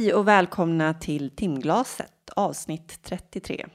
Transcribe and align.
Hej 0.00 0.14
och 0.14 0.28
välkomna 0.28 0.94
till 0.94 1.30
timglaset 1.30 2.30
avsnitt 2.36 2.98
33. 3.02 3.66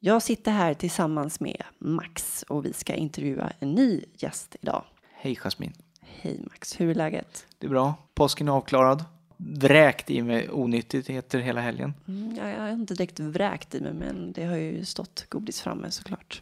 Jag 0.00 0.22
sitter 0.22 0.52
här 0.52 0.74
tillsammans 0.74 1.40
med 1.40 1.62
Max 1.78 2.44
och 2.48 2.64
vi 2.64 2.72
ska 2.72 2.94
intervjua 2.94 3.52
en 3.60 3.72
ny 3.72 4.04
gäst 4.16 4.56
idag. 4.60 4.84
Hej 5.12 5.36
Jasmin. 5.36 5.72
Hej 6.00 6.40
Max, 6.50 6.80
hur 6.80 6.90
är 6.90 6.94
läget? 6.94 7.46
Det 7.58 7.66
är 7.66 7.70
bra. 7.70 7.94
Påsken 8.14 8.48
är 8.48 8.52
avklarad. 8.52 9.04
Vräkt 9.36 10.10
i 10.10 10.22
mig 10.22 10.50
onyttigheter 10.50 11.38
hela 11.38 11.60
helgen. 11.60 11.94
Mm, 12.08 12.36
jag, 12.36 12.60
har 12.60 12.70
inte 12.70 12.94
direkt 12.94 13.20
vräkt 13.20 13.74
i 13.74 13.80
mig 13.80 13.92
men 13.92 14.32
det 14.32 14.44
har 14.44 14.56
ju 14.56 14.84
stått 14.84 15.26
godis 15.28 15.60
framme 15.60 15.90
såklart. 15.90 16.40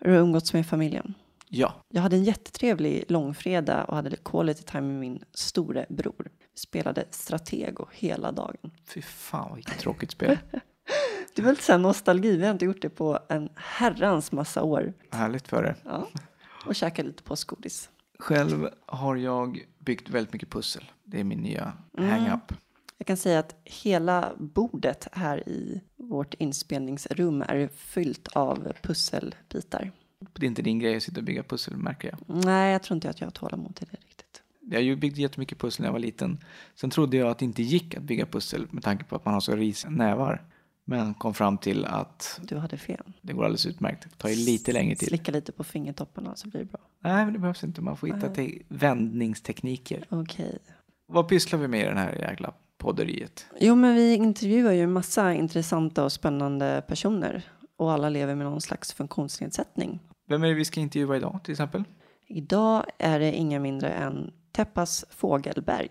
Har 0.00 0.08
du 0.08 0.16
umgåtts 0.16 0.52
med 0.52 0.66
familjen? 0.66 1.14
Ja. 1.48 1.74
Jag 1.88 2.02
hade 2.02 2.16
en 2.16 2.24
jättetrevlig 2.24 3.04
långfredag 3.08 3.84
och 3.88 3.96
hade 3.96 4.16
quality 4.24 4.62
time 4.62 4.80
med 4.80 5.00
min 5.00 5.24
store 5.32 5.86
bror. 5.88 6.28
Vi 6.38 6.43
spelade 6.54 7.04
Stratego 7.10 7.86
hela 7.92 8.32
dagen. 8.32 8.70
Fy 8.84 9.02
fan 9.02 9.54
vilket 9.54 9.78
tråkigt 9.78 10.10
spel. 10.10 10.38
Det 11.36 11.42
lite 11.42 11.62
så 11.62 11.72
här 11.72 11.78
nostalgi, 11.78 12.36
vi 12.36 12.44
har 12.44 12.52
inte 12.52 12.64
gjort 12.64 12.82
det 12.82 12.88
på 12.88 13.18
en 13.28 13.48
herrans 13.54 14.32
massa 14.32 14.62
år. 14.62 14.92
Härligt 15.10 15.48
för 15.48 15.64
er. 15.64 15.76
Ja. 15.84 16.08
Och 16.66 16.74
käkade 16.74 17.08
lite 17.08 17.22
påskgodis. 17.22 17.90
Själv 18.18 18.68
har 18.86 19.16
jag 19.16 19.66
byggt 19.78 20.08
väldigt 20.08 20.32
mycket 20.32 20.50
pussel. 20.50 20.84
Det 21.04 21.20
är 21.20 21.24
min 21.24 21.38
nya 21.38 21.72
hang-up. 21.98 22.52
Jag 22.98 23.06
kan 23.06 23.16
säga 23.16 23.38
att 23.38 23.56
hela 23.64 24.32
bordet 24.38 25.08
här 25.12 25.48
i 25.48 25.80
vårt 25.96 26.34
inspelningsrum 26.34 27.42
är 27.42 27.68
fyllt 27.68 28.28
av 28.28 28.72
pusselbitar. 28.82 29.92
Det 30.32 30.46
är 30.46 30.48
inte 30.48 30.62
din 30.62 30.78
grej 30.78 30.96
att 30.96 31.02
sitta 31.02 31.20
och 31.20 31.24
bygga 31.24 31.42
pussel 31.42 31.76
märker 31.76 32.08
jag. 32.08 32.44
Nej, 32.44 32.72
jag 32.72 32.82
tror 32.82 32.94
inte 32.94 33.10
att 33.10 33.20
jag 33.20 33.26
har 33.26 33.32
tålamod 33.32 33.76
till 33.76 33.88
det 33.90 33.96
riktigt. 33.96 34.23
Jag 34.70 34.98
byggt 34.98 35.16
jättemycket 35.16 35.58
pussel 35.58 35.82
när 35.82 35.88
jag 35.88 35.92
var 35.92 35.98
liten. 36.00 36.38
Sen 36.74 36.90
trodde 36.90 37.16
jag 37.16 37.28
att 37.28 37.38
det 37.38 37.44
inte 37.44 37.62
gick 37.62 37.94
att 37.94 38.02
bygga 38.02 38.26
pussel 38.26 38.66
med 38.70 38.82
tanke 38.82 39.04
på 39.04 39.16
att 39.16 39.24
man 39.24 39.34
har 39.34 39.40
så 39.40 39.56
risiga 39.56 39.90
nävar. 39.90 40.42
Men 40.86 41.14
kom 41.14 41.34
fram 41.34 41.58
till 41.58 41.84
att 41.84 42.40
Du 42.42 42.56
hade 42.56 42.76
fel. 42.76 43.12
det 43.22 43.32
går 43.32 43.44
alldeles 43.44 43.66
utmärkt. 43.66 44.02
Det 44.02 44.16
tar 44.18 44.28
ju 44.28 44.34
lite 44.36 44.72
längre 44.72 44.94
tid. 44.96 45.08
Slicka 45.08 45.32
lite 45.32 45.52
på 45.52 45.64
fingertopparna 45.64 46.36
så 46.36 46.48
blir 46.48 46.60
det 46.60 46.66
bra. 46.66 46.80
Nej, 47.00 47.24
men 47.24 47.32
det 47.32 47.38
behövs 47.38 47.64
inte. 47.64 47.80
Man 47.80 47.96
får 47.96 48.06
hitta 48.06 48.28
te- 48.28 48.62
vändningstekniker. 48.68 50.04
Okej. 50.10 50.58
Vad 51.06 51.28
pysslar 51.28 51.58
vi 51.58 51.68
med 51.68 51.80
i 51.80 51.84
den 51.84 51.96
här 51.96 52.12
jäkla 52.18 52.54
podderiet? 52.78 53.46
Jo, 53.60 53.74
men 53.74 53.94
vi 53.94 54.14
intervjuar 54.14 54.72
ju 54.72 54.82
en 54.82 54.92
massa 54.92 55.34
intressanta 55.34 56.04
och 56.04 56.12
spännande 56.12 56.82
personer. 56.88 57.42
Och 57.76 57.92
alla 57.92 58.08
lever 58.08 58.34
med 58.34 58.46
någon 58.46 58.60
slags 58.60 58.92
funktionsnedsättning. 58.92 60.00
Vem 60.28 60.42
är 60.44 60.48
det 60.48 60.54
vi 60.54 60.64
ska 60.64 60.80
intervjua 60.80 61.16
idag 61.16 61.40
till 61.44 61.52
exempel? 61.52 61.84
Idag 62.26 62.84
är 62.98 63.18
det 63.20 63.32
inga 63.32 63.60
mindre 63.60 63.88
än 63.90 64.32
Teppas 64.54 65.04
Fågelberg. 65.10 65.88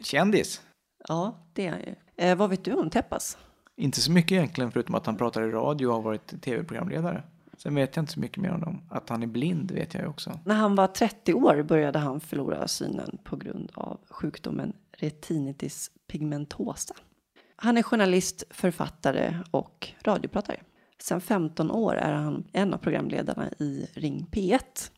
Kändis? 0.00 0.62
Ja, 1.08 1.36
det 1.52 1.66
är 1.66 1.70
han 1.70 1.80
ju. 1.80 1.94
Eh, 2.16 2.36
vad 2.36 2.50
vet 2.50 2.64
du 2.64 2.72
om 2.72 2.90
Teppas? 2.90 3.38
Inte 3.76 4.00
så 4.00 4.12
mycket 4.12 4.32
egentligen 4.32 4.72
förutom 4.72 4.94
att 4.94 5.06
han 5.06 5.16
pratar 5.16 5.42
i 5.42 5.50
radio 5.50 5.86
och 5.86 5.94
har 5.94 6.02
varit 6.02 6.42
tv-programledare. 6.42 7.22
Sen 7.58 7.74
vet 7.74 7.96
jag 7.96 8.02
inte 8.02 8.12
så 8.12 8.20
mycket 8.20 8.38
mer 8.38 8.50
om 8.50 8.60
dem. 8.60 8.82
Att 8.90 9.08
han 9.08 9.22
är 9.22 9.26
blind 9.26 9.70
vet 9.70 9.94
jag 9.94 10.02
ju 10.02 10.08
också. 10.08 10.40
När 10.44 10.54
han 10.54 10.74
var 10.74 10.86
30 10.86 11.34
år 11.34 11.62
började 11.62 11.98
han 11.98 12.20
förlora 12.20 12.68
synen 12.68 13.18
på 13.24 13.36
grund 13.36 13.70
av 13.74 14.00
sjukdomen 14.10 14.72
retinitis 14.92 15.90
pigmentosa. 16.08 16.94
Han 17.56 17.78
är 17.78 17.82
journalist, 17.82 18.44
författare 18.50 19.38
och 19.50 19.88
radiopratare. 20.02 20.60
Sen 21.02 21.20
15 21.20 21.70
år 21.70 21.94
är 21.94 22.12
han 22.12 22.44
en 22.52 22.74
av 22.74 22.78
programledarna 22.78 23.50
i 23.58 23.86
Ring 23.92 24.26
P1 24.32 24.90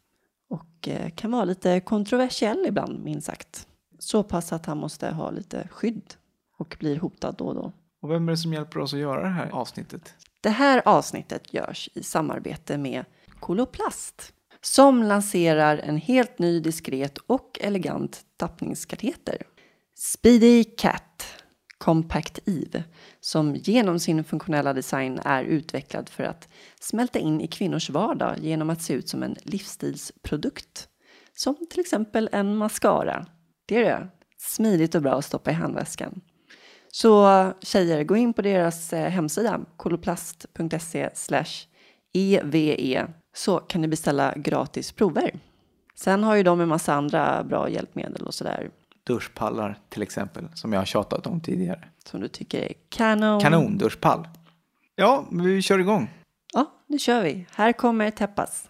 och 0.87 0.93
eh, 0.93 1.11
kan 1.11 1.31
vara 1.31 1.45
lite 1.45 1.81
kontroversiell 1.81 2.65
ibland, 2.67 3.05
minst 3.05 3.27
sagt. 3.27 3.67
Så 3.99 4.23
pass 4.23 4.53
att 4.53 4.67
han 4.67 4.79
måste 4.79 5.11
ha 5.11 5.31
lite 5.31 5.69
skydd 5.69 6.15
och 6.59 6.77
blir 6.81 6.97
hotad 6.97 7.35
då 7.39 7.45
och 7.45 7.55
då. 7.55 7.73
Och 8.03 8.11
vem 8.11 8.29
är 8.29 8.33
det 8.33 8.37
som 8.37 8.53
hjälper 8.53 8.81
oss 8.81 8.95
att 8.95 9.01
göra 9.01 9.23
det 9.23 9.29
här 9.29 9.51
avsnittet? 9.51 10.15
Det 10.41 10.51
här 10.51 10.83
avsnittet 10.85 11.55
görs 11.55 11.89
i 11.95 12.03
samarbete 12.03 12.79
med 12.79 13.05
Coloplast 13.41 14.33
som 14.61 15.03
lanserar 15.03 15.79
en 15.79 15.97
helt 15.97 16.39
ny 16.39 16.61
diskret 16.61 17.19
och 17.19 17.59
elegant 17.61 18.21
tappningskateter. 18.37 19.43
Speedy 19.99 20.65
Cat 20.65 21.16
Compact 21.79 22.39
Eve 22.45 22.85
som 23.21 23.55
genom 23.55 23.99
sin 23.99 24.25
funktionella 24.25 24.73
design 24.73 25.21
är 25.25 25.45
utvecklad 25.45 26.09
för 26.09 26.25
att 26.25 26.49
smälta 26.81 27.19
in 27.19 27.41
i 27.41 27.47
kvinnors 27.47 27.91
vardag 27.91 28.39
genom 28.39 28.71
att 28.71 28.83
se 28.83 28.95
ut 28.95 29.09
som 29.09 29.23
en 29.23 29.37
livsstilsprodukt. 29.43 30.89
Som 31.35 31.57
till 31.71 31.81
exempel 31.81 32.29
en 32.33 32.57
mascara. 32.57 33.27
Det 33.67 33.77
är 33.77 33.83
det. 33.83 34.09
Smidigt 34.39 34.95
och 34.95 35.03
bra 35.03 35.15
att 35.15 35.25
stoppa 35.25 35.51
i 35.51 35.55
handväskan. 35.55 36.21
Så 36.93 37.53
tjejer, 37.61 38.05
gå 38.05 38.17
in 38.17 38.33
på 38.33 38.43
deras 38.43 38.93
eh, 38.93 39.11
hemsida 39.11 39.61
koloplast.se 39.77 41.11
EVE 42.13 43.07
så 43.35 43.59
kan 43.59 43.81
ni 43.81 43.89
beställa 43.89 44.35
gratis 44.37 44.93
prover. 44.93 45.39
Sen 45.95 46.25
har 46.25 46.35
ju 46.35 46.43
de 46.43 46.61
en 46.61 46.69
massa 46.69 46.95
andra 46.95 47.45
bra 47.45 47.69
hjälpmedel 47.69 48.27
och 48.27 48.35
sådär 48.35 48.71
Duschpallar 49.07 49.79
till 49.89 50.03
exempel, 50.03 50.49
som 50.55 50.73
jag 50.73 50.81
har 50.81 50.87
tjatat 50.87 51.27
om 51.27 51.41
tidigare. 51.41 51.85
som 52.05 52.21
du 52.21 52.29
tycker 52.29 52.59
är 52.63 52.73
kanon. 52.89 53.41
Kanon, 53.41 53.79
duschpall. 53.79 54.29
Ja, 54.95 55.25
men 55.31 55.47
vi 55.47 55.63
kör 55.63 55.79
igång. 55.79 56.11
Ja, 56.53 56.73
nu 56.87 56.99
kör 56.99 57.23
vi. 57.23 57.47
Här 57.53 57.73
kommer 57.73 58.11
Teppas. 58.11 58.69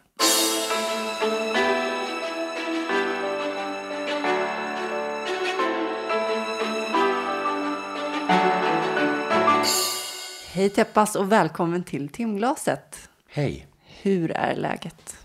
Hej 10.52 10.70
Teppas 10.70 11.16
och 11.16 11.32
välkommen 11.32 11.84
till 11.84 12.08
timglaset. 12.08 13.08
Hej. 13.28 13.66
Hur 14.02 14.30
är 14.30 14.56
läget? 14.56 15.16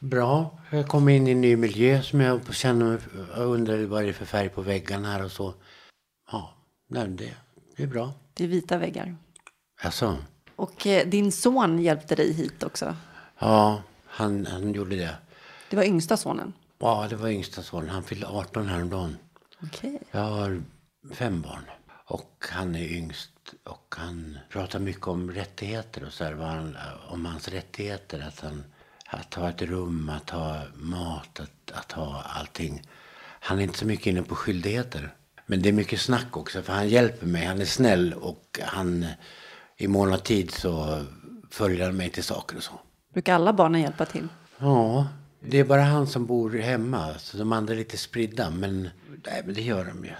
Bra. 0.00 0.58
Jag 0.70 0.88
kom 0.88 1.08
in 1.08 1.26
i 1.26 1.30
en 1.30 1.40
ny 1.40 1.56
miljö 1.56 2.02
som 2.02 2.20
jag 2.20 2.54
känner 2.54 2.84
mig... 2.86 2.98
Jag 3.36 3.46
undrar 3.46 3.84
vad 3.84 4.02
det 4.02 4.08
är 4.08 4.12
för 4.12 4.24
färg 4.24 4.48
på 4.48 4.62
väggarna 4.62 5.12
här 5.12 5.24
och 5.24 5.32
så. 5.32 5.54
Ja, 6.32 6.54
nej, 6.88 7.08
det, 7.08 7.34
det 7.76 7.82
är 7.82 7.86
bra. 7.86 8.12
Det 8.34 8.44
är 8.44 8.48
vita 8.48 8.78
väggar. 8.78 9.16
Alltså, 9.82 10.16
Och 10.56 10.86
eh, 10.86 11.06
din 11.08 11.32
son 11.32 11.78
hjälpte 11.78 12.14
dig 12.14 12.32
hit 12.32 12.62
också. 12.62 12.96
ja, 13.38 13.82
han, 14.06 14.46
han 14.46 14.72
gjorde 14.72 14.96
det. 14.96 15.16
Det 15.70 15.76
var 15.76 15.84
yngsta 15.84 16.16
sonen. 16.16 16.52
Ja, 16.78 17.06
det 17.10 17.16
var 17.16 17.28
yngsta 17.28 17.62
sonen. 17.62 17.88
Han 17.90 18.02
fyllde 18.02 18.26
18 18.26 18.66
häromdagen. 18.66 19.16
Okej. 19.62 19.98
Jag 20.10 20.20
har 20.20 20.62
fem 21.12 21.40
barn. 21.42 21.62
Och 22.04 22.44
han 22.50 22.74
är 22.74 22.92
yngst. 22.92 23.30
Och 23.64 23.94
han 23.98 24.38
pratar 24.50 24.78
mycket 24.78 25.06
om 25.08 25.30
rättigheter 25.30 26.04
och 26.06 26.12
så 26.12 26.24
här, 26.24 26.32
han, 26.34 26.76
om 27.08 27.26
hans 27.26 27.48
rättigheter. 27.48 28.20
Att, 28.28 28.40
han, 28.40 28.64
att 29.10 29.34
ha 29.34 29.48
ett 29.48 29.62
rum, 29.62 30.10
att 30.16 30.30
ha 30.30 30.62
mat, 30.74 31.40
att, 31.40 31.72
att 31.72 31.92
ha 31.92 32.22
allting. 32.22 32.82
Han 33.40 33.58
är 33.58 33.62
inte 33.62 33.78
så 33.78 33.86
mycket 33.86 34.06
inne 34.06 34.22
på 34.22 34.34
skyldigheter. 34.34 35.14
Men 35.46 35.62
det 35.62 35.68
är 35.68 35.72
mycket 35.72 36.00
snack 36.00 36.36
också, 36.36 36.62
för 36.62 36.72
han 36.72 36.88
hjälper 36.88 37.26
mig. 37.26 37.44
Han 37.46 37.60
är 37.60 37.64
snäll 37.64 38.14
och 38.14 38.60
han, 38.62 39.06
i 39.76 39.88
mån 39.88 40.12
av 40.12 40.18
tid 40.18 40.50
så 40.50 41.04
följer 41.50 41.84
han 41.86 41.96
mig 41.96 42.10
till 42.10 42.24
saker 42.24 42.56
och 42.56 42.62
så. 42.62 42.72
Brukar 43.12 43.34
alla 43.34 43.52
barnen 43.52 43.80
hjälpa 43.80 44.06
till? 44.06 44.28
Ja, 44.58 45.08
det 45.40 45.58
är 45.58 45.64
bara 45.64 45.82
han 45.82 46.06
som 46.06 46.26
bor 46.26 46.50
hemma. 46.50 47.14
Så 47.18 47.36
de 47.36 47.52
andra 47.52 47.74
är 47.74 47.78
lite 47.78 47.96
spridda. 47.96 48.50
Men, 48.50 48.82
nej, 49.26 49.42
men 49.44 49.54
det 49.54 49.62
gör 49.62 49.84
de 49.84 50.04
ju. 50.04 50.12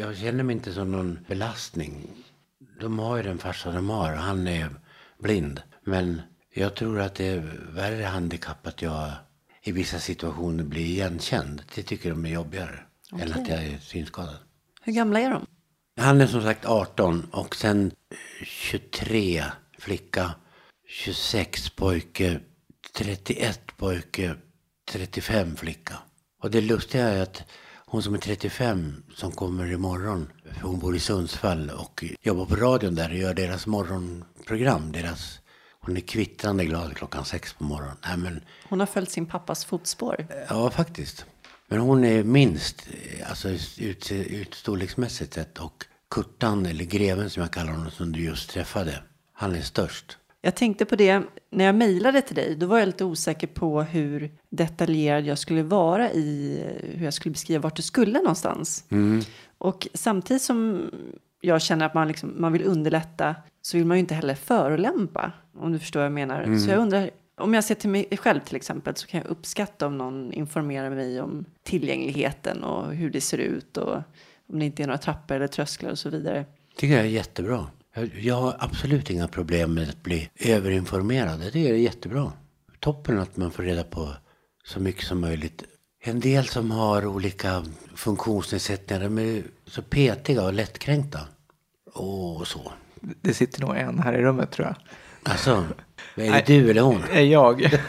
Jag 0.00 0.16
känner 0.16 0.44
mig 0.44 0.56
inte 0.56 0.72
som 0.72 0.90
någon 0.90 1.18
belastning. 1.28 2.10
De 2.80 2.98
har 2.98 3.16
ju 3.16 3.22
den 3.22 3.38
farsa 3.38 3.72
de 3.72 3.90
har. 3.90 4.14
Han 4.14 4.48
är 4.48 4.70
blind. 5.18 5.62
Men 5.84 6.22
jag 6.54 6.74
tror 6.74 7.00
att 7.00 7.14
det 7.14 7.26
är 7.26 7.58
värre 7.72 8.04
handikapp 8.04 8.66
att 8.66 8.82
jag 8.82 9.12
i 9.62 9.72
vissa 9.72 9.98
situationer 9.98 10.64
blir 10.64 10.84
igenkänd. 10.84 11.62
Det 11.74 11.82
tycker 11.82 12.10
de 12.10 12.26
är 12.26 12.30
jobbigare. 12.30 12.80
Än 13.12 13.32
att 13.32 13.48
jag 13.48 13.64
är 13.64 13.78
synskadad. 13.78 14.36
Hur 14.82 14.92
gamla 14.92 15.20
är 15.20 15.30
de? 15.30 15.46
Han 15.96 16.20
är 16.20 16.26
som 16.26 16.42
sagt 16.42 16.64
18 16.64 17.26
och 17.32 17.56
sen 17.56 17.92
23 18.42 19.44
flicka, 19.78 20.34
26 20.88 21.70
pojke, 21.70 22.40
31 22.92 23.60
pojke, 23.76 24.34
35 24.90 25.56
flicka. 25.56 25.94
Och 26.42 26.50
det 26.50 26.60
lustiga 26.60 27.08
är 27.08 27.22
att 27.22 27.42
hon 27.86 28.02
som 28.02 28.14
är 28.14 28.18
35 28.18 29.02
som 29.14 29.32
kommer 29.32 29.72
imorgon, 29.72 30.32
för 30.54 30.60
hon 30.60 30.78
bor 30.78 30.96
i 30.96 31.00
Sundsvall 31.00 31.70
och 31.70 32.04
jobbar 32.20 32.46
på 32.46 32.56
radion 32.56 32.94
där 32.94 33.10
och 33.10 33.16
gör 33.16 33.34
deras 33.34 33.66
morgonprogram. 33.66 34.92
Deras, 34.92 35.39
hon 35.90 35.96
är 35.96 36.00
kvittrande 36.00 36.64
glad 36.64 36.96
klockan 36.96 37.24
sex 37.24 37.52
på 37.52 37.64
morgonen. 37.64 37.96
Nej, 38.04 38.16
men, 38.16 38.40
Hon 38.68 38.80
har 38.80 38.86
följt 38.86 39.10
sin 39.10 39.26
pappas 39.26 39.64
fotspår. 39.64 40.26
Ja, 40.48 40.70
faktiskt. 40.70 41.26
Men 41.68 41.78
hon 41.78 42.04
är 42.04 42.24
minst, 42.24 42.88
alltså 43.28 43.48
ut, 43.78 44.12
ut 44.12 44.54
storleksmässigt 44.54 45.34
sett. 45.34 45.58
Och 45.58 45.84
Kurtan, 46.10 46.66
eller 46.66 46.84
greven 46.84 47.30
som 47.30 47.42
jag 47.42 47.52
kallar 47.52 47.72
honom, 47.72 47.90
som 47.90 48.12
du 48.12 48.24
just 48.24 48.50
träffade. 48.50 49.02
Han 49.32 49.54
är 49.54 49.60
störst. 49.60 50.18
Jag 50.40 50.54
tänkte 50.54 50.84
på 50.84 50.96
det 50.96 51.22
när 51.50 51.64
jag 51.64 51.74
mejlade 51.74 52.22
till 52.22 52.36
dig. 52.36 52.54
Då 52.56 52.66
var 52.66 52.78
jag 52.78 52.86
lite 52.86 53.04
osäker 53.04 53.46
på 53.46 53.82
hur 53.82 54.30
detaljerad 54.50 55.24
jag 55.24 55.38
skulle 55.38 55.62
vara 55.62 56.12
i 56.12 56.60
hur 56.94 57.04
jag 57.04 57.14
skulle 57.14 57.32
beskriva 57.32 57.60
vart 57.60 57.76
du 57.76 57.82
skulle 57.82 58.18
någonstans. 58.18 58.84
Och 59.58 59.88
samtidigt 59.94 60.42
som 60.42 60.90
jag 61.40 61.62
känner 61.62 61.86
att 61.86 61.94
man, 61.94 62.08
liksom, 62.08 62.34
man 62.36 62.52
vill 62.52 62.64
underlätta 62.64 63.34
så 63.62 63.76
vill 63.76 63.86
man 63.86 63.96
ju 63.96 64.00
inte 64.00 64.14
heller 64.14 64.34
förolämpa. 64.34 65.32
Om 65.58 65.72
du 65.72 65.78
förstår 65.78 66.00
vad 66.00 66.04
jag 66.04 66.12
menar. 66.12 66.58
Så 66.58 66.70
jag 66.70 66.78
undrar, 66.78 67.10
om 67.36 67.54
jag 67.54 67.64
ser 67.64 67.74
till 67.74 67.90
mig 67.90 68.08
själv 68.16 68.40
till 68.40 68.56
exempel 68.56 68.96
så 68.96 69.06
kan 69.06 69.20
jag 69.20 69.30
uppskatta 69.30 69.86
om 69.86 69.98
någon 69.98 70.32
informerar 70.32 70.90
mig 70.90 71.20
om 71.20 71.44
tillgängligheten 71.62 72.64
och 72.64 72.94
hur 72.94 73.10
det 73.10 73.20
ser 73.20 73.38
ut 73.38 73.76
och 73.76 73.96
om 74.52 74.58
det 74.58 74.64
inte 74.64 74.82
är 74.82 74.86
några 74.86 74.98
trappor 74.98 75.36
eller 75.36 75.46
trösklar 75.46 75.90
och 75.90 75.98
så 75.98 76.10
vidare. 76.10 76.44
tycker 76.76 76.94
jag 76.94 77.04
är 77.04 77.08
jättebra. 77.08 77.66
Jag, 78.20 78.34
har 78.34 78.56
absolut 78.58 79.10
inga 79.10 79.28
problem 79.28 79.74
med 79.74 79.88
att 79.88 80.02
bli 80.02 80.30
överinformerad. 80.38 81.40
Det 81.52 81.70
är 81.70 81.74
jättebra. 81.74 82.32
Toppen 82.80 83.18
att 83.18 83.36
man 83.36 83.50
får 83.50 83.62
reda 83.62 83.84
på 83.84 84.08
så 84.64 84.80
mycket 84.80 85.04
som 85.04 85.20
möjligt. 85.20 85.64
En 86.02 86.20
del 86.20 86.44
som 86.46 86.70
har 86.70 87.06
olika 87.06 87.64
funktionsnedsättningar, 87.94 89.02
de 89.02 89.18
är 89.18 89.42
så 89.66 89.82
petiga 89.82 90.44
och 90.44 90.52
lättkränkta. 90.52 91.20
Och 91.94 92.46
så. 92.46 92.72
Det 93.00 93.34
sitter 93.34 93.60
nog 93.60 93.76
en 93.76 93.98
här 93.98 94.12
i 94.12 94.22
rummet 94.22 94.50
tror 94.50 94.66
jag. 94.66 94.76
Alltså, 95.32 95.50
är 96.14 96.22
det 96.22 96.30
Nej. 96.30 96.44
du 96.46 96.70
eller 96.70 96.82
hon? 96.82 97.02
Är 97.12 97.20
jag? 97.20 97.60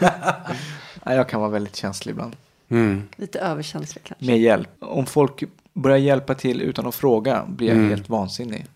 Nej, 1.04 1.16
jag 1.16 1.28
kan 1.28 1.40
vara 1.40 1.50
väldigt 1.50 1.76
känslig 1.76 2.12
ibland. 2.12 2.36
Mm. 2.68 3.02
Lite 3.16 3.38
överkänsliga 3.38 4.02
kanske. 4.04 4.26
Med 4.26 4.40
hjälp. 4.40 4.68
Om 4.78 5.06
folk 5.06 5.42
börjar 5.72 5.98
hjälpa 5.98 6.34
till 6.34 6.62
utan 6.62 6.86
att 6.86 6.94
fråga 6.94 7.44
blir 7.48 7.68
jag 7.68 7.88
helt 7.88 8.08
vansinnig. 8.08 8.66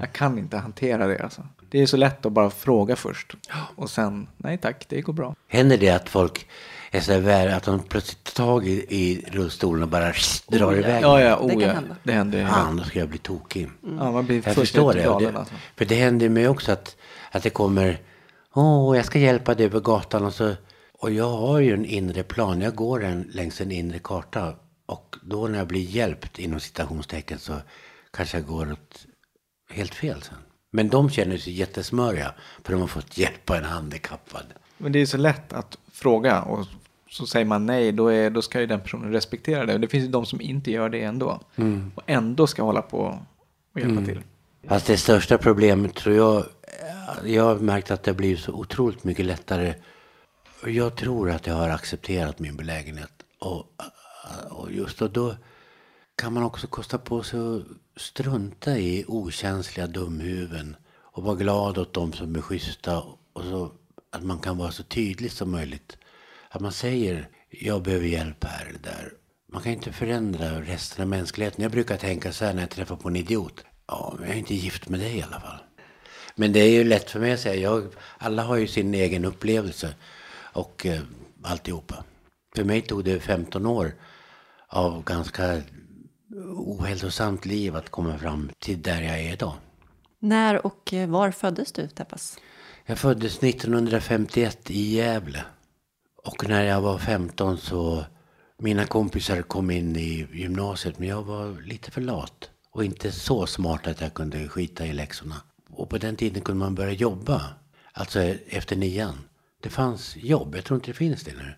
Jag 0.00 0.12
kan 0.12 0.38
inte 0.38 0.56
hantera 0.56 1.06
det 1.06 1.18
alltså. 1.18 1.42
Det 1.68 1.82
är 1.82 1.86
så 1.86 1.96
lätt 1.96 2.26
att 2.26 2.32
bara 2.32 2.50
fråga 2.50 2.96
först. 2.96 3.34
Och 3.76 3.90
sen, 3.90 4.28
nej 4.36 4.58
tack, 4.58 4.86
det 4.88 5.00
går 5.00 5.12
bra. 5.12 5.34
Händer 5.48 5.78
det 5.78 5.90
att 5.90 6.08
folk 6.08 6.46
är 6.90 7.00
så 7.00 7.12
där 7.12 7.20
vär, 7.20 7.48
att 7.48 7.62
de 7.62 7.78
plötsligt 7.82 8.24
tar 8.24 8.44
tag 8.46 8.66
i, 8.66 8.84
i 8.88 9.24
rullstolen 9.32 9.82
och 9.82 9.88
bara 9.88 10.12
drar 10.48 10.76
iväg? 10.76 11.02
Ja, 11.02 11.20
ja, 11.20 11.36
Det 11.36 11.44
oh, 11.44 11.50
kan 11.50 11.60
ja. 11.60 11.72
hända. 11.72 11.96
Det 12.02 12.12
händer. 12.12 12.38
Ja. 12.38 12.48
Fan, 12.48 12.76
då 12.76 12.84
ska 12.84 12.98
jag 12.98 13.08
bli 13.08 13.18
tokig. 13.18 13.68
Ja, 13.98 14.12
man 14.12 14.26
blir 14.26 14.42
Jag 14.44 14.54
förstår 14.54 14.92
det. 14.92 15.02
galen 15.02 15.32
det 15.32 15.38
alltså. 15.38 15.54
För 15.76 15.84
det 15.84 15.94
händer 15.94 16.28
mig 16.28 16.48
också 16.48 16.72
att, 16.72 16.96
att 17.30 17.42
det 17.42 17.50
kommer, 17.50 18.00
åh, 18.54 18.96
jag 18.96 19.04
ska 19.06 19.18
hjälpa 19.18 19.54
dig 19.54 19.66
över 19.66 19.80
gatan 19.80 20.24
och 20.24 20.34
så, 20.34 20.54
och 20.98 21.10
jag 21.10 21.28
har 21.36 21.58
ju 21.58 21.74
en 21.74 21.84
inre 21.84 22.22
plan, 22.22 22.60
jag 22.60 22.74
går 22.74 23.04
en, 23.04 23.22
längs 23.22 23.60
en 23.60 23.72
inre 23.72 23.98
karta 23.98 24.54
och 24.86 25.16
då 25.22 25.46
när 25.48 25.58
jag 25.58 25.66
blir 25.66 25.80
hjälpt 25.80 26.38
inom 26.38 26.60
citationstecken 26.60 27.38
så 27.38 27.54
kanske 28.12 28.36
jag 28.36 28.46
går 28.46 28.72
åt 28.72 29.06
helt 29.70 29.94
fel 29.94 30.22
sen. 30.22 30.38
Men 30.76 30.88
de 30.88 31.10
känner 31.10 31.36
sig 31.36 31.52
jättesmöriga 31.52 32.34
för 32.62 32.72
de 32.72 32.80
har 32.80 32.88
fått 32.88 33.18
hjälpa 33.18 33.56
en 33.56 33.64
handikappad. 33.64 34.44
Men 34.78 34.92
det 34.92 34.98
är 34.98 35.06
så 35.06 35.16
lätt 35.16 35.52
att 35.52 35.78
fråga 35.92 36.42
och 36.42 36.66
så 37.10 37.26
säger 37.26 37.46
man 37.46 37.66
nej, 37.66 37.92
då, 37.92 38.08
är, 38.08 38.30
då 38.30 38.42
ska 38.42 38.60
ju 38.60 38.66
den 38.66 38.80
personen 38.80 39.12
respektera 39.12 39.66
det. 39.66 39.74
Och 39.74 39.80
det 39.80 39.88
finns 39.88 40.04
ju 40.04 40.08
de 40.08 40.26
som 40.26 40.40
inte 40.40 40.70
gör 40.70 40.88
det 40.88 41.02
ändå. 41.02 41.40
Och 41.94 42.02
ändå 42.06 42.46
ska 42.46 42.62
hålla 42.62 42.82
på 42.82 43.18
och 43.72 43.80
hjälpa 43.80 44.04
till. 44.04 44.20
Fast 44.68 44.86
det 44.86 44.96
största 44.96 45.38
problemet 45.38 45.94
tror 45.94 46.16
jag, 46.16 46.44
jag 47.24 47.42
har 47.42 47.56
märkt 47.58 47.90
att 47.90 48.02
det 48.02 48.14
blivit 48.14 48.40
så 48.40 48.52
otroligt 48.52 49.04
mycket 49.04 49.26
lättare. 49.26 49.74
Och 50.62 50.70
Jag 50.70 50.96
tror 50.96 51.30
att 51.30 51.46
jag 51.46 51.54
har 51.54 51.68
accepterat 51.68 52.38
min 52.38 52.56
belägenhet. 52.56 53.12
Och, 53.38 53.64
och 54.50 54.72
just 54.72 54.98
då, 54.98 55.08
då 55.08 55.34
kan 56.16 56.32
man 56.32 56.42
också 56.42 56.66
kosta 56.66 56.98
på 56.98 57.22
sig 57.22 57.40
att 57.40 57.62
strunta 57.96 58.78
i 58.78 59.04
okänsliga 59.08 59.86
dumhuvuden. 59.86 60.76
Och 60.96 61.22
vara 61.22 61.34
glad 61.34 61.78
åt 61.78 61.94
dem 61.94 62.12
som 62.12 62.36
är 62.36 62.40
schyssta. 62.40 63.02
Och 63.32 63.42
så, 63.42 63.72
att 64.12 64.22
man 64.22 64.38
kan 64.38 64.58
vara 64.58 64.72
så 64.72 64.82
tydlig 64.82 65.32
som 65.32 65.50
möjligt. 65.50 65.96
Att 66.50 66.60
man 66.60 66.72
säger, 66.72 67.28
jag 67.50 67.82
behöver 67.82 68.06
hjälp 68.06 68.44
här 68.44 68.66
eller 68.66 68.78
där. 68.78 69.12
Man 69.52 69.62
kan 69.62 69.72
inte 69.72 69.92
förändra 69.92 70.60
resten 70.60 71.02
av 71.02 71.08
mänskligheten. 71.08 71.62
Jag 71.62 71.72
brukar 71.72 71.96
tänka 71.96 72.32
så 72.32 72.44
här 72.44 72.54
när 72.54 72.60
jag 72.60 72.70
träffar 72.70 72.96
på 72.96 73.08
en 73.08 73.16
idiot. 73.16 73.64
Ja, 73.86 74.14
men 74.18 74.28
jag 74.28 74.34
är 74.34 74.38
inte 74.38 74.54
gift 74.54 74.88
med 74.88 75.00
dig 75.00 75.16
i 75.16 75.22
alla 75.22 75.40
fall. 75.40 75.58
Men 76.34 76.52
det 76.52 76.60
är 76.60 76.70
ju 76.70 76.84
lätt 76.84 77.10
för 77.10 77.20
mig 77.20 77.32
att 77.32 77.40
säga. 77.40 77.62
Jag, 77.62 77.86
alla 78.18 78.42
har 78.42 78.56
ju 78.56 78.66
sin 78.66 78.94
egen 78.94 79.24
upplevelse. 79.24 79.94
Och 80.52 80.86
eh, 80.86 81.00
alltihopa. 81.42 82.04
För 82.56 82.64
mig 82.64 82.82
tog 82.82 83.04
det 83.04 83.20
15 83.20 83.66
år 83.66 83.92
av 84.68 85.04
ganska 85.04 85.62
ohälsosamt 86.44 87.46
liv 87.46 87.76
att 87.76 87.90
komma 87.90 88.18
fram 88.18 88.50
till 88.58 88.82
där 88.82 89.02
jag 89.02 89.20
är 89.20 89.32
idag. 89.32 89.54
När 90.18 90.66
och 90.66 90.92
eh, 90.94 91.08
var 91.08 91.30
föddes 91.30 91.72
du, 91.72 91.88
Teppas? 91.88 92.38
Jag 92.86 92.98
föddes 92.98 93.42
1951 93.42 94.70
i 94.70 94.94
Gävle. 94.94 95.44
Och 96.24 96.48
när 96.48 96.64
jag 96.64 96.80
var 96.80 96.98
15 96.98 97.58
så 97.58 98.04
mina 98.58 98.86
kompisar 98.86 99.42
kom 99.42 99.70
in 99.70 99.96
i 99.96 100.26
gymnasiet 100.32 100.98
men 100.98 101.08
jag 101.08 101.22
var 101.22 101.62
lite 101.62 101.90
för 101.90 102.00
lat. 102.00 102.50
Och 102.70 102.84
inte 102.84 103.12
så 103.12 103.46
smart 103.46 103.86
att 103.86 104.00
jag 104.00 104.14
kunde 104.14 104.48
skita 104.48 104.86
i 104.86 104.92
läxorna. 104.92 105.34
Och 105.70 105.90
på 105.90 105.98
den 105.98 106.16
tiden 106.16 106.42
kunde 106.42 106.58
man 106.64 106.74
börja 106.74 106.92
jobba. 106.92 107.42
Alltså 107.92 108.20
efter 108.48 108.76
nian. 108.76 109.18
Det 109.60 109.68
fanns 109.68 110.16
jobb, 110.16 110.54
jag 110.54 110.64
tror 110.64 110.76
inte 110.76 110.90
det 110.90 110.94
finns 110.94 111.24
det 111.24 111.32
nu. 111.32 111.54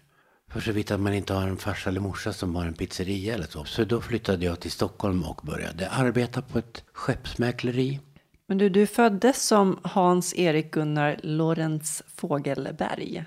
För 0.48 0.60
så 0.60 0.72
vitt 0.72 0.90
att 0.90 1.00
man 1.00 1.14
inte 1.14 1.34
har 1.34 1.48
en 1.48 1.56
farsa 1.56 1.90
eller 1.90 2.00
morsa 2.00 2.32
som 2.32 2.56
har 2.56 2.66
en 2.66 2.74
pizzeria 2.74 3.34
eller 3.34 3.46
så. 3.46 3.64
Så 3.64 3.84
då 3.84 4.00
flyttade 4.00 4.44
jag 4.44 4.60
till 4.60 4.70
Stockholm 4.70 5.22
och 5.22 5.40
började 5.42 5.88
arbeta 5.88 6.42
på 6.42 6.58
ett 6.58 6.84
skeppsmäkleri. 6.92 8.00
Men 8.46 8.58
du, 8.58 8.68
du 8.68 8.86
föddes 8.86 9.46
som 9.46 9.78
Hans-Erik 9.82 10.70
Gunnar 10.70 11.20
Lorenz 11.22 12.02
Fågelberg. 12.16 13.24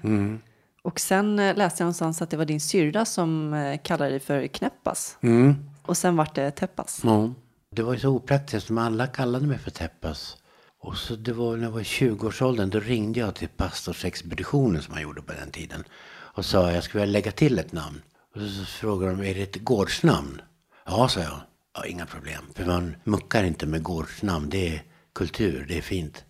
Och 0.82 1.00
sen 1.00 1.40
eh, 1.40 1.56
läste 1.56 1.82
jag 1.82 1.86
någonstans 1.86 2.22
att 2.22 2.30
det 2.30 2.38
var 2.38 2.46
din 2.46 2.62
syrra 2.62 3.06
som 3.06 3.54
eh, 3.54 3.80
kallade 3.84 4.12
dig 4.12 4.20
för 4.20 4.48
Knäppas. 4.48 5.18
Och 5.82 5.98
sen 5.98 6.16
vart 6.16 6.36
det 6.36 6.52
Teppas. 6.52 7.02
Ja. 7.04 7.34
Det 7.76 7.84
var 7.84 7.94
ju 7.94 8.00
så 8.00 8.10
opraktiskt 8.10 8.68
som 8.68 8.78
alla 8.78 9.08
kallade 9.08 9.48
mig 9.48 9.58
för 9.58 9.72
Teppas. 9.72 10.38
Och 10.80 10.98
så 10.98 11.16
det 11.16 11.34
var 11.34 11.58
när 11.58 11.64
jag 11.64 11.72
var 11.72 11.80
i 11.80 11.84
20-årsåldern 11.84 12.70
då 12.70 12.80
ringde 12.80 13.20
jag 13.20 13.36
till 13.36 13.48
pastorsexpeditionen 13.48 14.82
som 14.82 14.94
man 14.94 15.04
gjorde 15.04 15.22
på 15.22 15.34
den 15.34 15.52
tiden. 15.52 15.84
Och 16.34 16.46
sa 16.46 16.72
jag 16.72 16.84
skulle 16.84 17.02
vilja 17.02 17.14
lägga 17.14 17.32
till 17.32 17.60
ett 17.60 17.72
namn. 17.72 18.02
Och 18.36 18.42
så 18.42 18.66
frågade 18.66 19.16
de, 19.16 19.24
är 19.24 19.36
det 19.36 19.42
ett 19.42 19.64
gårdsnamn? 19.64 20.42
Ja, 20.86 21.08
sa 21.08 21.20
jag. 21.20 21.42
Ja, 21.74 21.86
inga 21.86 22.06
problem. 22.06 22.44
För 22.56 22.66
man 22.66 22.96
muckar 23.04 23.44
inte 23.44 23.66
med 23.66 23.84
gårdsnamn. 23.84 24.50
Det 24.50 24.76
är 24.76 24.84
kultur, 25.14 25.66
det 25.68 25.78
är 25.78 25.82
fint. 25.82 26.24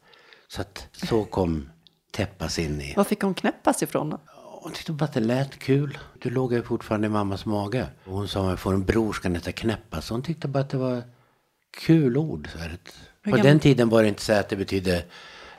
Så 0.47 0.61
att 0.61 0.87
så 1.09 1.25
kom 1.25 1.69
Teppas 2.11 2.59
in 2.59 2.81
i... 2.81 2.93
Var 2.93 3.03
fick 3.03 3.21
hon 3.21 3.33
Knäppas 3.33 3.83
ifrån 3.83 4.09
då? 4.09 4.19
Hon 4.61 4.71
tyckte 4.71 4.91
bara 4.91 5.05
att 5.05 5.13
det 5.13 5.19
lät 5.19 5.59
kul. 5.59 5.97
Du 6.19 6.29
låg 6.29 6.53
ju 6.53 6.63
fortfarande 6.63 7.07
i 7.07 7.09
mammas 7.09 7.45
mage. 7.45 7.87
Och 8.05 8.13
hon 8.13 8.27
sa 8.27 8.43
att 8.43 8.49
jag 8.49 8.59
får 8.59 8.73
en 8.73 8.85
bror 8.85 9.13
ska 9.13 9.29
heta 9.29 9.51
Knäppa. 9.51 10.01
Så 10.01 10.13
hon 10.13 10.23
tyckte 10.23 10.47
bara 10.47 10.59
att 10.59 10.69
det 10.69 10.77
var 10.77 11.03
kul 11.77 12.17
ord. 12.17 12.49
På 13.23 13.37
den 13.37 13.59
tiden 13.59 13.89
var 13.89 14.01
det 14.01 14.09
inte 14.09 14.21
så 14.21 14.33
att 14.33 14.49
det 14.49 14.55
betydde 14.55 15.03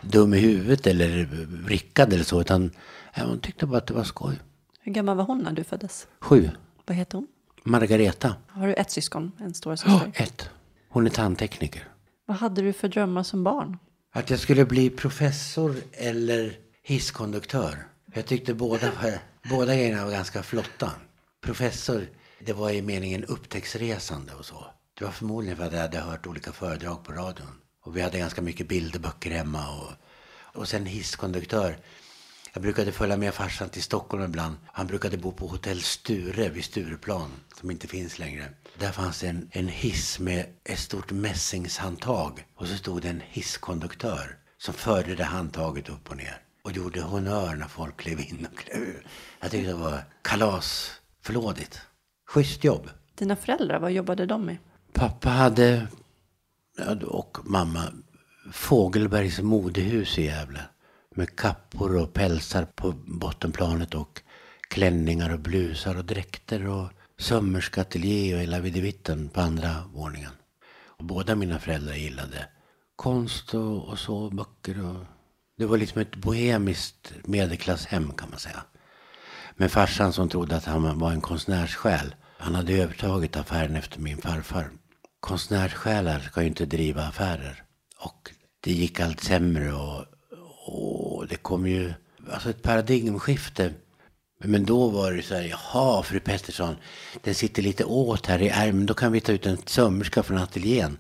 dum 0.00 0.34
i 0.34 0.38
huvudet 0.38 0.86
eller 0.86 1.28
vrickad 1.64 2.12
eller 2.12 2.24
så. 2.24 2.40
Utan 2.40 2.70
hon 3.16 3.40
tyckte 3.40 3.66
bara 3.66 3.78
att 3.78 3.86
det 3.86 3.94
var 3.94 4.04
skoj. 4.04 4.40
Hur 4.80 4.92
gammal 4.92 5.16
var 5.16 5.24
hon 5.24 5.38
när 5.38 5.52
du 5.52 5.64
föddes? 5.64 6.06
Sju. 6.20 6.50
Vad 6.86 6.96
heter 6.96 7.18
hon? 7.18 7.26
Margareta. 7.64 8.34
Har 8.48 8.66
du 8.66 8.74
ett 8.74 8.90
syskon? 8.90 9.32
En 9.40 9.54
stora 9.54 9.76
Ja, 9.86 10.00
syster? 10.04 10.22
ett. 10.22 10.50
Hon 10.88 11.06
är 11.06 11.10
tandtekniker. 11.10 11.88
Vad 12.26 12.36
hade 12.36 12.62
du 12.62 12.72
för 12.72 12.88
drömmar 12.88 13.22
som 13.22 13.44
barn? 13.44 13.78
Att 14.12 14.30
jag 14.30 14.38
skulle 14.40 14.64
bli 14.64 14.90
professor 14.90 15.74
eller 15.92 16.56
hisskonduktör. 16.82 17.86
Jag 18.14 18.26
tyckte 18.26 18.54
båda, 18.54 18.92
båda 19.50 19.74
grejerna 19.74 20.04
var 20.04 20.12
ganska 20.12 20.42
flotta. 20.42 20.90
Professor, 21.40 22.06
det 22.40 22.52
var 22.52 22.70
i 22.70 22.82
meningen 22.82 23.24
upptäcktsresande 23.24 24.32
och 24.34 24.44
så. 24.44 24.64
Det 24.98 25.04
var 25.04 25.12
förmodligen 25.12 25.56
för 25.56 25.64
att 25.66 25.72
jag 25.72 25.80
hade 25.80 25.98
hört 25.98 26.26
olika 26.26 26.52
föredrag 26.52 27.04
på 27.04 27.12
radion. 27.12 27.46
Och 27.84 27.96
vi 27.96 28.00
hade 28.02 28.18
ganska 28.18 28.42
mycket 28.42 28.68
bilderböcker 28.68 29.30
hemma. 29.30 29.64
Och, 29.80 29.92
och 30.60 30.68
sen 30.68 30.86
hisskonduktör. 30.86 31.76
Jag 32.54 32.62
brukade 32.62 32.92
följa 32.92 33.16
med 33.16 33.34
farsan 33.34 33.68
till 33.68 33.82
Stockholm 33.82 34.24
ibland. 34.24 34.56
Han 34.66 34.86
brukade 34.86 35.16
bo 35.16 35.32
på 35.32 35.46
hotell 35.46 35.80
Sture 35.82 36.48
vid 36.48 36.64
Stureplan, 36.64 37.30
som 37.60 37.70
inte 37.70 37.86
finns 37.86 38.18
längre. 38.18 38.48
Där 38.78 38.92
fanns 38.92 39.24
en, 39.24 39.48
en 39.52 39.68
hiss 39.68 40.18
med 40.18 40.46
ett 40.64 40.78
stort 40.78 41.12
mässingshandtag. 41.12 42.46
Och 42.54 42.66
så 42.66 42.76
stod 42.76 43.02
det 43.02 43.08
en 43.08 43.22
hisskonduktör 43.28 44.36
som 44.58 44.74
förde 44.74 45.14
det 45.14 45.24
handtaget 45.24 45.88
upp 45.88 46.10
och 46.10 46.16
ner. 46.16 46.40
Och 46.62 46.72
gjorde 46.72 47.00
honör 47.00 47.54
när 47.54 47.68
folk 47.68 47.96
klev 47.96 48.20
in 48.20 48.46
och 48.52 48.58
klev 48.58 48.82
ur. 48.82 49.06
Jag 49.40 49.50
tyckte 49.50 49.70
det 49.70 49.76
var 49.76 50.04
kalasflådigt. 50.22 51.80
Schysst 52.26 52.64
jobb. 52.64 52.90
Dina 53.14 53.36
föräldrar, 53.36 53.78
vad 53.78 53.92
jobbade 53.92 54.26
de 54.26 54.44
med? 54.46 54.56
Pappa 54.92 55.28
hade, 55.28 55.86
och 57.06 57.38
mamma, 57.44 57.82
Fågelbergs 58.52 59.40
modehus 59.40 60.18
i 60.18 60.24
Gävle. 60.24 60.60
Med 61.14 61.36
kappor 61.36 61.96
och 61.96 62.12
pälsar 62.12 62.64
på 62.64 62.92
bottenplanet 62.92 63.94
och 63.94 64.22
klänningar 64.70 65.32
och 65.32 65.40
blusar 65.40 65.96
och 65.96 66.04
dräkter 66.04 66.68
och 66.68 66.88
sömmerskeateljé 67.18 68.34
och 68.34 68.40
hela 68.40 68.60
videvitten 68.60 69.28
på 69.28 69.40
andra 69.40 69.84
våningen. 69.94 70.32
Och 70.84 71.04
båda 71.04 71.34
mina 71.34 71.58
föräldrar 71.58 71.94
gillade 71.94 72.48
konst 72.96 73.54
och, 73.54 73.88
och 73.88 73.98
så, 73.98 74.30
böcker 74.30 74.84
och... 74.84 75.04
Det 75.58 75.66
var 75.66 75.76
liksom 75.76 76.02
ett 76.02 76.16
bohemiskt 76.16 77.12
medelklasshem 77.24 78.12
kan 78.12 78.30
man 78.30 78.38
säga. 78.38 78.62
Men 79.56 79.68
farsan 79.68 80.12
som 80.12 80.28
trodde 80.28 80.56
att 80.56 80.64
han 80.64 80.98
var 80.98 81.12
en 81.12 81.20
konstnärssjäl. 81.20 82.14
Han 82.38 82.54
hade 82.54 82.72
övertagit 82.72 83.36
affären 83.36 83.76
efter 83.76 84.00
min 84.00 84.18
farfar. 84.18 84.70
konstnärssjälar 85.20 86.20
ska 86.20 86.40
ju 86.40 86.48
inte 86.48 86.66
driva 86.66 87.02
affärer. 87.02 87.62
Och 87.98 88.30
det 88.60 88.72
gick 88.72 89.00
allt 89.00 89.20
sämre 89.20 89.72
och, 89.72 90.04
och 90.64 91.28
det 91.28 91.36
kom 91.36 91.66
ju 91.66 91.92
alltså 92.30 92.50
ett 92.50 92.62
paradigmskifte. 92.62 93.72
Men 94.44 94.64
då 94.64 94.88
var 94.88 95.12
det 95.12 95.22
så 95.22 95.34
här, 95.34 95.42
jaha 95.42 96.02
fru 96.02 96.20
Pettersson, 96.20 96.76
den 97.22 97.34
sitter 97.34 97.62
lite 97.62 97.84
åt 97.84 98.26
här 98.26 98.42
i 98.42 98.48
ärmen, 98.48 98.86
då 98.86 98.94
kan 98.94 99.12
vi 99.12 99.20
ta 99.20 99.32
ut 99.32 99.46
en 99.46 99.58
sömmerska 99.66 100.22
från 100.22 100.38
ateljén. 100.38 100.98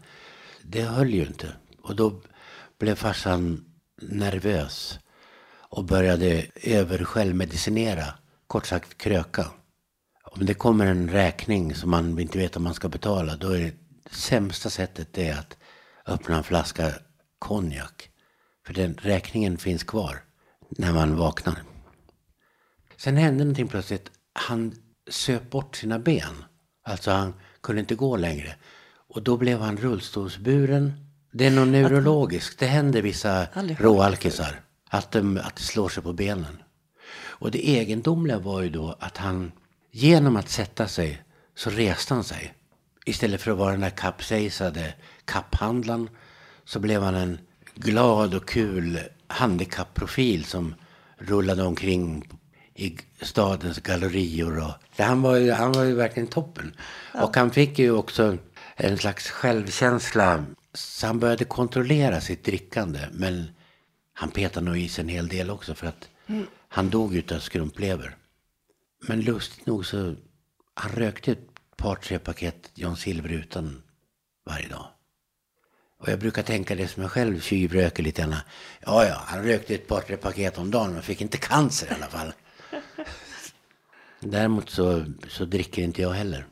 Det 0.62 0.82
höll 0.82 1.14
ju 1.14 1.26
inte. 1.26 1.52
Och 1.82 1.96
då 1.96 2.20
blev 2.78 2.94
farsan 2.94 3.64
nervös 4.02 4.98
och 5.72 5.84
började 5.84 6.46
översjälvmedicinera, 6.54 8.14
kort 8.46 8.66
sagt 8.66 8.98
kröka. 8.98 9.46
Om 10.24 10.46
det 10.46 10.54
kommer 10.54 10.86
en 10.86 11.10
räkning 11.10 11.74
som 11.74 11.90
man 11.90 12.18
inte 12.18 12.38
vet 12.38 12.56
om 12.56 12.62
man 12.62 12.74
ska 12.74 12.88
betala, 12.88 13.36
då 13.36 13.50
är 13.50 13.58
det 13.58 13.74
sämsta 14.10 14.70
sättet 14.70 15.12
det 15.12 15.30
att 15.30 15.56
öppna 16.06 16.36
en 16.36 16.44
flaska 16.44 16.92
konjak. 17.38 18.11
För 18.66 18.74
den 18.74 18.94
räkningen 18.94 19.58
finns 19.58 19.82
kvar 19.82 20.22
när 20.68 20.92
man 20.92 21.16
vaknar. 21.16 21.62
Sen 22.96 23.16
hände 23.16 23.44
någonting 23.44 23.68
plötsligt. 23.68 24.10
Han 24.32 24.74
söp 25.10 25.50
bort 25.50 25.76
sina 25.76 25.98
ben. 25.98 26.44
Alltså 26.84 27.10
han 27.10 27.34
kunde 27.60 27.80
inte 27.80 27.94
gå 27.94 28.16
längre. 28.16 28.54
Och 29.08 29.22
då 29.22 29.36
blev 29.36 29.60
han 29.60 29.76
rullstolsburen. 29.76 30.92
Det 31.32 31.46
är 31.46 31.50
något 31.50 31.68
neurologiskt. 31.68 32.58
Det 32.58 32.66
händer 32.66 33.02
vissa 33.02 33.46
råalkisar. 33.78 34.60
Att, 34.90 35.12
de, 35.12 35.36
att 35.36 35.56
det 35.56 35.62
slår 35.62 35.88
sig 35.88 36.02
på 36.02 36.12
benen. 36.12 36.62
Och 37.14 37.50
det 37.50 37.68
egendomliga 37.68 38.38
var 38.38 38.62
ju 38.62 38.70
då 38.70 38.96
att 39.00 39.16
han 39.16 39.52
genom 39.90 40.36
att 40.36 40.48
sätta 40.48 40.88
sig 40.88 41.22
så 41.54 41.70
reste 41.70 42.14
han 42.14 42.24
sig. 42.24 42.54
Istället 43.04 43.40
för 43.40 43.50
att 43.50 43.58
vara 43.58 43.70
den 43.70 43.80
där 43.80 43.90
kapsejsade 43.90 44.94
kapphandlaren 45.24 46.08
så 46.64 46.80
blev 46.80 47.02
han 47.02 47.14
en 47.14 47.38
glad 47.74 48.34
och 48.34 48.48
kul 48.48 49.00
handikappprofil 49.26 50.44
som 50.44 50.74
rullade 51.18 51.62
omkring 51.62 52.28
i 52.74 52.98
stadens 53.20 53.78
gallerior. 53.78 54.58
Och, 54.58 55.04
han, 55.04 55.22
var 55.22 55.36
ju, 55.36 55.52
han 55.52 55.72
var 55.72 55.84
ju 55.84 55.94
verkligen 55.94 56.26
toppen. 56.26 56.76
Ja. 57.14 57.24
Och 57.24 57.36
han 57.36 57.50
fick 57.50 57.78
ju 57.78 57.90
också 57.90 58.36
en 58.76 58.98
slags 58.98 59.30
självkänsla. 59.30 60.44
Så 60.74 61.06
han 61.06 61.18
började 61.18 61.44
kontrollera 61.44 62.20
sitt 62.20 62.44
drickande. 62.44 63.00
Men 63.12 63.48
han 64.12 64.30
petade 64.30 64.66
nog 64.66 64.78
i 64.78 64.88
sig 64.88 65.02
en 65.02 65.08
hel 65.08 65.28
del 65.28 65.50
också 65.50 65.74
för 65.74 65.86
att 65.86 66.08
mm. 66.26 66.46
han 66.68 66.90
dog 66.90 67.14
utav 67.14 67.38
skrumplever. 67.38 68.16
Men 69.08 69.20
lustigt 69.20 69.66
nog 69.66 69.86
så 69.86 70.14
han 70.74 70.92
rökte 70.92 71.32
ett 71.32 71.48
par, 71.76 71.96
tre 71.96 72.18
paket 72.18 72.70
John 72.74 72.96
Silver 72.96 73.28
utan 73.28 73.82
varje 74.46 74.68
dag. 74.68 74.86
Och 76.02 76.08
jag 76.08 76.18
brukar 76.18 76.42
tänka 76.42 76.74
det 76.74 76.88
som 76.88 77.02
jag 77.02 77.10
själv 77.10 77.40
tjuvröker 77.40 78.02
lite 78.02 78.22
grann. 78.22 78.34
Ja, 78.80 79.06
ja, 79.06 79.22
han 79.26 79.44
rökte 79.44 79.74
ett 79.74 79.88
par, 79.88 80.00
tre 80.00 80.16
paket 80.16 80.58
om 80.58 80.70
dagen 80.70 80.92
men 80.92 81.02
fick 81.02 81.20
inte 81.20 81.38
cancer 81.38 81.86
i 81.86 81.94
alla 81.94 82.06
fall. 82.06 82.32
Däremot 84.20 84.70
så, 84.70 85.04
så 85.28 85.44
dricker 85.44 85.82
inte 85.82 86.02
jag 86.02 86.10
heller. 86.10 86.46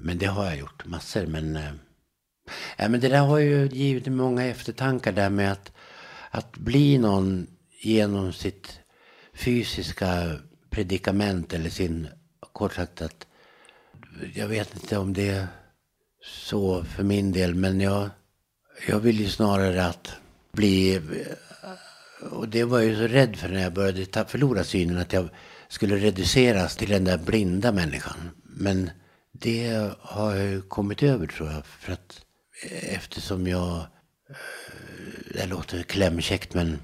Men 0.00 0.18
det 0.18 0.26
har 0.26 0.44
jag 0.44 0.56
gjort, 0.56 0.86
massor. 0.86 1.26
Men, 1.26 1.56
äh, 1.56 2.88
men 2.88 3.00
det 3.00 3.08
där 3.08 3.20
har 3.20 3.38
ju 3.38 3.68
givit 3.68 4.06
mig 4.06 4.16
många 4.16 4.44
eftertankar 4.44 5.12
där 5.12 5.30
med 5.30 5.52
att, 5.52 5.72
att 6.30 6.56
bli 6.56 6.98
någon 6.98 7.46
genom 7.80 8.32
sitt 8.32 8.80
fysiska 9.34 10.38
predikament 10.70 11.52
eller 11.52 11.70
sin, 11.70 12.08
kort 12.52 12.74
sagt 12.74 13.02
att, 13.02 13.26
jag 14.34 14.48
vet 14.48 14.74
inte 14.74 14.98
om 14.98 15.12
det 15.12 15.28
är 15.28 15.46
så 16.24 16.84
för 16.84 17.02
min 17.02 17.32
del, 17.32 17.54
men 17.54 17.80
jag, 17.80 18.10
jag 18.88 19.00
vill 19.00 19.20
ju 19.20 19.28
snarare 19.28 19.86
att 19.86 20.12
bli, 20.52 21.00
och 22.30 22.48
det 22.48 22.64
var 22.64 22.78
jag 22.78 22.88
ju 22.88 22.96
så 22.96 23.14
rädd 23.14 23.36
för 23.36 23.48
när 23.48 23.62
jag 23.62 23.72
började 23.72 24.24
förlora 24.28 24.64
synen, 24.64 24.98
att 24.98 25.12
jag 25.12 25.28
skulle 25.68 25.96
reduceras 25.96 26.76
till 26.76 26.88
den 26.88 27.04
där 27.04 27.18
blinda 27.18 27.72
människan. 27.72 28.30
Men 28.42 28.90
det 29.32 29.90
har 30.00 30.34
jag 30.34 30.46
ju 30.46 30.62
kommit 30.62 31.02
över 31.02 31.26
tror 31.26 31.50
jag. 31.50 31.66
För 31.66 31.92
att 31.92 32.20
eftersom 32.82 33.46
jag, 33.46 33.76
eh, 34.30 34.36
det 35.34 35.46
låter 35.46 35.82
klämkäckt 35.82 36.54
men, 36.54 36.78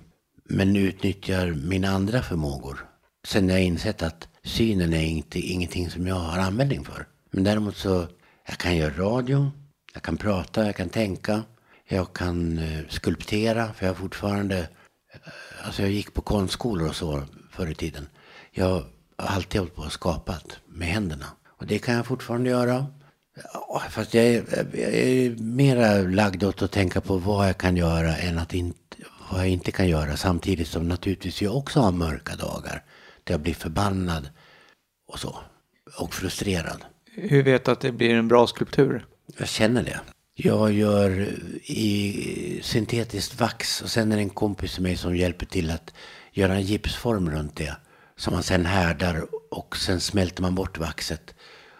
men 0.44 0.76
utnyttjar 0.76 1.46
mina 1.46 1.88
andra 1.88 2.22
förmågor. 2.22 2.86
Sen 3.26 3.50
har 3.50 3.56
jag 3.56 3.64
insett 3.64 4.02
att 4.02 4.28
synen 4.44 4.92
är 4.92 5.02
inte, 5.02 5.38
ingenting 5.38 5.90
som 5.90 6.06
jag 6.06 6.14
har 6.14 6.38
användning 6.38 6.84
för. 6.84 7.06
Men 7.30 7.44
däremot 7.44 7.76
så, 7.76 8.06
jag 8.46 8.58
kan 8.58 8.76
göra 8.76 8.94
radio, 8.94 9.50
jag 9.94 10.02
kan 10.02 10.16
prata, 10.16 10.66
jag 10.66 10.76
kan 10.76 10.88
tänka, 10.88 11.42
jag 11.88 12.12
kan 12.12 12.58
eh, 12.58 12.80
skulptera, 12.88 13.72
för 13.72 13.86
jag 13.86 13.96
fortfarande, 13.96 14.58
eh, 15.12 15.66
alltså 15.66 15.82
jag 15.82 15.90
gick 15.90 16.14
på 16.14 16.20
konstskolor 16.20 16.88
och 16.88 16.96
så 16.96 17.22
förr 17.50 17.70
i 17.70 17.74
tiden. 17.74 18.08
Jag 18.50 18.68
har 18.68 18.84
alltid 19.16 19.60
hållit 19.60 19.74
på 19.74 19.82
och 19.82 19.92
skapat 19.92 20.58
med 20.66 20.88
händerna. 20.88 21.26
Och 21.48 21.66
det 21.66 21.78
kan 21.78 21.94
jag 21.94 22.06
fortfarande 22.06 22.50
göra. 22.50 22.86
Fast 23.90 24.14
jag 24.14 24.24
är, 24.24 24.44
jag 24.72 24.94
är 24.94 25.30
mera 25.30 26.02
lagd 26.02 26.44
åt 26.44 26.62
att 26.62 26.72
tänka 26.72 27.00
på 27.00 27.16
vad 27.16 27.48
jag 27.48 27.58
kan 27.58 27.76
göra 27.76 28.16
än 28.16 28.38
att 28.38 28.54
inte, 28.54 28.96
vad 29.30 29.40
jag 29.40 29.48
inte 29.48 29.72
kan 29.72 29.88
göra. 29.88 30.16
Samtidigt 30.16 30.68
som 30.68 30.88
naturligtvis 30.88 31.42
jag 31.42 31.56
också 31.56 31.80
har 31.80 31.92
mörka 31.92 32.36
dagar. 32.36 32.84
Där 33.24 33.34
jag 33.34 33.40
blir 33.40 33.54
förbannad 33.54 34.30
och 35.08 35.18
så. 35.18 35.38
Och 35.98 36.14
frustrerad. 36.14 36.84
Hur 37.22 37.42
vet 37.42 37.64
du 37.64 37.70
att 37.70 37.80
det 37.80 37.92
blir 37.92 38.14
en 38.14 38.28
bra 38.28 38.46
skulptur? 38.46 39.06
Jag 39.38 39.48
känner 39.48 39.82
det. 39.82 40.00
Jag 40.34 40.72
gör 40.72 41.28
i 41.62 42.60
syntetiskt 42.62 43.40
vax 43.40 43.82
och 43.82 43.90
sen 43.90 44.12
är 44.12 44.16
det 44.16 44.22
en 44.22 44.30
kompis 44.30 44.74
till 44.74 44.82
mig 44.82 44.96
som 44.96 45.16
hjälper 45.16 45.46
till 45.46 45.70
att 45.70 45.94
göra 46.32 46.54
en 46.54 46.62
gipsform 46.62 47.30
runt 47.30 47.56
det. 47.56 47.76
Som 48.16 48.34
man 48.34 48.42
sen 48.42 48.66
härdar 48.66 49.26
och 49.50 49.76
sen 49.76 50.00
smälter 50.00 50.42
man 50.42 50.54
bort 50.54 50.78
vaxet. 50.78 51.34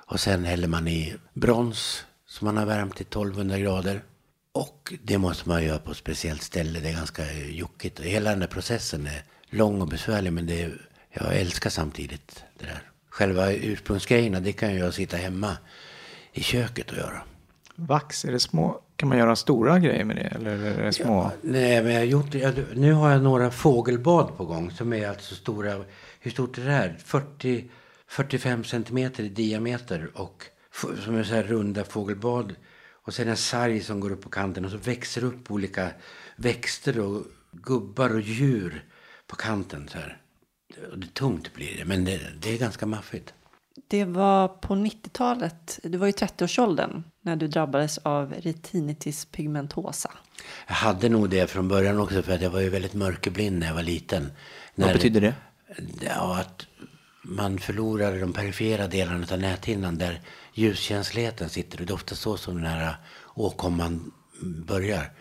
Och 0.07 0.21
sen 0.21 0.45
häller 0.45 0.69
man 0.69 0.89
i 0.89 1.15
brons 1.35 2.05
som 2.27 2.45
man 2.45 2.57
har 2.57 2.67
värmt 2.67 2.97
till 2.97 3.07
1200 3.07 3.59
grader. 3.59 4.03
Och 4.53 4.95
det 5.03 5.19
måste 5.19 5.49
man 5.49 5.65
göra 5.65 5.79
på 5.79 5.91
ett 5.91 5.97
speciellt 5.97 6.43
ställe. 6.43 6.81
Det 6.81 6.89
är 6.89 6.93
ganska 6.93 7.33
jockigt. 7.33 8.01
Hela 8.01 8.31
den 8.31 8.41
där 8.41 8.47
processen 8.47 9.07
är 9.07 9.25
lång 9.51 9.81
och 9.81 9.89
besvärlig 9.89 10.33
men 10.33 10.47
det 10.47 10.63
är, 10.63 10.89
jag 11.11 11.37
älskar 11.37 11.71
samtidigt 11.71 12.45
det 12.59 12.67
där. 12.67 12.90
Själva 13.21 13.53
ursprungsgrejerna 13.53 14.41
det 14.41 14.53
kan 14.53 14.77
jag 14.77 14.95
sitta 14.95 15.17
hemma 15.17 15.57
i 16.33 16.43
köket 16.43 16.91
och 16.91 16.97
göra. 16.97 17.23
Vax, 17.75 18.25
är 18.25 18.33
det 18.33 18.41
små? 18.41 18.81
Kan 18.97 19.09
man 19.09 19.19
göra 19.19 19.37
stora 19.37 19.79
grejer 19.79 20.05
med 20.05 20.17
det? 20.17 20.23
Eller 20.23 20.51
är 20.51 20.85
det 20.85 20.93
små? 20.93 21.15
Ja, 21.15 21.33
nej, 21.43 21.83
men 21.83 21.93
jag 21.93 22.07
gjort, 22.07 22.35
jag, 22.35 22.55
nu 22.75 22.93
har 22.93 23.11
jag 23.11 23.23
några 23.23 23.51
fågelbad 23.51 24.37
på 24.37 24.45
gång 24.45 24.71
som 24.71 24.93
är 24.93 25.09
alltså 25.09 25.35
stora 25.35 25.85
hur 26.21 26.31
stort 26.31 26.59
är 26.59 26.65
det 26.65 26.71
här? 26.71 26.97
40, 27.05 27.71
45 28.07 28.65
centimeter 28.65 29.25
i 29.25 29.29
diameter 29.29 30.11
och 30.15 30.45
som 31.05 31.17
är 31.17 31.25
så 31.25 31.35
här 31.35 31.43
runda 31.43 31.85
fågelbad. 31.85 32.55
Och 33.05 33.15
sen 33.15 33.29
en 33.29 33.37
sarg 33.37 33.81
som 33.81 34.01
går 34.01 34.13
upp 34.13 34.23
på 34.23 34.29
kanten 34.29 34.65
och 34.65 34.71
så 34.71 34.77
växer 34.77 35.25
upp 35.25 35.51
olika 35.51 35.91
växter 36.37 37.01
och 37.01 37.23
gubbar 37.53 38.15
och 38.15 38.21
djur 38.21 38.85
på 39.27 39.37
kanten. 39.37 39.89
Så 39.89 39.99
här. 39.99 40.21
Det 40.97 41.15
tungt 41.15 41.55
blir 41.55 41.77
det, 41.77 41.85
men 41.85 42.05
det, 42.05 42.21
det 42.41 42.55
är 42.55 42.59
ganska 42.59 42.87
maffigt. 42.87 43.35
Det 43.89 44.05
var 44.05 44.49
på 44.49 44.75
90-talet, 44.75 45.79
du 45.83 45.99
var 45.99 46.07
i 46.07 46.11
30-årsåldern 46.11 47.05
när 47.23 47.37
du 47.37 47.49
drabbades 47.49 47.99
av 47.99 48.35
retinitis 48.35 49.25
pigmentosa. 49.25 50.11
Jag 50.67 50.75
hade 50.75 51.09
nog 51.09 51.31
det 51.31 51.51
från 51.51 51.69
början 51.69 51.99
också 51.99 52.23
för 52.23 52.33
att 52.33 52.43
jag 52.43 52.51
var 52.51 52.61
ju 52.61 52.69
väldigt 52.69 52.95
mörkerblind 52.95 53.59
när 53.59 53.67
jag 53.67 53.75
var 53.75 53.83
liten. 53.83 54.33
Vad 54.75 54.87
när, 54.87 54.95
betyder 54.95 55.21
det? 55.21 55.35
ja, 56.01 56.41
att 56.41 56.67
man 57.23 57.59
förlorar 57.59 58.21
de 58.21 58.33
perifera 58.33 58.87
delarna 58.87 59.27
av 59.33 59.39
näthinnan 59.39 59.99
där 59.99 60.21
ljuskänsligheten 60.55 61.49
sitter. 61.49 61.79
Det 61.79 61.91
är 61.91 61.95
ofta 61.95 62.15
så 62.15 62.37
som 62.37 62.55
den 62.55 62.67
här 62.67 62.95
åkomman 63.35 64.13
börjar. 64.67 65.13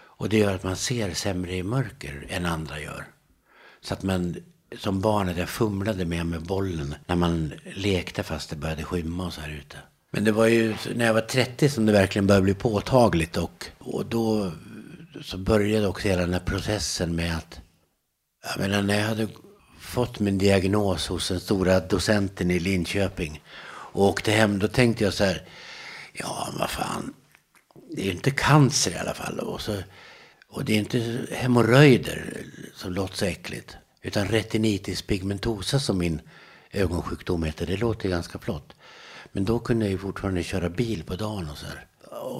Och 0.00 0.28
det 0.28 0.38
gör 0.38 0.54
att 0.54 0.62
man 0.62 0.76
ser 0.76 1.14
sämre 1.14 1.54
i 1.54 1.62
mörker 1.62 2.26
än 2.28 2.46
andra 2.46 2.80
gör. 2.80 3.04
Så 3.80 3.94
att 3.94 4.02
man 4.02 4.36
som 4.76 5.00
barnet, 5.00 5.36
jag 5.36 5.48
fumlade 5.48 6.04
med 6.04 6.26
med 6.26 6.42
bollen 6.42 6.94
när 7.06 7.16
man 7.16 7.52
lekte 7.74 8.22
fast 8.22 8.50
det 8.50 8.56
började 8.56 8.84
skymma 8.84 9.26
och 9.26 9.32
så 9.32 9.40
här 9.40 9.50
ute. 9.50 9.76
Men 10.10 10.24
det 10.24 10.32
var 10.32 10.46
ju 10.46 10.74
när 10.94 11.06
jag 11.06 11.14
var 11.14 11.20
30 11.20 11.68
som 11.68 11.86
det 11.86 11.92
verkligen 11.92 12.26
började 12.26 12.44
bli 12.44 12.54
påtagligt 12.54 13.36
och, 13.36 13.66
och 13.78 14.06
då 14.06 14.52
så 15.22 15.38
började 15.38 15.86
också 15.86 16.08
hela 16.08 16.22
den 16.22 16.32
här 16.32 16.40
processen 16.40 17.16
med 17.16 17.36
att 17.36 17.60
jag 18.42 18.60
menar 18.60 18.82
när 18.82 18.98
jag 18.98 19.06
hade 19.06 19.28
fått 19.80 20.20
min 20.20 20.38
diagnos 20.38 21.08
hos 21.08 21.28
den 21.28 21.40
stora 21.40 21.80
docenten 21.80 22.50
i 22.50 22.58
Linköping 22.58 23.42
och 23.68 24.04
åkte 24.04 24.30
hem, 24.30 24.58
då 24.58 24.68
tänkte 24.68 25.04
jag 25.04 25.14
så 25.14 25.24
här, 25.24 25.42
ja 26.12 26.48
vad 26.58 26.70
fan, 26.70 27.14
det 27.90 28.00
är 28.00 28.04
ju 28.04 28.12
inte 28.12 28.30
cancer 28.30 28.90
i 28.90 28.98
alla 28.98 29.14
fall. 29.14 29.38
Och, 29.38 29.60
så, 29.60 29.76
och 30.48 30.64
det 30.64 30.72
är 30.74 30.78
inte 30.78 31.26
hemorrojder 31.32 32.44
som 32.74 32.92
låter 32.92 33.16
så 33.16 33.24
äckligt. 33.24 33.76
Utan 34.08 34.28
retinitis 34.28 35.02
pigmentosa 35.02 35.80
som 35.80 35.98
min 35.98 36.20
ögonsjukdom 36.72 37.42
heter. 37.42 37.66
Det 37.66 37.76
låter 37.76 38.08
ganska 38.08 38.38
flott. 38.38 38.72
Men 39.32 39.44
då 39.44 39.58
kunde 39.58 39.84
jag 39.84 39.92
ju 39.92 39.98
fortfarande 39.98 40.42
köra 40.42 40.68
bil 40.68 41.04
på 41.04 41.16
dagen 41.16 41.48
och 41.50 41.58
så 41.58 41.66
här. 41.66 41.86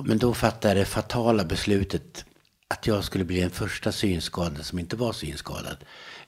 Men 0.04 0.18
då 0.18 0.34
fattade 0.34 0.68
jag 0.68 0.76
det 0.76 0.84
fatala 0.84 1.44
beslutet 1.44 2.25
att 2.68 2.87
jag 2.87 3.04
skulle 3.04 3.25
bli 3.25 3.40
den 3.40 3.50
första 3.50 3.92
synskadade 3.92 4.64
som 4.64 4.78
inte 4.78 4.96
var 4.96 5.12
synskadad. 5.12 5.76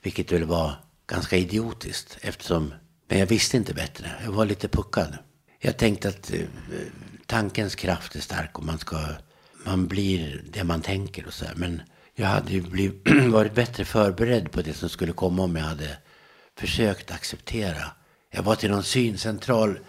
Vilket 0.01 0.31
väl 0.31 0.43
var 0.43 0.73
ganska 1.07 1.37
idiotiskt 1.37 2.17
eftersom, 2.21 2.73
men 3.07 3.19
jag 3.19 3.27
visste 3.27 3.57
inte 3.57 3.73
bättre. 3.73 4.11
Jag 4.23 4.31
var 4.31 4.45
lite 4.45 4.67
puckad. 4.67 5.17
Jag 5.59 5.77
tänkte 5.77 6.09
att 6.09 6.33
eh, 6.33 6.39
tankens 7.25 7.75
kraft 7.75 8.15
är 8.15 8.19
stark 8.19 8.59
och 8.59 8.65
man 8.65 8.77
ska, 8.79 8.99
man 9.65 9.87
blir 9.87 10.43
det 10.53 10.63
man 10.63 10.81
tänker 10.81 11.27
och 11.27 11.33
så 11.33 11.45
här. 11.45 11.55
Men 11.55 11.81
jag 12.15 12.27
hade 12.27 12.51
ju 12.51 12.61
blivit, 12.61 13.01
varit 13.27 13.55
bättre 13.55 13.85
förberedd 13.85 14.51
på 14.51 14.61
det 14.61 14.73
som 14.73 14.89
skulle 14.89 15.13
komma 15.13 15.43
om 15.43 15.55
jag 15.55 15.63
hade 15.63 15.97
försökt 16.57 17.11
acceptera. 17.11 17.91
Jag 18.31 18.43
var 18.43 18.55
till 18.55 18.71
någon 18.71 18.83
syncentral 18.83 19.79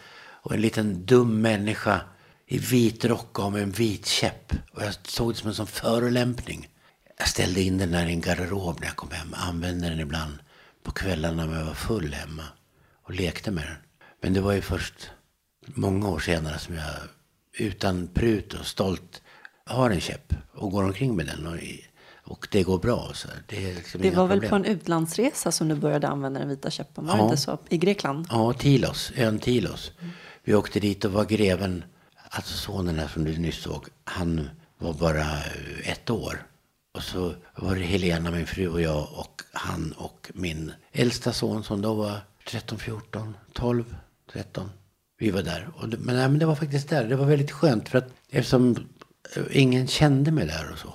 och 0.43 0.55
en 0.55 0.61
liten 0.61 1.07
dum 1.07 1.41
människa 1.41 2.01
i 2.47 2.59
vit 2.59 3.05
rock 3.05 3.39
och 3.39 3.53
med 3.53 3.63
en 3.63 3.71
vit 3.71 4.07
käpp. 4.07 4.53
Och 4.73 4.83
jag 4.83 4.95
såg 5.03 5.33
det 5.33 5.39
som 5.39 5.49
en 5.49 5.55
sån 5.55 5.67
förolämpning. 5.67 6.69
Jag 7.19 7.29
ställde 7.29 7.63
in 7.63 7.79
den 7.79 7.91
där 7.91 8.07
i 8.07 8.13
en 8.13 8.21
garderob 8.21 8.81
när 8.81 8.87
jag 8.87 8.97
kom 8.97 9.11
hem. 9.11 9.35
Använde 9.35 9.89
den 9.89 10.01
ibland 10.01 10.39
på 10.83 10.91
kvällarna 10.91 11.47
när 11.47 11.59
jag 11.59 11.65
var 11.65 11.75
full 11.75 12.15
hemma. 12.15 12.45
Och 13.03 13.15
lekte 13.15 13.51
med 13.51 13.65
den. 13.65 13.77
Men 14.21 14.33
det 14.33 14.41
var 14.41 14.53
ju 14.53 14.61
först 14.61 15.11
många 15.67 16.09
år 16.09 16.19
senare 16.19 16.59
som 16.59 16.75
jag 16.75 16.95
utan 17.59 18.09
prut 18.09 18.55
och 18.55 18.67
stolt 18.67 19.23
har 19.67 19.91
en 19.91 20.01
käpp 20.01 20.35
och 20.55 20.71
går 20.71 20.85
omkring 20.85 21.17
med 21.17 21.27
den. 21.27 21.47
Och, 21.47 21.59
och 22.33 22.49
det 22.51 22.63
går 22.63 22.79
bra. 22.79 23.11
Så 23.15 23.29
det 23.49 23.71
är 23.71 23.75
liksom 23.75 24.01
det 24.03 24.11
var 24.11 24.27
väl 24.27 24.41
problem. 24.41 24.51
på 24.51 24.57
en 24.57 24.65
utlandsresa 24.77 25.53
som 25.53 25.69
du 25.69 25.75
började 25.75 26.09
använda 26.09 26.41
den 26.41 26.49
vita 26.49 26.71
käppen? 26.71 27.07
Var 27.07 27.15
det 27.15 27.19
Ja. 27.21 27.25
inte 27.25 27.37
så? 27.37 27.59
I 27.69 27.77
Grekland? 27.79 28.27
Ja, 28.31 28.53
Tilos, 28.53 29.13
ön 29.17 29.39
Tilos. 29.39 29.93
Vi 30.45 30.55
åkte 30.55 30.81
dit 30.81 31.05
och 31.05 31.13
var 31.13 31.25
greven, 31.25 31.85
alltså 32.31 32.55
sonen 32.57 32.99
här 32.99 33.09
som 33.09 33.25
du 33.25 33.39
nyss 33.39 33.63
såg, 33.63 33.87
han 34.05 34.49
var 34.79 34.93
bara 34.93 35.27
ett 35.85 36.11
år. 36.11 36.47
Och 36.95 37.03
så 37.03 37.35
var 37.57 37.75
det 37.77 37.83
Helena, 37.83 38.31
min 38.31 38.47
fru 38.47 38.69
och 38.69 38.81
jag 38.81 39.09
och 39.13 39.43
han 39.53 39.93
och 39.93 40.31
min 40.35 40.73
äldsta 40.93 41.33
son 41.33 41.65
som 41.65 41.83
då 41.83 41.95
var 41.95 42.21
13, 42.51 42.79
14, 42.79 43.37
12, 43.53 43.85
13. 44.33 44.71
Vi 45.19 45.31
var 45.31 45.43
där. 45.43 45.69
Det, 45.87 45.97
men, 45.99 46.17
nej, 46.17 46.29
men 46.29 46.39
det 46.39 46.47
var 46.47 46.55
faktiskt 46.55 46.89
där. 46.89 47.05
Det 47.05 47.17
var 47.17 47.27
väldigt 47.27 47.51
skönt 47.51 47.89
för 47.89 47.99
att 47.99 48.09
eftersom 48.31 48.77
ingen 49.51 49.87
kände 49.89 50.31
mig 50.31 50.47
där 50.47 50.71
och 50.73 50.79
så. 50.79 50.95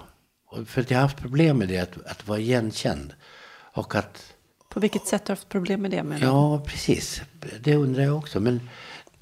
För 0.65 0.81
att 0.81 0.91
jag 0.91 0.97
har 0.97 1.01
haft 1.01 1.17
problem 1.17 1.57
med 1.57 1.67
det, 1.67 1.77
att, 1.77 2.05
att 2.05 2.27
vara 2.27 2.39
igenkänd. 2.39 3.13
Och 3.73 3.95
att 3.95 4.33
På 4.69 4.79
vilket 4.79 5.07
sätt 5.07 5.21
har 5.21 5.25
du 5.27 5.31
haft 5.31 5.49
problem 5.49 5.81
med 5.81 5.91
det? 5.91 6.03
Med 6.03 6.21
Ja, 6.21 6.63
precis. 6.67 7.21
Det 7.59 7.75
undrar 7.75 8.03
jag 8.03 8.17
också. 8.17 8.39
Men 8.39 8.69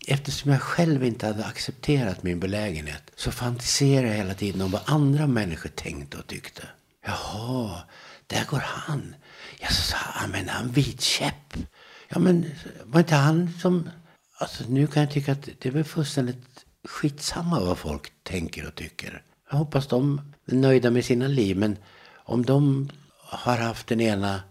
eftersom 0.07 0.51
jag 0.51 0.61
själv 0.61 1.03
inte 1.03 1.27
hade 1.27 1.45
accepterat 1.45 2.23
min 2.23 2.39
belägenhet 2.39 3.11
så 3.15 3.31
fantiserade 3.31 4.07
jag 4.07 4.15
hela 4.15 4.33
tiden 4.33 4.61
om 4.61 4.71
vad 4.71 4.81
andra 4.85 5.27
människor 5.27 5.69
tänkte 5.69 6.17
och 6.17 6.27
tyckte. 6.27 6.67
Jaha, 7.05 7.83
där 8.27 8.45
går 8.45 8.63
han. 8.65 9.15
Jag 9.59 9.71
sa, 9.71 9.97
han 9.99 10.31
men 10.31 10.49
han 10.49 10.71
vit 10.71 11.01
käpp. 11.01 11.57
Ja, 12.07 12.19
men 12.19 12.45
var 12.83 12.99
inte 12.99 13.15
han 13.15 13.53
som... 13.61 13.89
Alltså 14.37 14.63
nu 14.67 14.87
kan 14.87 15.03
jag 15.03 15.11
tycka 15.11 15.31
att 15.31 15.49
det 15.59 15.65
är 15.65 15.71
väl 15.71 15.83
fullständigt 15.83 16.65
skitsamma 16.87 17.59
vad 17.59 17.77
folk 17.77 18.11
tänker 18.23 18.67
och 18.67 18.75
tycker. 18.75 19.23
Jag 19.51 19.57
hoppas 19.57 19.87
de 19.87 20.21
nöjda 20.45 20.91
med 20.91 21.05
sina 21.05 21.27
liv. 21.27 21.57
Men 21.57 21.77
om 22.13 22.45
de 22.45 22.89
har 23.17 23.57
haft 23.57 23.87
den 23.87 24.01
ena 24.01 24.41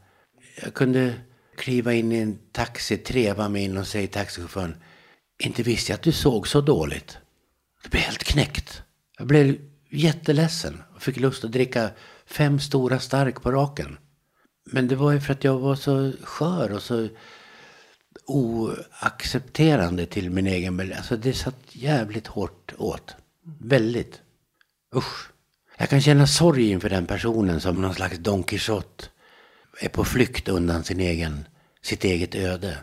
jag 0.62 0.74
kunde 0.74 1.14
kliva 1.56 1.92
in 1.92 2.12
i 2.12 2.18
en 2.18 2.38
taxi, 2.52 2.96
treva 2.96 3.48
mig 3.48 3.64
in 3.64 3.76
och 3.76 3.86
säga 3.86 4.06
till 4.06 4.14
taxichauffören. 4.14 4.76
Inte 5.38 5.62
visste 5.62 5.92
jag 5.92 5.96
att 5.96 6.02
du 6.02 6.12
såg 6.12 6.48
så 6.48 6.60
dåligt. 6.60 7.18
Jag 7.82 7.90
blev 7.90 8.02
helt 8.02 8.24
knäckt. 8.24 8.82
Jag 9.18 9.26
blev 9.26 9.56
jätteledsen 9.90 10.82
och 10.94 11.02
fick 11.02 11.16
lust 11.16 11.44
att 11.44 11.52
dricka 11.52 11.90
fem 12.26 12.60
stora 12.60 12.98
stark 12.98 13.42
på 13.42 13.52
raken. 13.52 13.98
Men 14.64 14.88
det 14.88 14.96
var 14.96 15.12
ju 15.12 15.20
för 15.20 15.32
att 15.32 15.44
jag 15.44 15.58
var 15.58 15.74
så 15.74 16.12
skör 16.22 16.72
och 16.72 16.82
så 16.82 17.08
oaccepterande 18.26 20.06
till 20.06 20.30
min 20.30 20.46
egen 20.46 20.92
Alltså 20.96 21.16
det 21.16 21.32
satt 21.32 21.60
jävligt 21.68 22.26
hårt 22.26 22.74
åt. 22.78 23.14
Väldigt. 23.60 24.20
Usch. 24.96 25.33
Jag 25.76 25.88
kan 25.88 26.00
känna 26.00 26.26
sorg 26.26 26.70
inför 26.70 26.90
den 26.90 27.06
personen 27.06 27.60
som 27.60 27.82
någon 27.82 27.94
slags 27.94 28.18
Don 28.18 28.42
Quijote 28.42 29.04
är 29.80 29.88
på 29.88 30.04
flykt 30.04 30.48
undan 30.48 30.84
sin 30.84 31.00
egen, 31.00 31.44
sitt 31.82 32.04
eget 32.04 32.34
öde. 32.34 32.78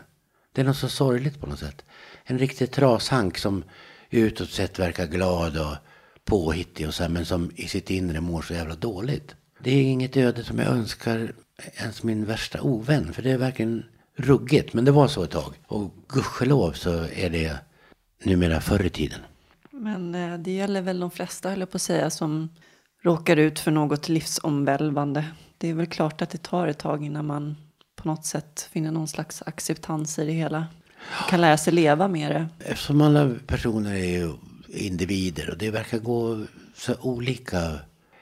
Det 0.52 0.60
är 0.60 0.64
något 0.64 0.76
så 0.76 0.88
sorgligt 0.88 1.40
på 1.40 1.46
något 1.46 1.58
sätt. 1.58 1.84
En 2.24 2.38
riktig 2.38 2.70
trashank 2.70 3.38
som 3.38 3.64
utåt 4.10 4.50
sett 4.50 4.78
verkar 4.78 5.06
glad 5.06 5.56
och 5.58 5.76
påhittig 6.24 6.88
och 6.88 6.94
så 6.94 7.02
här, 7.02 7.10
men 7.10 7.26
som 7.26 7.50
i 7.54 7.68
sitt 7.68 7.90
inre 7.90 8.20
mår 8.20 8.42
så 8.42 8.54
jävla 8.54 8.74
dåligt. 8.74 9.34
Det 9.58 9.70
är 9.70 9.82
inget 9.82 10.16
öde 10.16 10.44
som 10.44 10.58
jag 10.58 10.68
önskar 10.68 11.32
ens 11.76 12.02
min 12.02 12.24
värsta 12.24 12.62
ovän, 12.62 13.12
för 13.12 13.22
det 13.22 13.30
är 13.30 13.38
verkligen 13.38 13.84
ruggigt. 14.16 14.72
Men 14.72 14.84
det 14.84 14.90
var 14.90 15.08
så 15.08 15.22
ett 15.22 15.30
tag. 15.30 15.54
Och 15.66 15.94
gudskelov 16.08 16.72
så 16.72 16.90
är 17.14 17.30
det 17.30 17.56
numera 18.22 18.60
förr 18.60 18.84
i 18.84 18.90
tiden. 18.90 19.20
Men 19.70 20.14
eh, 20.14 20.38
det 20.38 20.50
gäller 20.50 20.82
väl 20.82 21.00
de 21.00 21.10
flesta, 21.10 21.50
höll 21.50 21.60
jag 21.60 21.70
på 21.70 21.76
att 21.76 21.82
säga, 21.82 22.10
som 22.10 22.48
råkar 23.02 23.36
ut 23.36 23.58
för 23.58 23.70
något 23.70 24.08
livsomvälvande. 24.08 25.24
Det 25.58 25.68
är 25.68 25.74
väl 25.74 25.86
klart 25.86 26.22
att 26.22 26.30
det 26.30 26.42
tar 26.42 26.66
ett 26.66 26.78
tag 26.78 27.04
innan 27.04 27.26
man 27.26 27.56
på 27.96 28.08
något 28.08 28.26
sätt 28.26 28.68
finner 28.72 28.90
någon 28.90 29.08
slags 29.08 29.42
acceptans 29.46 30.18
i 30.18 30.26
det 30.26 30.32
hela. 30.32 30.66
Man 31.20 31.28
kan 31.28 31.40
lära 31.40 31.58
sig 31.58 31.72
leva 31.72 32.08
med 32.08 32.30
det. 32.30 32.48
Eftersom 32.58 33.00
alla 33.00 33.34
personer 33.46 33.94
är 33.94 34.18
ju 34.18 34.32
individer 34.68 35.50
och 35.50 35.58
det 35.58 35.70
verkar 35.70 35.98
gå 35.98 36.44
så 36.74 36.94
olika. 37.00 37.78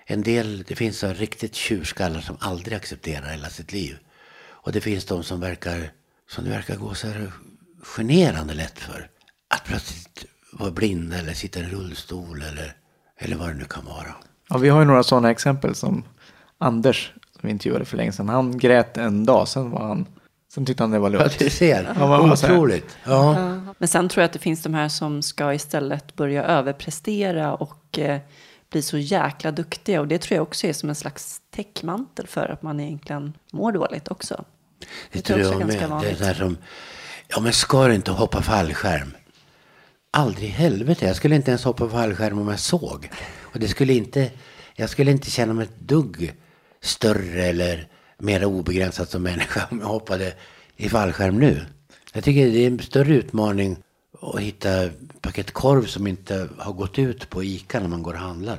En 0.06 0.22
del, 0.22 0.64
det 0.68 0.76
finns 0.76 0.98
så 0.98 1.12
riktigt 1.12 1.54
tjurskallar 1.54 2.20
som 2.20 2.36
aldrig 2.40 2.76
accepterar 2.76 3.30
hela 3.30 3.48
sitt 3.48 3.72
liv. 3.72 3.98
Och 4.40 4.72
det 4.72 4.80
finns 4.80 5.04
de 5.04 5.22
som 5.22 5.40
verkar, 5.40 5.92
som 6.30 6.44
det 6.44 6.50
verkar 6.50 6.76
gå 6.76 6.94
så 6.94 7.08
här 7.08 7.32
generande 7.82 8.54
lätt 8.54 8.78
för. 8.78 9.08
Att 9.48 9.64
plötsligt 9.64 10.24
vara 10.52 10.70
blind 10.70 11.14
eller 11.14 11.34
sitta 11.34 11.60
i 11.60 11.62
en 11.62 11.70
rullstol 11.70 12.42
eller, 12.42 12.76
eller 13.18 13.36
vad 13.36 13.48
det 13.48 13.54
nu 13.54 13.64
kan 13.64 13.84
vara. 13.84 14.14
Ja, 14.50 14.58
vi 14.58 14.68
har 14.68 14.80
ju 14.80 14.84
några 14.86 15.02
sådana 15.02 15.30
exempel 15.30 15.74
som 15.74 16.02
Anders 16.58 17.12
som 17.32 17.40
vi 17.46 17.50
intervjuade 17.50 17.84
för 17.84 17.96
länge 17.96 18.12
sedan. 18.12 18.28
Han 18.28 18.58
grät 18.58 18.96
en 18.96 19.24
dag, 19.24 19.48
sen 19.48 19.70
var 19.70 19.88
han, 19.88 20.06
sen 20.54 20.66
tyckte 20.66 20.82
han 20.82 20.90
det 20.90 20.98
var 20.98 21.10
Ja, 21.10 21.18
lugnt. 21.18 21.38
du 21.38 21.50
ser. 21.50 21.94
Ja? 21.98 22.32
Otroligt. 22.32 22.96
Ja. 23.04 23.54
Men 23.78 23.88
sen 23.88 24.08
tror 24.08 24.22
jag 24.22 24.26
att 24.26 24.32
det 24.32 24.38
finns 24.38 24.62
de 24.62 24.74
här 24.74 24.88
som 24.88 25.22
ska 25.22 25.54
istället 25.54 26.16
börja 26.16 26.44
överprestera 26.44 27.54
och 27.54 27.98
eh, 27.98 28.20
bli 28.70 28.82
så 28.82 28.98
jäkla 28.98 29.50
duktiga. 29.50 30.00
Och 30.00 30.08
det 30.08 30.18
tror 30.18 30.36
jag 30.36 30.42
också 30.42 30.66
är 30.66 30.72
som 30.72 30.88
en 30.88 30.94
slags 30.94 31.40
täckmantel 31.50 32.26
för 32.26 32.48
att 32.48 32.62
man 32.62 32.80
egentligen 32.80 33.32
mår 33.52 33.72
dåligt 33.72 34.08
också. 34.10 34.44
Det 35.12 35.20
tror 35.22 35.36
tror 35.36 35.38
jag 35.38 35.60
jag 35.62 35.66
också 35.66 35.76
är 35.78 35.80
med. 35.80 35.90
ganska 35.90 36.08
Det 36.08 36.24
är 36.30 36.34
vanligt. 36.34 36.36
som, 36.38 36.56
ja 37.28 37.40
men 37.40 37.52
ska 37.52 37.86
du 37.88 37.94
inte 37.94 38.10
hoppa 38.10 38.42
fallskärm? 38.42 39.14
Aldrig 40.10 40.48
i 40.48 40.52
helvete. 40.52 41.06
Jag 41.06 41.16
skulle 41.16 41.36
inte 41.36 41.50
ens 41.50 41.64
hoppa 41.64 41.88
fallskärm 41.88 42.38
om 42.38 42.48
jag 42.48 42.60
såg. 42.60 43.10
Och 43.40 43.58
det 43.60 43.68
skulle 43.68 43.92
inte, 43.94 44.30
jag 44.74 44.90
skulle 44.90 45.10
inte 45.10 45.30
känna 45.30 45.52
mig 45.52 45.64
ett 45.64 45.80
dugg 45.80 46.32
större 46.82 47.44
eller 47.44 47.88
mer 48.18 48.44
obegränsat 48.44 49.10
som 49.10 49.22
människa 49.22 49.68
om 49.70 49.80
jag 49.80 49.86
hoppade 49.86 50.32
i 50.76 50.88
fallskärm 50.88 51.38
nu. 51.38 51.64
Jag 52.12 52.24
tycker 52.24 52.46
det 52.46 52.58
är 52.58 52.66
en 52.66 52.78
större 52.78 53.14
utmaning 53.14 53.76
att 54.22 54.40
hitta 54.40 54.88
paket 55.20 55.50
korv 55.52 55.86
som 55.86 56.06
inte 56.06 56.48
har 56.58 56.72
gått 56.72 56.98
ut 56.98 57.30
på 57.30 57.44
Ica 57.44 57.80
när 57.80 57.88
man 57.88 58.02
går 58.02 58.12
och 58.14 58.20
handlar. 58.20 58.58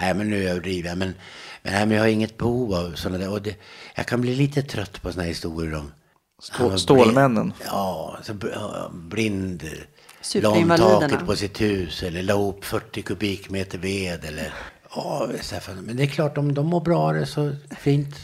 Nej, 0.00 0.14
men 0.14 0.30
nu 0.30 0.48
överdriver 0.48 0.88
jag. 0.88 0.98
Men, 0.98 1.14
men, 1.62 1.72
nej, 1.72 1.86
men 1.86 1.96
jag 1.96 2.02
har 2.04 2.08
inget 2.08 2.36
behov 2.36 2.74
av 2.74 2.92
sådana 2.94 3.18
där. 3.18 3.30
Och 3.30 3.42
det, 3.42 3.56
jag 3.94 4.06
kan 4.06 4.20
bli 4.20 4.34
lite 4.34 4.62
trött 4.62 5.02
på 5.02 5.08
sådana 5.12 5.22
här 5.22 5.28
historier 5.28 5.74
om 5.74 5.92
Stå- 6.42 6.76
Stålmännen. 6.78 7.34
Blind, 7.34 7.52
ja, 7.66 8.18
så 8.22 8.34
blind. 8.92 9.62
La 10.34 10.50
om 10.50 10.68
taket 10.68 11.26
på 11.26 11.36
sitt 11.36 11.60
hus 11.60 12.02
eller 12.02 12.22
la 12.22 12.34
upp 12.34 12.64
40 12.64 13.02
kubikmeter 13.02 13.78
ved 13.78 14.24
eller... 14.24 14.54
Ja, 14.94 15.28
men 15.82 15.96
det 15.96 16.02
är 16.02 16.06
klart 16.06 16.38
om 16.38 16.54
de 16.54 16.66
mår 16.66 16.80
bra 16.80 17.12
det 17.12 17.26
så 17.26 17.56
fint. 17.78 18.14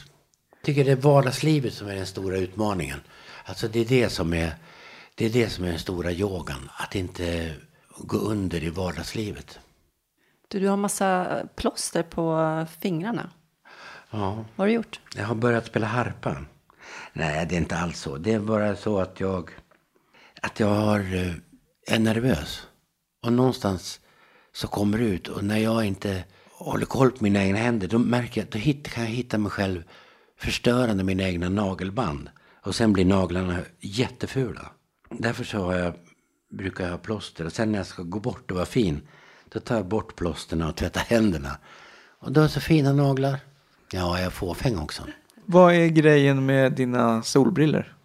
tycker 0.62 0.84
det 0.84 0.90
är 0.90 0.96
vardagslivet 0.96 1.74
som 1.74 1.88
är 1.88 1.94
den 1.94 2.06
stora 2.06 2.36
utmaningen. 2.36 3.00
Alltså 3.44 3.68
det 3.68 3.80
är 3.80 3.84
det 3.84 4.08
som 4.10 4.34
är, 4.34 4.54
det 5.14 5.24
är, 5.24 5.30
det 5.30 5.50
som 5.50 5.64
är 5.64 5.68
den 5.68 5.78
stora 5.78 6.12
yogan. 6.12 6.70
Att 6.76 6.94
inte 6.94 7.54
gå 7.98 8.16
under 8.16 8.64
i 8.64 8.70
vardagslivet. 8.70 9.58
Du, 10.48 10.60
du 10.60 10.68
har 10.68 10.76
massa 10.76 11.40
plåster 11.56 12.02
på 12.02 12.66
fingrarna. 12.80 13.30
Ja. 14.10 14.34
Vad 14.34 14.46
har 14.56 14.66
du 14.66 14.72
gjort? 14.72 15.00
Jag 15.16 15.24
har 15.24 15.34
börjat 15.34 15.66
spela 15.66 15.86
harpa. 15.86 16.36
Nej, 17.12 17.46
det 17.48 17.54
är 17.54 17.58
inte 17.58 17.76
alls 17.76 18.00
så. 18.00 18.16
Det 18.16 18.32
är 18.32 18.40
bara 18.40 18.76
så 18.76 18.98
att 18.98 19.20
jag, 19.20 19.50
att 20.42 20.60
jag 20.60 20.66
har, 20.66 21.14
eh, 21.14 21.32
är 21.86 21.98
nervös. 21.98 22.66
Och 23.24 23.32
någonstans 23.32 24.00
så 24.52 24.68
kommer 24.68 24.98
det 24.98 25.04
ut. 25.04 25.28
Och 25.28 25.44
när 25.44 25.58
jag 25.58 25.84
inte 25.84 26.24
håller 26.52 26.86
koll 26.86 27.10
på 27.10 27.24
mina 27.24 27.44
egna 27.44 27.58
händer, 27.58 27.88
då 27.88 27.98
märker 27.98 28.40
jag, 28.40 28.50
då 28.50 28.58
hit, 28.58 28.88
kan 28.88 29.04
jag 29.04 29.10
hitta 29.10 29.38
mig 29.38 29.50
själv 29.50 29.82
förstörande 30.38 31.04
mina 31.04 31.22
egna 31.22 31.48
nagelband. 31.48 32.30
Och 32.62 32.74
sen 32.74 32.92
blir 32.92 33.04
naglarna 33.04 33.58
jättefula. 33.80 34.70
Därför 35.10 35.44
så 35.44 35.58
har 35.58 35.74
jag, 35.74 35.94
brukar 36.50 36.84
jag 36.84 36.90
ha 36.90 36.98
plåster. 36.98 37.44
Och 37.44 37.52
sen 37.52 37.72
när 37.72 37.78
jag 37.78 37.86
ska 37.86 38.02
gå 38.02 38.20
bort 38.20 38.50
och 38.50 38.56
vara 38.56 38.66
fin, 38.66 39.00
Då 39.48 39.60
tar 39.60 39.76
jag 39.76 39.86
bort 39.86 40.16
plåsterna 40.16 40.68
och 40.68 40.76
tvättar 40.76 41.00
händerna. 41.00 41.58
Och 42.18 42.32
då 42.32 42.40
är 42.40 42.48
så 42.48 42.60
fina 42.60 42.92
naglar. 42.92 43.38
Ja, 43.92 44.18
jag 44.18 44.26
är 44.26 44.30
fåfäng 44.30 44.78
också. 44.78 45.02
Vad 45.44 45.74
är 45.74 45.86
grejen 45.86 46.46
med 46.46 46.72
dina 46.72 47.22
solbriller? 47.22 47.96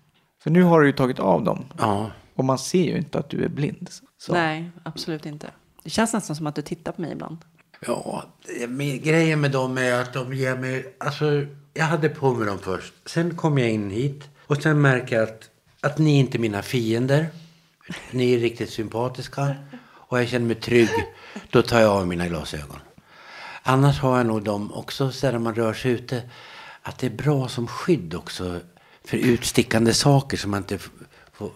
För 0.44 0.50
nu 0.50 0.64
har 0.64 0.82
du 0.82 0.88
ju 0.88 0.94
tagit 0.94 1.20
av 1.20 1.44
dem. 1.44 1.66
Ja, 1.78 2.12
Och 2.36 2.46
man 2.46 2.60
ser 2.60 2.84
ju 2.84 2.98
inte 2.98 3.20
att 3.20 3.30
du 3.30 3.44
är 3.44 3.50
blind. 3.50 3.90
Så. 4.18 4.34
Nej, 4.34 4.72
absolut 4.84 5.26
inte. 5.26 5.52
Det 5.84 5.90
känns 5.90 6.14
nästan 6.14 6.36
som 6.36 6.48
att 6.48 6.56
du 6.56 6.62
tittar 6.62 6.92
på 6.92 7.02
mig 7.02 7.12
ibland. 7.12 7.38
Ja, 7.86 8.24
med, 8.68 9.04
grejen 9.04 9.42
med 9.42 9.52
dem 9.52 9.78
är 9.78 9.94
att 9.94 10.14
de 10.14 10.34
ger 10.34 10.56
mig... 10.56 10.96
Alltså, 10.98 11.46
jag 11.74 11.86
hade 11.86 12.10
på 12.10 12.34
mig 12.34 12.48
dem 12.48 12.60
först. 12.60 12.94
Sen 13.06 13.36
kom 13.36 13.58
jag 13.58 13.70
in 13.70 13.90
hit 13.90 14.30
och 14.48 14.62
sen 14.62 14.82
märker 14.82 15.16
jag 15.16 15.24
att, 15.24 15.50
att 15.82 15.98
ni 15.98 16.20
inte 16.20 16.38
är 16.38 16.40
mina 16.40 16.62
fiender. 16.62 17.28
Ni 18.12 18.34
är 18.34 18.40
riktigt 18.40 18.70
sympatiska 18.70 19.56
och 19.84 20.20
jag 20.20 20.28
känner 20.28 20.46
mig 20.46 20.56
trygg. 20.56 20.90
Då 21.50 21.62
tar 21.62 21.80
jag 21.80 21.92
av 21.92 22.08
mina 22.08 22.28
glasögon. 22.28 22.80
Annars 23.64 24.00
har 24.00 24.18
jag 24.18 24.26
nog 24.26 24.44
dem 24.44 24.74
också 24.74 25.12
så 25.12 25.32
när 25.32 25.40
man 25.40 25.56
rör 25.56 25.74
sig 25.74 25.92
ute. 25.92 26.22
Att 26.82 26.98
det 27.00 27.08
är 27.08 27.12
bra 27.12 27.48
som 27.48 27.68
skydd 27.68 28.14
också 28.16 28.60
för 29.06 29.18
utstickande 29.18 29.94
saker 29.94 30.38
som 30.38 30.52
man 30.52 30.58
inte 30.58 30.80
får... 31.42 31.52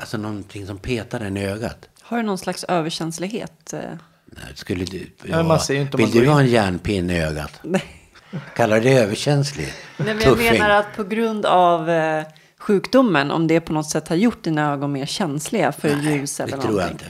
Alltså 0.00 0.18
någonting 0.18 0.66
som 0.66 0.78
petar 0.78 1.20
en 1.20 1.36
i 1.36 1.44
ögat. 1.46 1.88
Har 2.00 2.16
du 2.16 2.22
någon 2.22 2.38
slags 2.38 2.64
överkänslighet? 2.64 3.72
eh? 3.72 3.80
Nej, 4.26 4.44
Skulle 4.54 4.84
du, 4.84 5.06
men 5.24 5.46
man 5.46 5.60
ser 5.60 5.74
ju 5.74 5.80
inte 5.80 5.96
vill 5.96 6.10
du 6.10 6.28
ha 6.28 6.40
en 6.40 6.46
järnpinne 6.46 7.16
i 7.16 7.20
ögat? 7.20 7.52
Nej. 7.62 7.84
Kallar 8.56 8.76
du 8.80 8.82
det 8.82 8.92
överkänslig? 8.98 9.64
Nej, 9.96 10.06
men 10.14 10.18
jag 10.18 10.22
Tuffing. 10.24 10.52
menar 10.52 10.70
att 10.70 10.96
på 10.96 11.04
grund 11.04 11.46
av 11.46 11.90
eh, 11.90 12.24
sjukdomen, 12.58 13.30
om 13.30 13.46
det 13.46 13.60
på 13.60 13.72
något 13.72 13.90
sätt 13.90 14.08
har 14.08 14.16
gjort 14.16 14.44
dina 14.44 14.72
ögon 14.72 14.92
mer 14.92 15.06
känsliga 15.06 15.72
för 15.72 15.88
ljus 15.88 16.40
eller 16.40 16.50
det 16.50 16.56
någonting. 16.56 16.70
tror 16.70 16.80
jag 16.82 16.90
inte. 16.90 17.04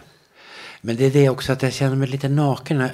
Men 0.80 0.96
det 0.96 1.04
är 1.04 1.10
det 1.10 1.28
också 1.28 1.52
att 1.52 1.62
jag 1.62 1.72
känner 1.72 1.96
mig 1.96 2.08
lite 2.08 2.28
naken. 2.28 2.88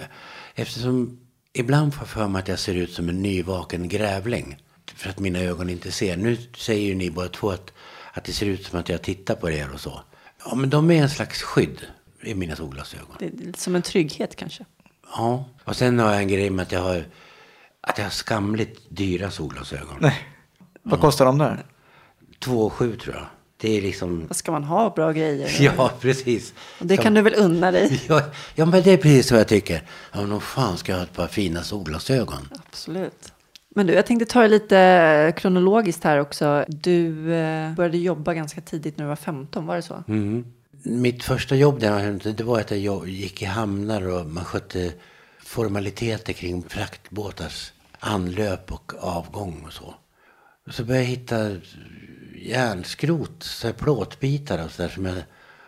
Eftersom 0.55 1.19
ibland 1.53 1.95
får 1.95 2.03
jag 2.03 2.09
för 2.09 2.29
mig 2.29 2.39
att 2.43 2.49
jag 2.49 2.59
ser 2.59 2.75
ut 2.75 2.93
som 2.93 3.09
en 3.09 3.23
nyvaken 3.23 3.89
grävling. 3.89 4.57
För 4.95 5.11
att 5.11 5.19
mina 5.19 5.39
ögon 5.39 5.71
inte 5.71 5.93
ser. 5.93 6.17
Nu 6.17 6.37
säger 6.57 6.87
ju 6.87 6.95
ni 6.95 7.11
båda 7.11 7.29
två 7.29 7.51
att, 7.51 7.73
att 8.17 8.25
det 8.25 8.33
ser 8.33 8.47
ut 8.47 8.67
som 8.67 8.81
att 8.81 8.89
jag 8.89 9.03
tittar 9.03 9.35
på 9.35 9.51
er 9.51 9.73
och 9.75 9.81
så. 9.81 10.01
Ja, 10.45 10.55
men 10.55 10.71
de 10.71 10.91
är 10.91 11.03
en 11.03 11.11
slags 11.11 11.43
skydd 11.43 11.87
i 12.23 12.35
mina 12.35 12.57
solglasögon. 12.57 13.17
Det 13.19 13.27
är 13.27 13.53
som 13.59 13.75
en 13.77 13.83
trygghet 13.83 14.37
kanske. 14.37 14.65
Ja. 15.17 15.45
Och 15.65 15.77
sen 15.77 15.99
har 15.99 16.13
jag 16.13 16.23
en 16.23 16.29
grej 16.29 16.51
med 16.51 16.63
att 16.63 16.73
jag 16.73 16.81
har, 16.81 17.05
att 17.81 17.99
jag 17.99 18.05
har 18.05 18.11
skamligt 18.11 18.81
dyra 18.89 19.31
solglasögon. 19.31 19.97
Nej. 20.01 20.29
Vad 20.83 21.01
kostar 21.01 21.25
de 21.25 21.39
där? 21.39 21.65
2,7 22.41 22.99
tror 22.99 23.15
jag. 23.15 23.27
Det 23.57 23.77
är 23.79 23.83
liksom... 23.83 24.27
Vad 24.27 24.37
ska 24.37 24.53
man 24.53 24.65
ha 24.65 24.91
bra 24.91 25.13
grejer? 25.13 25.57
Ja, 25.61 25.93
precis. 26.01 26.55
Och 26.81 26.87
det 26.87 26.97
kan 26.97 27.15
du 27.15 27.23
väl 27.23 27.35
unna 27.35 27.71
dig? 27.71 28.03
Ja, 28.09 28.23
ja, 28.55 28.67
men 28.67 28.83
det 28.83 28.91
är 28.91 28.97
precis 28.97 29.31
vad 29.31 29.41
jag 29.41 29.49
tycker. 29.49 29.83
Ja, 30.13 30.27
nog 30.27 30.43
fan 30.43 30.79
ska 30.79 30.93
jag 30.93 30.99
ha 30.99 31.05
ett 31.05 31.13
par 31.13 31.27
fina 31.29 31.63
solglasögon. 31.63 32.49
Absolut. 32.69 33.33
Men 33.77 33.87
du, 33.87 33.93
jag 33.93 34.07
tänkte 34.07 34.27
ta 34.27 34.43
det 34.43 34.49
lite 34.49 35.33
kronologiskt 35.37 36.05
här 36.05 36.19
också. 36.19 36.65
Du 36.69 37.35
eh, 37.35 37.75
började 37.75 37.99
jobba 37.99 38.35
ganska 38.35 38.61
tidigt 38.61 38.99
när 38.99 39.05
du 39.05 39.09
var 39.09 39.17
15, 39.17 39.67
var 39.67 39.77
det 39.77 39.83
så? 39.83 40.05
Mm. 40.09 40.45
Mitt 40.83 41.25
första 41.25 41.57
jobb 41.57 41.81
där 41.81 42.33
det 42.33 42.45
var 42.45 42.61
att 42.61 42.71
jag 42.71 43.09
gick 43.09 43.43
i 43.43 43.45
hamnar 43.45 44.09
och 44.09 44.27
man 44.27 44.45
skötte 44.45 44.93
formaliteter 45.45 46.33
kring 46.33 46.63
fraktbåtars 46.63 47.73
anlöp 48.01 48.73
och 48.73 48.93
avgång 49.01 49.63
och 49.67 49.73
så. 49.73 49.95
Och 50.67 50.75
så 50.75 50.85
började 50.85 51.05
jag 51.05 51.11
hitta 51.11 51.51
järnskrot, 52.37 53.43
så 53.43 53.67
här 53.67 53.75
plåtbitar 53.75 54.65
och 54.65 54.71
så 54.71 54.83
där 54.83 54.89
som 54.89 55.07
jag 55.07 55.17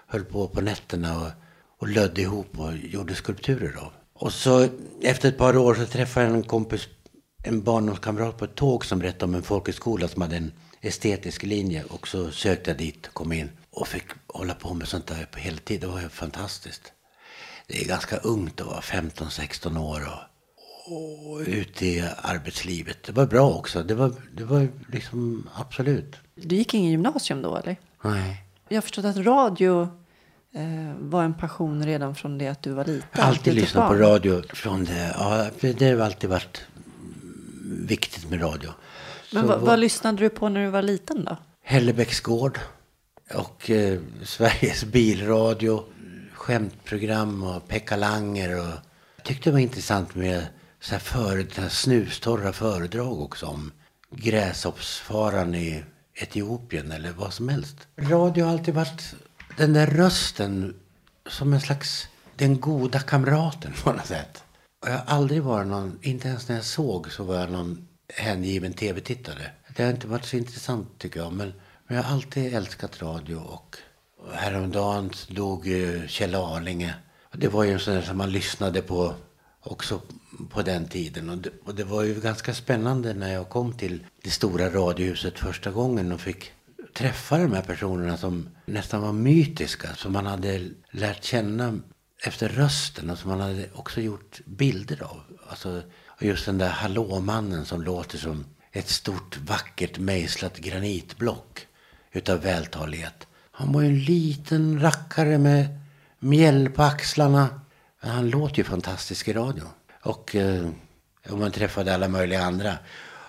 höll 0.06 0.24
på 0.24 0.48
på 0.48 0.60
nätterna 0.60 1.20
och, 1.20 1.30
och 1.78 1.88
lödde 1.88 2.20
ihop 2.20 2.58
och 2.58 2.76
gjorde 2.76 3.14
skulpturer 3.14 3.76
av. 3.76 3.92
Och 4.12 4.32
så 4.32 4.68
efter 5.02 5.28
ett 5.28 5.38
par 5.38 5.56
år 5.56 5.74
så 5.74 5.86
träffade 5.86 6.26
jag 6.26 6.34
en 6.34 6.42
kompis, 6.42 6.88
en 7.42 7.62
barndomskamrat 7.62 8.36
på 8.38 8.44
ett 8.44 8.54
tåg 8.54 8.84
som 8.84 8.98
berättade 8.98 9.24
om 9.24 9.34
en 9.34 9.42
folkhögskola 9.42 10.08
som 10.08 10.22
hade 10.22 10.36
en 10.36 10.52
estetisk 10.80 11.42
linje. 11.42 11.84
Och 11.84 12.08
så 12.08 12.30
sökte 12.30 12.70
jag 12.70 12.78
dit, 12.78 13.08
kom 13.12 13.32
in 13.32 13.50
och 13.70 13.88
fick 13.88 14.04
hålla 14.26 14.54
på 14.54 14.74
med 14.74 14.88
sånt 14.88 15.06
där 15.06 15.28
på 15.30 15.38
heltid. 15.38 15.80
Det 15.80 15.86
var 15.86 16.00
ju 16.00 16.08
fantastiskt. 16.08 16.92
Det 17.66 17.82
är 17.82 17.88
ganska 17.88 18.16
ungt 18.16 18.60
att 18.60 18.66
vara 18.66 18.80
15-16 18.80 19.80
år 19.80 20.00
och, 20.06 21.32
och 21.32 21.40
ute 21.46 21.86
i 21.86 22.10
arbetslivet. 22.22 23.02
Det 23.02 23.12
var 23.12 23.26
bra 23.26 23.50
också. 23.50 23.82
Det 23.82 23.94
var, 23.94 24.12
det 24.32 24.44
var 24.44 24.68
liksom 24.92 25.48
absolut. 25.54 26.16
Du 26.34 26.56
gick 26.56 26.74
ingen 26.74 26.90
gymnasium 26.90 27.42
då, 27.42 27.56
eller? 27.56 27.76
Nej. 28.02 28.44
Jag 28.68 28.84
förstått 28.84 29.04
att 29.04 29.16
radio 29.16 29.82
eh, 30.54 30.94
var 30.98 31.24
en 31.24 31.34
passion 31.34 31.86
redan 31.86 32.14
från 32.14 32.38
det 32.38 32.48
att 32.48 32.62
du 32.62 32.72
var 32.72 32.84
liten. 32.84 33.22
Alltid 33.22 33.54
lyssnat 33.54 33.88
på 33.88 33.94
radio 33.94 34.42
från 34.54 34.84
det. 34.84 35.14
Ja, 35.18 35.50
det 35.60 35.90
har 35.90 36.00
alltid 36.00 36.30
varit 36.30 36.66
viktigt 37.68 38.30
med 38.30 38.42
radio. 38.42 38.70
Men 39.32 39.46
vad, 39.46 39.60
vad- 39.60 39.78
lyssnade 39.78 40.18
du 40.18 40.28
på 40.30 40.48
när 40.48 40.64
du 40.64 40.70
var 40.70 40.82
liten 40.82 41.24
då? 41.24 41.36
Hällebäcksgård 41.64 42.58
och 43.34 43.70
eh, 43.70 44.00
Sveriges 44.24 44.84
bilradio, 44.84 45.84
skämtprogram 46.32 47.42
och 47.42 47.68
Pekka 47.68 47.96
Langer. 47.96 48.58
Och 48.60 48.74
jag 49.16 49.24
tyckte 49.24 49.50
det 49.50 49.52
var 49.52 49.60
intressant 49.60 50.14
med 50.14 50.46
så 50.80 50.92
här 50.92 50.98
för, 50.98 51.68
snustorra 51.68 52.52
föredrag 52.52 53.20
också 53.20 53.46
om 53.46 53.72
gräshoppsfaran 54.10 55.54
i 55.54 55.84
Etiopien 56.14 56.92
eller 56.92 57.12
vad 57.12 57.32
som 57.32 57.48
helst. 57.48 57.76
Radio 57.96 58.44
har 58.44 58.52
alltid 58.52 58.74
varit 58.74 59.14
den 59.56 59.72
där 59.72 59.86
rösten 59.86 60.74
som 61.26 61.52
en 61.52 61.60
slags 61.60 62.08
den 62.36 62.60
goda 62.60 63.00
kamraten 63.00 63.72
på 63.84 63.92
något 63.92 64.06
sätt. 64.06 64.42
Och 64.80 64.88
jag 64.88 64.92
har 64.92 65.04
aldrig 65.16 65.42
varit 65.42 65.66
någon, 65.66 65.98
inte 66.02 66.28
ens 66.28 66.48
när 66.48 66.56
jag 66.56 66.64
såg 66.64 67.12
så 67.12 67.24
var 67.24 67.34
jag 67.34 67.50
någon 67.50 67.88
hängiven 68.14 68.72
tv-tittare. 68.72 69.50
Det 69.76 69.82
har 69.82 69.90
inte 69.90 70.06
varit 70.06 70.24
så 70.24 70.36
intressant 70.36 70.98
tycker 70.98 71.20
jag. 71.20 71.32
Men, 71.32 71.52
men 71.86 71.96
jag 71.96 72.04
har 72.04 72.12
alltid 72.12 72.54
älskat 72.54 73.02
radio 73.02 73.36
och, 73.36 73.76
häromdagen 74.32 75.10
dog 75.28 75.66
ju 75.66 76.08
Kjell 76.08 76.34
Arlinge. 76.34 76.94
Det 77.32 77.48
var 77.48 77.64
ju 77.64 77.72
en 77.72 77.80
sån 77.80 77.94
där 77.94 78.02
som 78.02 78.18
man 78.18 78.32
lyssnade 78.32 78.82
på 78.82 79.14
också 79.60 80.00
på 80.50 80.62
den 80.62 80.88
tiden. 80.88 81.28
Och 81.28 81.38
det, 81.38 81.50
och 81.64 81.74
det 81.74 81.84
var 81.84 82.02
ju 82.02 82.20
ganska 82.20 82.54
spännande 82.54 83.14
när 83.14 83.32
jag 83.32 83.48
kom 83.48 83.72
till 83.72 84.06
det 84.22 84.30
stora 84.30 84.70
radiohuset 84.70 85.38
första 85.38 85.70
gången 85.70 86.12
och 86.12 86.20
fick 86.20 86.52
träffa 86.94 87.38
de 87.38 87.52
här 87.52 87.62
personerna 87.62 88.16
som 88.16 88.48
nästan 88.66 89.02
var 89.02 89.12
mytiska. 89.12 89.94
Som 89.94 90.12
man 90.12 90.26
hade 90.26 90.68
lärt 90.90 91.24
känna 91.24 91.78
efter 92.22 92.48
rösten 92.48 93.10
och 93.10 93.18
som 93.18 93.30
han 93.30 93.40
hade 93.40 93.68
också 93.74 94.00
gjort 94.00 94.40
bilder 94.44 95.02
av. 95.02 95.20
Alltså, 95.48 95.82
just 96.20 96.46
den 96.46 96.58
där 96.58 96.68
hallåmannen 96.68 97.64
som 97.64 97.82
låter 97.82 98.18
som 98.18 98.44
ett 98.72 98.88
stort 98.88 99.36
vackert 99.36 99.98
mejslat 99.98 100.58
granitblock 100.58 101.66
utav 102.12 102.40
vältalighet. 102.40 103.26
Han 103.50 103.72
var 103.72 103.82
ju 103.82 103.88
en 103.88 103.98
liten 103.98 104.80
rackare 104.80 105.38
med 105.38 105.78
mjäll 106.18 106.70
på 106.70 106.82
axlarna. 106.82 107.60
Men 108.00 108.10
han 108.10 108.30
låter 108.30 108.58
ju 108.58 108.64
fantastisk 108.64 109.28
i 109.28 109.32
radio. 109.32 109.64
Och, 110.02 110.34
eh, 110.36 110.68
och 111.30 111.38
man 111.38 111.52
träffade 111.52 111.94
alla 111.94 112.08
möjliga 112.08 112.42
andra. 112.42 112.78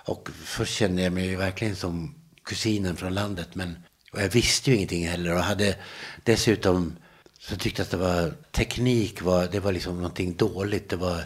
Och 0.04 0.28
först 0.44 0.74
kände 0.74 1.02
jag 1.02 1.12
mig 1.12 1.26
ju 1.26 1.36
verkligen 1.36 1.76
som 1.76 2.14
kusinen 2.44 2.96
från 2.96 3.14
landet. 3.14 3.54
Men, 3.54 3.78
och 4.12 4.22
jag 4.22 4.28
visste 4.28 4.70
ju 4.70 4.76
ingenting 4.76 5.08
heller. 5.08 5.34
Och 5.34 5.42
hade 5.42 5.76
dessutom 6.24 6.96
så 7.40 7.56
tyckte 7.56 7.82
att 7.82 7.90
det 7.90 7.96
var 7.96 8.34
teknik 8.50 9.22
var, 9.22 9.48
det 9.52 9.60
var 9.60 9.72
liksom 9.72 9.96
någonting 9.96 10.36
dåligt. 10.36 10.88
Det 10.88 10.96
var 10.96 11.24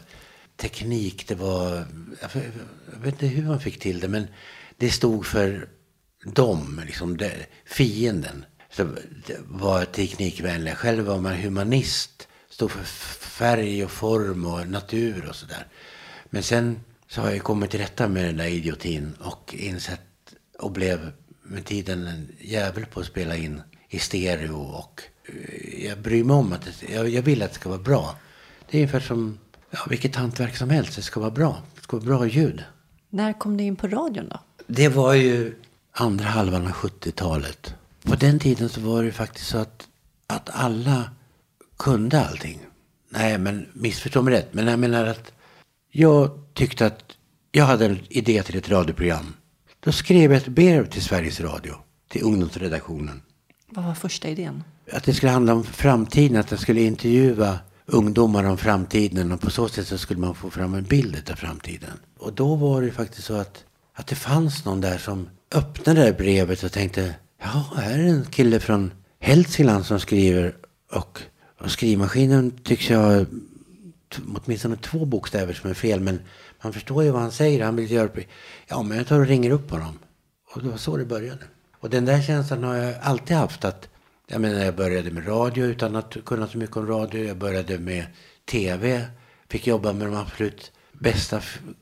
teknik, 0.56 1.28
det 1.28 1.34
var, 1.34 1.86
jag 2.20 3.00
vet 3.00 3.14
inte 3.14 3.26
hur 3.26 3.48
man 3.48 3.60
fick 3.60 3.80
till 3.80 4.00
det. 4.00 4.08
Men 4.08 4.26
det 4.76 4.90
stod 4.90 5.26
för 5.26 5.68
dem, 6.24 6.82
liksom 6.86 7.16
det, 7.16 7.46
fienden. 7.64 8.44
Så 8.70 8.84
det 9.26 9.38
var 9.48 9.84
teknikvänliga. 9.84 10.74
Själv 10.74 11.04
var 11.04 11.18
man 11.18 11.36
humanist. 11.36 12.28
Stod 12.50 12.70
för 12.70 12.84
färg 13.28 13.84
och 13.84 13.90
form 13.90 14.44
och 14.44 14.68
natur 14.68 15.28
och 15.28 15.36
sådär. 15.36 15.66
Men 16.24 16.42
sen 16.42 16.80
så 17.08 17.20
har 17.20 17.30
jag 17.30 17.42
kommit 17.42 17.70
till 17.70 17.80
rätta 17.80 18.08
med 18.08 18.24
den 18.24 18.36
där 18.36 18.46
idiotin 18.46 19.14
och 19.20 19.54
insett 19.54 20.00
och 20.58 20.72
blev 20.72 21.12
med 21.42 21.64
tiden 21.64 22.06
en 22.06 22.28
jävel 22.40 22.86
på 22.86 23.00
att 23.00 23.06
spela 23.06 23.36
in 23.36 23.62
i 23.88 23.98
stereo 23.98 24.56
och 24.56 25.02
eh, 25.28 25.53
jag 25.84 25.98
bryr 25.98 26.24
mig 26.24 26.36
om 26.36 26.52
att 26.52 26.62
det, 26.62 26.92
jag, 26.92 27.08
jag 27.08 27.22
vill 27.22 27.42
att 27.42 27.52
det 27.52 27.54
ska 27.54 27.68
vara 27.68 27.78
bra. 27.78 28.16
Det 28.70 28.78
är 28.78 28.80
ungefär 28.80 29.00
som 29.00 29.38
ja, 29.70 29.78
vilket 29.88 30.16
hantverk 30.16 30.56
som 30.56 30.70
helst. 30.70 30.96
Det 30.96 31.02
ska 31.02 31.20
vara 31.20 31.30
bra. 31.30 31.62
Det 31.74 31.82
ska 31.82 31.96
vara 31.96 32.06
bra 32.06 32.26
ljud. 32.26 32.64
När 33.10 33.32
kom 33.32 33.56
du 33.56 33.64
in 33.64 33.76
på 33.76 33.86
radion 33.86 34.28
då? 34.28 34.40
Det 34.66 34.88
var 34.88 35.14
ju 35.14 35.54
andra 35.92 36.24
halvan 36.24 36.66
av 36.66 36.72
70-talet. 36.72 37.74
På 38.02 38.14
den 38.16 38.38
tiden 38.38 38.68
så 38.68 38.80
var 38.80 39.02
det 39.02 39.12
faktiskt 39.12 39.48
så 39.48 39.58
att, 39.58 39.88
att 40.26 40.50
alla 40.52 41.10
kunde 41.76 42.20
allting. 42.26 42.60
Nej, 43.08 43.38
men 43.38 43.66
missförstå 43.72 44.22
mig 44.22 44.34
rätt. 44.34 44.54
Men 44.54 44.66
jag 44.66 44.78
menar 44.78 45.06
att 45.06 45.32
jag 45.90 46.30
tyckte 46.54 46.86
att 46.86 47.04
jag 47.52 47.64
hade 47.64 47.86
en 47.86 47.98
idé 48.08 48.42
till 48.42 48.56
ett 48.56 48.68
radioprogram. 48.68 49.34
Då 49.80 49.92
skrev 49.92 50.32
jag 50.32 50.42
ett 50.42 50.48
brev 50.48 50.90
till 50.90 51.02
Sveriges 51.02 51.40
Radio, 51.40 51.74
till 52.08 52.22
ungdomsredaktionen. 52.22 53.22
Vad 53.74 53.84
var 53.84 53.94
första 53.94 54.28
idén? 54.28 54.64
Att 54.92 55.04
det 55.04 55.14
skulle 55.14 55.32
handla 55.32 55.54
om 55.54 55.64
framtiden, 55.64 56.36
att 56.36 56.50
jag 56.50 56.60
skulle 56.60 56.80
intervjua 56.80 57.58
ungdomar 57.86 58.44
om 58.44 58.58
framtiden 58.58 59.32
och 59.32 59.40
på 59.40 59.50
så 59.50 59.68
sätt 59.68 59.86
så 59.86 59.98
skulle 59.98 60.20
man 60.20 60.34
få 60.34 60.50
fram 60.50 60.74
en 60.74 60.84
bild 60.84 61.30
av 61.30 61.34
framtiden. 61.34 61.90
Och 62.18 62.32
då 62.32 62.54
var 62.54 62.82
det 62.82 62.90
faktiskt 62.90 63.26
så 63.26 63.34
att, 63.34 63.64
att 63.94 64.06
det 64.06 64.14
fanns 64.14 64.64
någon 64.64 64.80
där 64.80 64.98
som 64.98 65.28
öppnade 65.54 66.00
det 66.00 66.06
här 66.06 66.12
brevet 66.12 66.62
och 66.62 66.72
tänkte 66.72 67.14
ja, 67.42 67.64
här 67.76 67.98
är 67.98 68.04
en 68.04 68.24
kille 68.24 68.60
från 68.60 68.92
Hälsingland 69.20 69.86
som 69.86 70.00
skriver 70.00 70.54
och, 70.92 71.20
och 71.60 71.70
skrivmaskinen 71.70 72.50
tycks 72.50 72.90
jag 72.90 72.98
ha 72.98 73.24
åtminstone 74.34 74.76
två 74.76 75.04
bokstäver 75.04 75.52
som 75.52 75.70
är 75.70 75.74
fel 75.74 76.00
men 76.00 76.20
man 76.62 76.72
förstår 76.72 77.04
ju 77.04 77.10
vad 77.10 77.22
han 77.22 77.32
säger. 77.32 77.64
Han 77.64 77.76
vill 77.76 77.90
göra 77.90 78.08
Ja, 78.68 78.82
men 78.82 78.98
jag 78.98 79.06
tar 79.06 79.20
och 79.20 79.26
ringer 79.26 79.50
upp 79.50 79.70
honom. 79.70 79.98
Och 80.54 80.62
det 80.62 80.68
var 80.68 80.76
så 80.76 80.96
det 80.96 81.04
började. 81.04 81.44
Och 81.84 81.90
den 81.90 82.04
där 82.04 82.22
känslan 82.22 82.64
har 82.64 82.74
jag 82.74 82.94
alltid 83.02 83.36
haft 83.36 83.64
att 83.64 83.88
jag 84.26 84.40
menar, 84.40 84.64
jag 84.64 84.76
började 84.76 85.10
med 85.10 85.28
radio 85.28 85.64
utan 85.64 85.96
att 85.96 86.16
kunna 86.24 86.48
så 86.48 86.58
mycket 86.58 86.76
om 86.76 86.86
radio. 86.86 87.24
Jag 87.24 87.36
började 87.36 87.78
med 87.78 88.06
tv. 88.50 89.06
Fick 89.48 89.66
jobba 89.66 89.92
med 89.92 90.06
de 90.06 90.16
absolut 90.16 90.72
bästa 90.92 91.40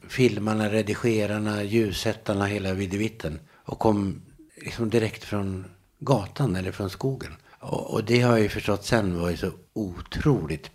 filmarna, 0.09 0.69
redigerarna, 0.69 1.63
ljussättarna, 1.63 2.47
hela 2.47 2.73
videvitten. 2.73 3.39
Och 3.65 3.79
kom 3.79 4.23
liksom 4.57 4.91
direkt 4.91 5.25
från 5.25 5.65
gatan 5.99 6.57
eller 6.57 6.73
från 6.73 6.91
skogen. 6.91 7.33
Och, 7.59 7.95
och 7.95 8.05
det 8.05 8.21
har 8.21 8.33
jag 8.33 8.41
ju 8.41 8.49
förstått 8.49 8.85
sen 8.85 9.21
var 9.21 9.31
ju 9.31 9.37
så 9.37 9.51
otroligt 9.73 10.75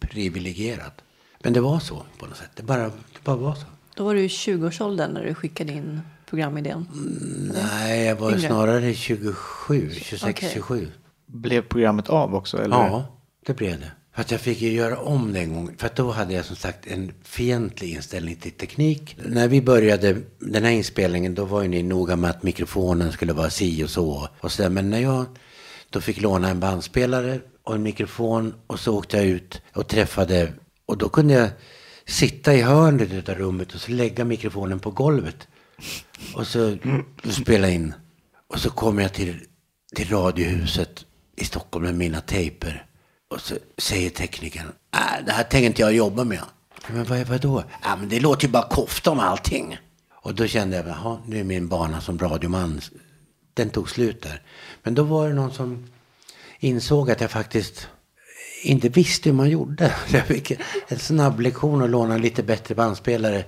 privilegierat. 0.00 1.02
Men 1.42 1.52
det 1.52 1.60
var 1.60 1.80
så 1.80 2.06
på 2.18 2.26
något 2.26 2.36
sätt. 2.36 2.50
Det 2.54 2.62
bara, 2.62 2.84
det 2.88 3.24
bara 3.24 3.36
var 3.36 3.54
så. 3.54 3.66
Då 3.94 4.04
var 4.04 4.14
du 4.14 4.20
i 4.20 4.28
20-årsåldern 4.28 5.10
när 5.10 5.24
du 5.24 5.34
skickade 5.34 5.72
in 5.72 6.00
programidén? 6.30 6.88
Mm, 6.92 7.52
nej, 7.54 8.04
jag 8.04 8.16
var 8.16 8.30
Yngre. 8.30 8.40
snarare 8.40 8.94
27, 8.94 9.90
26, 9.90 10.24
okay. 10.24 10.50
27. 10.52 10.88
Blev 11.26 11.62
programmet 11.62 12.08
av 12.08 12.34
också? 12.34 12.62
Eller? 12.62 12.76
Ja, 12.76 13.20
det 13.46 13.54
blev 13.54 13.80
det. 13.80 13.90
För 14.14 14.20
att 14.20 14.30
jag 14.30 14.40
fick 14.40 14.60
ju 14.60 14.72
göra 14.72 14.98
om 14.98 15.32
det 15.32 15.40
en 15.40 15.54
gång. 15.54 15.74
För 15.78 15.86
att 15.86 15.96
då 15.96 16.10
hade 16.10 16.34
jag 16.34 16.44
som 16.44 16.56
sagt 16.56 16.86
en 16.86 17.12
fientlig 17.22 17.90
inställning 17.94 18.36
till 18.36 18.52
teknik. 18.52 19.16
När 19.26 19.48
vi 19.48 19.62
började 19.62 20.16
den 20.38 20.64
här 20.64 20.70
inspelningen 20.70 21.34
då 21.34 21.44
var 21.44 21.62
ju 21.62 21.68
ni 21.68 21.82
noga 21.82 22.16
med 22.16 22.30
att 22.30 22.42
mikrofonen 22.42 23.12
skulle 23.12 23.32
vara 23.32 23.50
si 23.50 23.84
och 23.84 23.90
så. 23.90 24.28
Och 24.40 24.52
så 24.52 24.62
där. 24.62 24.70
Men 24.70 24.90
när 24.90 24.98
jag 24.98 25.26
då 25.90 26.00
fick 26.00 26.20
låna 26.20 26.48
en 26.48 26.60
bandspelare 26.60 27.40
och 27.62 27.74
en 27.74 27.82
mikrofon 27.82 28.54
och 28.66 28.80
så 28.80 28.98
åkte 28.98 29.16
jag 29.16 29.26
ut 29.26 29.62
och 29.74 29.88
träffade. 29.88 30.52
Och 30.86 30.98
då 30.98 31.08
kunde 31.08 31.34
jag 31.34 31.48
sitta 32.06 32.54
i 32.54 32.60
hörnet 32.60 33.28
av 33.28 33.34
rummet 33.34 33.74
och 33.74 33.80
så 33.80 33.92
lägga 33.92 34.24
mikrofonen 34.24 34.78
på 34.78 34.90
golvet. 34.90 35.48
Och 36.34 36.46
så 36.46 36.76
spela 37.30 37.70
in. 37.70 37.94
Och 38.48 38.58
så 38.58 38.70
kom 38.70 38.98
jag 38.98 39.12
till, 39.12 39.40
till 39.96 40.08
Radiohuset 40.08 41.04
i 41.36 41.44
Stockholm 41.44 41.84
med 41.84 41.94
mina 41.94 42.20
tejper. 42.20 42.86
Och 43.30 43.40
så 43.40 43.54
säger 43.78 44.10
teknikern, 44.10 44.66
äh, 44.94 45.24
det 45.26 45.32
här 45.32 45.44
tänker 45.44 45.66
inte 45.66 45.82
jag 45.82 45.92
jobba 45.92 46.24
med. 46.24 46.42
Men 46.88 47.04
vad, 47.04 47.26
vadå? 47.26 47.58
Äh, 47.58 47.96
men 47.98 48.08
det 48.08 48.20
låter 48.20 48.46
ju 48.46 48.52
bara 48.52 48.68
kofta 48.68 49.10
om 49.10 49.20
allting. 49.20 49.78
Och 50.22 50.34
då 50.34 50.46
kände 50.46 50.76
jag, 50.76 50.86
jaha, 50.86 51.18
nu 51.26 51.40
är 51.40 51.44
min 51.44 51.68
bana 51.68 52.00
som 52.00 52.18
radioman, 52.18 52.80
den 53.54 53.70
tog 53.70 53.90
slut 53.90 54.22
där. 54.22 54.42
Men 54.82 54.94
då 54.94 55.02
var 55.02 55.28
det 55.28 55.34
någon 55.34 55.52
som 55.52 55.86
insåg 56.58 57.10
att 57.10 57.20
jag 57.20 57.30
faktiskt 57.30 57.88
inte 58.62 58.88
visste 58.88 59.28
hur 59.28 59.36
man 59.36 59.50
gjorde. 59.50 59.94
Jag 60.12 60.26
fick 60.26 60.52
en 60.88 60.98
snabb 60.98 61.40
lektion 61.40 61.82
och 61.82 61.88
lånade 61.88 62.20
lite 62.20 62.42
bättre 62.42 62.74
bandspelare. 62.74 63.44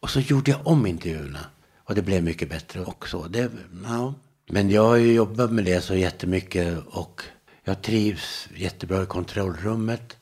Och 0.00 0.10
så 0.10 0.20
gjorde 0.20 0.50
jag 0.50 0.66
om 0.66 0.86
intervjuerna. 0.86 1.40
Och 1.88 1.94
det 1.94 2.02
blev 2.02 2.22
mycket 2.22 2.50
bättre 2.50 2.84
också. 2.84 3.22
Det, 3.22 3.50
ja. 3.84 4.14
Men 4.48 4.70
jag 4.70 4.82
har 4.82 4.96
ju 4.96 5.12
jobbat 5.12 5.52
med 5.52 5.64
det 5.64 5.80
så 5.80 5.94
jättemycket 5.94 6.78
och 6.86 7.22
jag 7.64 7.82
trivs 7.82 8.48
jättebra 8.56 9.02
i 9.02 9.06
kontrollrummet. 9.06 10.16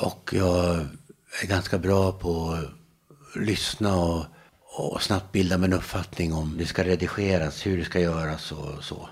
Och 0.00 0.30
jag 0.32 0.86
är 1.42 1.46
ganska 1.46 1.78
bra 1.78 2.12
på 2.12 2.50
att 2.50 3.40
lyssna 3.40 3.96
och, 3.96 4.24
och 4.76 5.02
snabbt 5.02 5.32
bilda 5.32 5.58
mig 5.58 5.66
en 5.66 5.72
uppfattning 5.72 6.34
om 6.34 6.54
det 6.58 6.66
ska 6.66 6.84
redigeras, 6.84 7.66
hur 7.66 7.78
det 7.78 7.84
ska 7.84 8.00
göras 8.00 8.52
och 8.52 8.84
så. 8.84 9.08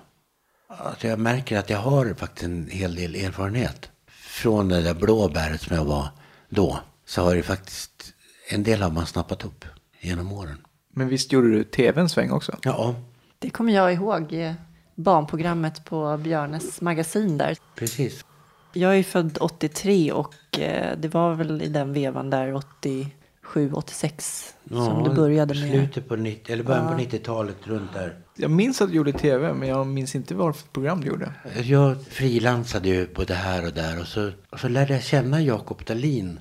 Alltså 0.68 1.08
jag 1.08 1.18
märker 1.18 1.58
att 1.58 1.70
jag 1.70 1.78
har 1.78 2.14
faktiskt 2.14 2.44
en 2.44 2.68
hel 2.70 2.94
del 2.94 3.14
erfarenhet. 3.14 3.90
Från 4.10 4.68
det 4.68 4.82
där 4.82 4.94
blåbäret 4.94 5.60
som 5.60 5.76
jag 5.76 5.84
var 5.84 6.08
då 6.48 6.80
så 7.06 7.22
har 7.22 7.34
det 7.34 7.42
faktiskt 7.42 8.12
en 8.48 8.62
del 8.62 8.82
har 8.82 8.90
man 8.90 9.06
snappat 9.06 9.44
upp 9.44 9.64
genom 10.00 10.32
åren. 10.32 10.58
Men 10.90 11.08
visst 11.08 11.32
gjorde 11.32 11.48
du 11.50 11.64
tv 11.64 12.00
en 12.00 12.08
sväng 12.08 12.30
också? 12.30 12.56
Ja. 12.62 12.94
Det 13.38 13.50
kommer 13.50 13.72
jag 13.72 13.92
ihåg. 13.92 14.54
Barnprogrammet 14.94 15.84
på 15.84 16.16
Björnes 16.16 16.80
magasin 16.80 17.38
där. 17.38 17.56
Precis. 17.74 18.24
Jag 18.72 18.98
är 18.98 19.02
född 19.02 19.38
83 19.40 20.12
och 20.12 20.58
eh, 20.58 20.98
det 20.98 21.08
var 21.08 21.34
väl 21.34 21.62
i 21.62 21.68
den 21.68 21.92
vevan 21.92 22.30
där 22.30 22.54
87, 22.54 23.72
86 23.72 24.54
ja, 24.64 24.86
som 24.86 25.04
du 25.04 25.14
började 25.14 25.54
med. 25.54 25.70
Slutet 25.70 26.08
på 26.08 26.16
90, 26.16 26.52
eller 26.52 26.64
början 26.64 26.84
ja. 26.84 26.92
på 26.92 27.16
90-talet 27.16 27.56
runt 27.64 27.92
där. 27.92 28.16
Jag 28.34 28.50
minns 28.50 28.82
att 28.82 28.88
du 28.88 28.96
gjorde 28.96 29.12
tv 29.12 29.54
men 29.54 29.68
jag 29.68 29.86
minns 29.86 30.14
inte 30.14 30.34
vad 30.34 30.56
för 30.56 30.68
program 30.68 31.00
du 31.00 31.06
gjorde. 31.06 31.32
Jag 31.62 32.02
frilansade 32.02 32.88
ju 32.88 33.08
både 33.14 33.34
här 33.34 33.66
och 33.66 33.72
där 33.72 34.00
och 34.00 34.06
så, 34.06 34.30
och 34.50 34.60
så 34.60 34.68
lärde 34.68 34.92
jag 34.92 35.02
känna 35.02 35.42
Jakob 35.42 35.84
Dahlin 35.84 36.40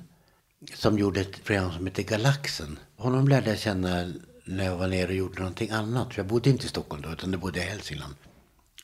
som 0.74 0.98
gjorde 0.98 1.20
ett 1.20 1.44
program 1.44 1.72
som 1.72 1.86
heter 1.86 2.02
Galaxen. 2.02 2.78
Honom 2.96 3.28
lärde 3.28 3.50
jag 3.50 3.58
känna 3.58 4.12
när 4.48 4.64
jag 4.64 4.76
var 4.76 4.88
nere 4.88 5.06
och 5.06 5.14
gjorde 5.14 5.38
någonting 5.38 5.70
annat. 5.70 6.14
För 6.14 6.20
jag 6.20 6.26
bodde 6.26 6.50
inte 6.50 6.66
i 6.66 6.68
Stockholm 6.68 7.02
då, 7.02 7.12
utan 7.12 7.30
det 7.30 7.38
bodde 7.38 7.58
i 7.58 7.62
Hälsingland. 7.62 8.14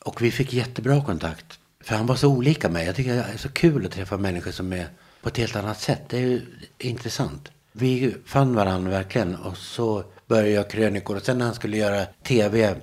Och 0.01 0.23
vi 0.23 0.31
fick 0.31 0.53
jättebra 0.53 1.05
kontakt. 1.05 1.59
För 1.85 1.97
han 1.97 2.07
var 2.07 2.17
så 2.17 2.29
olika 2.29 2.69
mig. 2.69 2.87
Jag 2.87 2.97
tycker 2.97 3.15
det 3.15 3.23
är 3.23 3.37
så 3.37 3.49
kul 3.49 3.87
att 3.87 3.93
träffa 3.93 4.17
människor 4.17 4.51
som 4.51 4.73
är 4.73 4.89
på 5.23 5.29
ett 5.29 5.37
helt 5.37 5.57
annat 5.57 5.81
sätt. 5.81 6.03
Det 6.09 6.17
är 6.17 6.21
ju 6.21 6.43
intressant. 6.79 7.49
Vi 7.73 8.17
fann 8.27 8.55
varandra 8.55 8.91
verkligen 8.91 9.37
och 9.37 9.57
så 9.57 10.05
började 10.27 10.51
jag 10.51 10.71
krönikor. 10.71 11.17
Och 11.17 11.23
sen 11.23 11.39
när 11.39 11.45
han 11.45 11.55
skulle 11.55 11.77
göra 11.77 12.07
tv, 12.23 12.77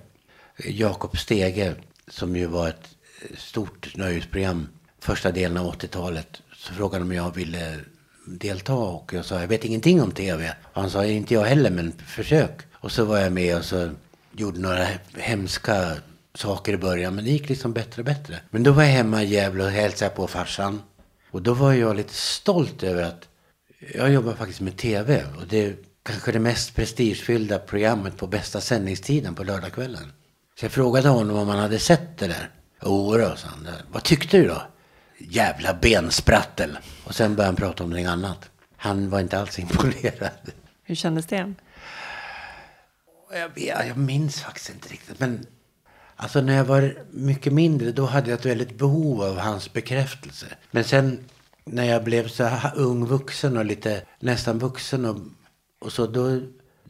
Jakob 0.57 1.17
Stege, 1.17 1.75
som 2.07 2.35
ju 2.35 2.45
var 2.45 2.69
ett 2.69 2.89
stort 3.37 3.95
nöjesprogram 3.95 4.67
första 4.99 5.31
delen 5.31 5.57
av 5.57 5.73
80-talet, 5.73 6.41
så 6.55 6.73
frågade 6.73 7.03
han 7.03 7.11
om 7.11 7.15
jag 7.15 7.35
ville 7.35 7.79
delta 8.25 8.73
och 8.73 9.13
jag 9.13 9.25
sa 9.25 9.39
jag 9.39 9.47
vet 9.47 9.65
ingenting 9.65 10.01
om 10.01 10.11
tv. 10.11 10.55
Och 10.73 10.81
han 10.81 10.89
sa 10.89 11.05
inte 11.05 11.33
jag 11.33 11.43
heller 11.43 11.71
men 11.71 11.93
försök. 12.07 12.70
Och 12.81 12.91
så 12.91 13.05
var 13.05 13.17
jag 13.17 13.31
med 13.31 13.57
och 13.57 13.65
så 13.65 13.89
gjorde 14.31 14.59
några 14.59 14.87
hemska 15.13 15.91
saker 16.33 16.73
i 16.73 16.77
början 16.77 17.15
men 17.15 17.23
det 17.23 17.31
gick 17.31 17.49
liksom 17.49 17.73
bättre 17.73 18.01
och 18.01 18.05
bättre. 18.05 18.39
Men 18.49 18.63
då 18.63 18.71
var 18.71 18.83
jag 18.83 18.89
hemma 18.89 19.23
i 19.23 19.25
Gävle 19.25 19.63
och 19.63 19.69
hälsade 19.69 20.11
på 20.11 20.27
farsan. 20.27 20.81
Och 21.31 21.41
då 21.41 21.53
var 21.53 21.73
jag 21.73 21.95
lite 21.95 22.13
stolt 22.13 22.83
över 22.83 23.03
att 23.03 23.27
jag 23.93 24.11
jobbar 24.11 24.33
faktiskt 24.33 24.61
med 24.61 24.77
tv 24.77 25.25
och 25.37 25.47
det 25.47 25.65
är 25.65 25.75
kanske 26.03 26.31
det 26.31 26.39
mest 26.39 26.75
prestigefyllda 26.75 27.59
programmet 27.59 28.17
på 28.17 28.27
bästa 28.27 28.61
sändningstiden 28.61 29.35
på 29.35 29.43
lördagskvällen. 29.43 30.11
Så 30.59 30.65
jag 30.65 30.71
frågade 30.71 31.09
honom 31.09 31.37
om 31.37 31.47
han 31.47 31.59
hade 31.59 31.79
sett 31.79 32.17
det 32.17 32.27
där. 32.27 32.49
Jodå, 32.85 33.35
sa 33.35 33.47
han. 33.47 33.67
Vad 33.91 34.03
tyckte 34.03 34.37
du 34.37 34.47
då? 34.47 34.61
Jävla 35.17 35.73
bensprattel. 35.73 36.77
Och 37.03 37.15
sen 37.15 37.35
började 37.35 37.47
han 37.47 37.55
prata 37.55 37.83
om 37.83 37.89
någonting 37.89 38.05
annat. 38.05 38.49
Han 38.77 39.09
var 39.09 39.19
inte 39.19 39.39
alls 39.39 39.59
imponerad. 39.59 40.51
Hur 40.83 40.95
kändes 40.95 41.25
det? 41.25 41.53
Jag, 43.33 43.51
jag, 43.55 43.87
jag 43.87 43.97
minns 43.97 44.41
faktiskt 44.41 44.69
inte 44.69 44.89
riktigt. 44.89 45.19
Men 45.19 45.45
alltså 46.15 46.41
när 46.41 46.55
jag 46.55 46.65
var 46.65 46.95
mycket 47.11 47.53
mindre 47.53 47.91
då 47.91 48.05
hade 48.05 48.29
jag 48.29 48.39
ett 48.39 48.45
väldigt 48.45 48.77
behov 48.77 49.21
av 49.21 49.37
hans 49.37 49.73
bekräftelse. 49.73 50.45
Men 50.71 50.83
sen 50.83 51.19
när 51.65 51.83
jag 51.83 52.03
blev 52.03 52.27
så 52.27 52.43
här 52.43 52.71
ung 52.75 53.05
vuxen 53.05 53.57
och 53.57 53.65
lite 53.65 54.01
nästan 54.19 54.59
vuxen 54.59 55.05
och, 55.05 55.17
och 55.79 55.91
så 55.91 56.07
då, 56.07 56.39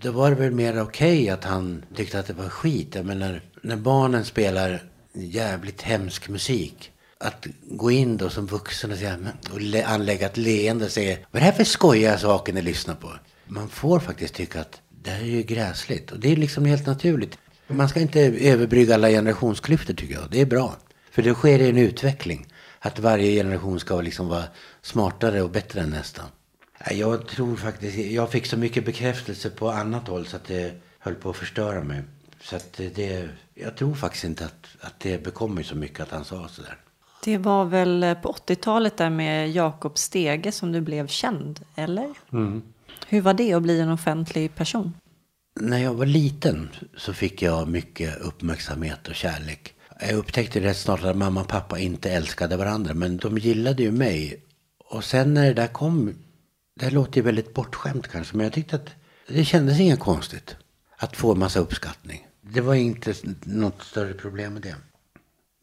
då 0.01 0.12
var 0.12 0.30
det 0.30 0.36
väl 0.36 0.51
mer 0.51 0.82
okej 0.82 1.21
okay 1.21 1.30
att 1.30 1.43
han 1.43 1.86
tyckte 1.95 2.19
att 2.19 2.27
det 2.27 2.34
var 2.34 2.49
skit. 2.49 2.95
Jag 2.95 3.06
menar, 3.06 3.41
när 3.62 3.75
barnen 3.77 4.25
spelar 4.25 4.84
jävligt 5.13 5.82
hemsk 5.82 6.30
musik 6.30 6.91
att 7.17 7.47
gå 7.62 7.91
in 7.91 8.17
då 8.17 8.30
som 8.30 8.45
vuxen 8.45 8.91
och, 8.91 8.97
säga, 8.97 9.17
och 9.51 9.91
anlägga 9.91 10.25
ett 10.25 10.38
leende 10.38 10.86
och 10.86 10.91
säga 10.91 11.17
vad 11.32 11.41
är 11.41 11.45
det 11.45 11.51
här 11.51 11.58
för 11.58 11.63
skojiga 11.63 12.17
saker 12.17 12.54
ni 12.54 12.62
lyssnar 12.62 12.95
på? 12.95 13.13
Man 13.47 13.69
får 13.69 13.99
faktiskt 13.99 14.34
tycka 14.34 14.62
att 14.62 14.82
det 15.03 15.09
här 15.09 15.21
är 15.21 15.25
ju 15.25 15.43
gräsligt. 15.43 16.11
Och 16.11 16.19
det 16.19 16.31
är 16.31 16.35
liksom 16.35 16.65
helt 16.65 16.87
naturligt. 16.87 17.37
Man 17.67 17.89
ska 17.89 17.99
inte 17.99 18.21
överbrygga 18.21 18.93
alla 18.95 19.09
generationsklyftor 19.09 19.93
tycker 19.93 20.13
jag. 20.13 20.23
Det 20.31 20.41
är 20.41 20.45
bra. 20.45 20.75
För 21.11 21.21
det 21.21 21.33
sker 21.33 21.59
en 21.59 21.77
utveckling. 21.77 22.47
Att 22.79 22.99
varje 22.99 23.31
generation 23.31 23.79
ska 23.79 24.01
liksom 24.01 24.27
vara 24.27 24.43
smartare 24.81 25.41
och 25.41 25.49
bättre 25.49 25.81
än 25.81 25.89
nästa. 25.89 26.21
Jag 26.91 27.27
tror 27.27 27.55
faktiskt, 27.55 27.97
jag 27.97 28.31
fick 28.31 28.45
så 28.45 28.57
mycket 28.57 28.85
bekräftelse 28.85 29.49
på 29.49 29.69
annat 29.69 30.07
håll 30.07 30.25
så 30.25 30.35
att 30.35 30.45
det 30.45 30.81
höll 30.99 31.15
på 31.15 31.29
att 31.29 31.37
förstöra 31.37 31.83
mig. 31.83 32.01
Så 32.41 32.55
att 32.55 32.73
det, 32.95 33.29
jag 33.53 33.77
tror 33.77 33.93
faktiskt 33.93 34.23
inte 34.23 34.45
att, 34.45 34.67
att 34.79 34.99
det 34.99 35.23
bekom 35.23 35.55
mig 35.55 35.63
så 35.63 35.75
mycket 35.75 35.99
att 35.99 36.11
han 36.11 36.25
sa 36.25 36.47
sådär. 36.47 36.77
Det 37.23 37.37
var 37.37 37.65
väl 37.65 38.15
på 38.21 38.35
80-talet 38.47 38.97
där 38.97 39.09
med 39.09 39.51
Jakob 39.51 39.97
Stege 39.97 40.51
som 40.51 40.71
du 40.71 40.81
blev 40.81 41.07
känd, 41.07 41.59
eller? 41.75 42.09
Mm. 42.31 42.61
Hur 43.12 43.21
var 43.21 43.34
det 43.34 43.54
att 43.54 43.63
bli 43.63 43.80
en 43.80 43.89
offentlig 43.89 44.56
person? 44.56 44.93
När 45.60 45.78
jag 45.78 45.93
var 45.93 46.06
liten 46.06 46.69
så 46.97 47.13
fick 47.13 47.41
jag 47.41 47.67
mycket 47.67 48.21
uppmärksamhet 48.21 49.08
och 49.08 49.15
kärlek. 49.15 49.74
Jag 50.00 50.13
upptäckte 50.13 50.60
rätt 50.60 50.78
snart 50.78 51.04
att 51.04 51.17
mamma 51.17 51.41
och 51.41 51.47
pappa 51.47 51.80
inte 51.80 52.12
älskade 52.12 52.58
varandra, 52.58 52.93
men 52.93 53.17
de 53.17 53.38
gillade 53.38 53.84
ju 53.84 53.91
mig. 53.91 54.43
Och 54.89 55.04
sen 55.04 55.34
när 55.34 55.45
det 55.45 55.54
där 55.54 55.67
kom, 55.67 56.13
det 56.80 56.89
låter 56.89 57.17
ju 57.17 57.21
väldigt 57.21 57.54
bortskämt 57.54 58.08
kanske, 58.08 58.38
men 58.38 58.43
jag 58.43 58.54
tyckte 58.54 58.76
att 58.76 58.89
det 59.28 59.45
kändes 59.45 59.80
inget 59.80 60.00
konstigt 60.00 60.56
att 60.97 61.17
få 61.17 61.32
en 61.32 61.39
massa 61.39 61.60
uppskattning. 61.60 62.28
Det 62.41 62.62
var 62.62 62.76
inte 62.76 63.13
något 63.43 63.84
större 63.84 64.13
problem 64.13 64.54
med 64.54 64.62
det. 64.62 64.76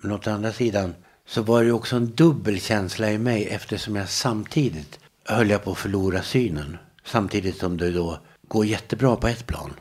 Men 0.03 0.13
åt 0.13 0.27
andra 0.27 0.53
sidan 0.53 0.95
så 1.27 1.43
var 1.43 1.65
det 1.65 1.73
också 1.73 1.97
en 1.97 2.15
dubbel 2.15 2.61
känsla 2.61 3.13
i 3.13 3.19
mig 3.19 3.45
eftersom 3.45 3.97
jag 3.97 4.09
samtidigt 4.09 4.99
höll 5.25 5.51
jag 5.51 5.65
på 5.65 5.71
att 5.71 5.79
förlora 5.79 6.23
synen. 6.23 6.77
Samtidigt 7.09 7.59
som 7.59 7.77
det 7.77 7.91
då 7.91 8.19
går 8.49 8.67
jättebra 8.67 9.17
på 9.17 9.29
ett 9.29 9.47
plan. 9.47 9.73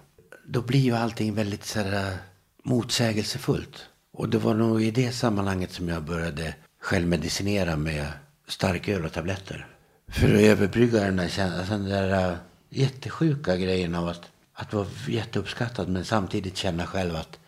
Då 0.45 0.61
blir 0.61 0.79
ju 0.79 0.95
allting 0.95 1.33
väldigt 1.33 1.65
så 1.65 1.79
här, 1.79 2.11
eh, 2.11 2.17
motsägelsefullt. 2.63 3.85
Och 4.13 4.29
det 4.29 4.37
var 4.37 4.53
nog 4.53 4.83
i 4.83 4.91
det 4.91 5.11
sammanhanget 5.11 5.71
som 5.71 5.89
jag 5.89 6.03
började 6.03 6.55
självmedicinera 6.81 7.75
med 7.75 8.07
starköl 8.47 9.05
och 9.05 9.13
tabletter. 9.13 9.67
För 10.07 10.35
att 10.35 10.41
överbrygga 10.41 10.99
den 10.99 11.17
där, 11.17 11.23
alltså 11.23 11.73
den 11.73 11.89
där 11.89 12.31
eh, 12.31 12.37
jättesjuka 12.69 13.57
grejen 13.57 13.95
av 13.95 14.07
att, 14.07 14.21
att 14.53 14.73
vara 14.73 14.87
jätteuppskattad 15.07 15.89
men 15.89 16.05
samtidigt 16.05 16.57
känna 16.57 16.87
själv 16.87 17.15
att, 17.15 17.39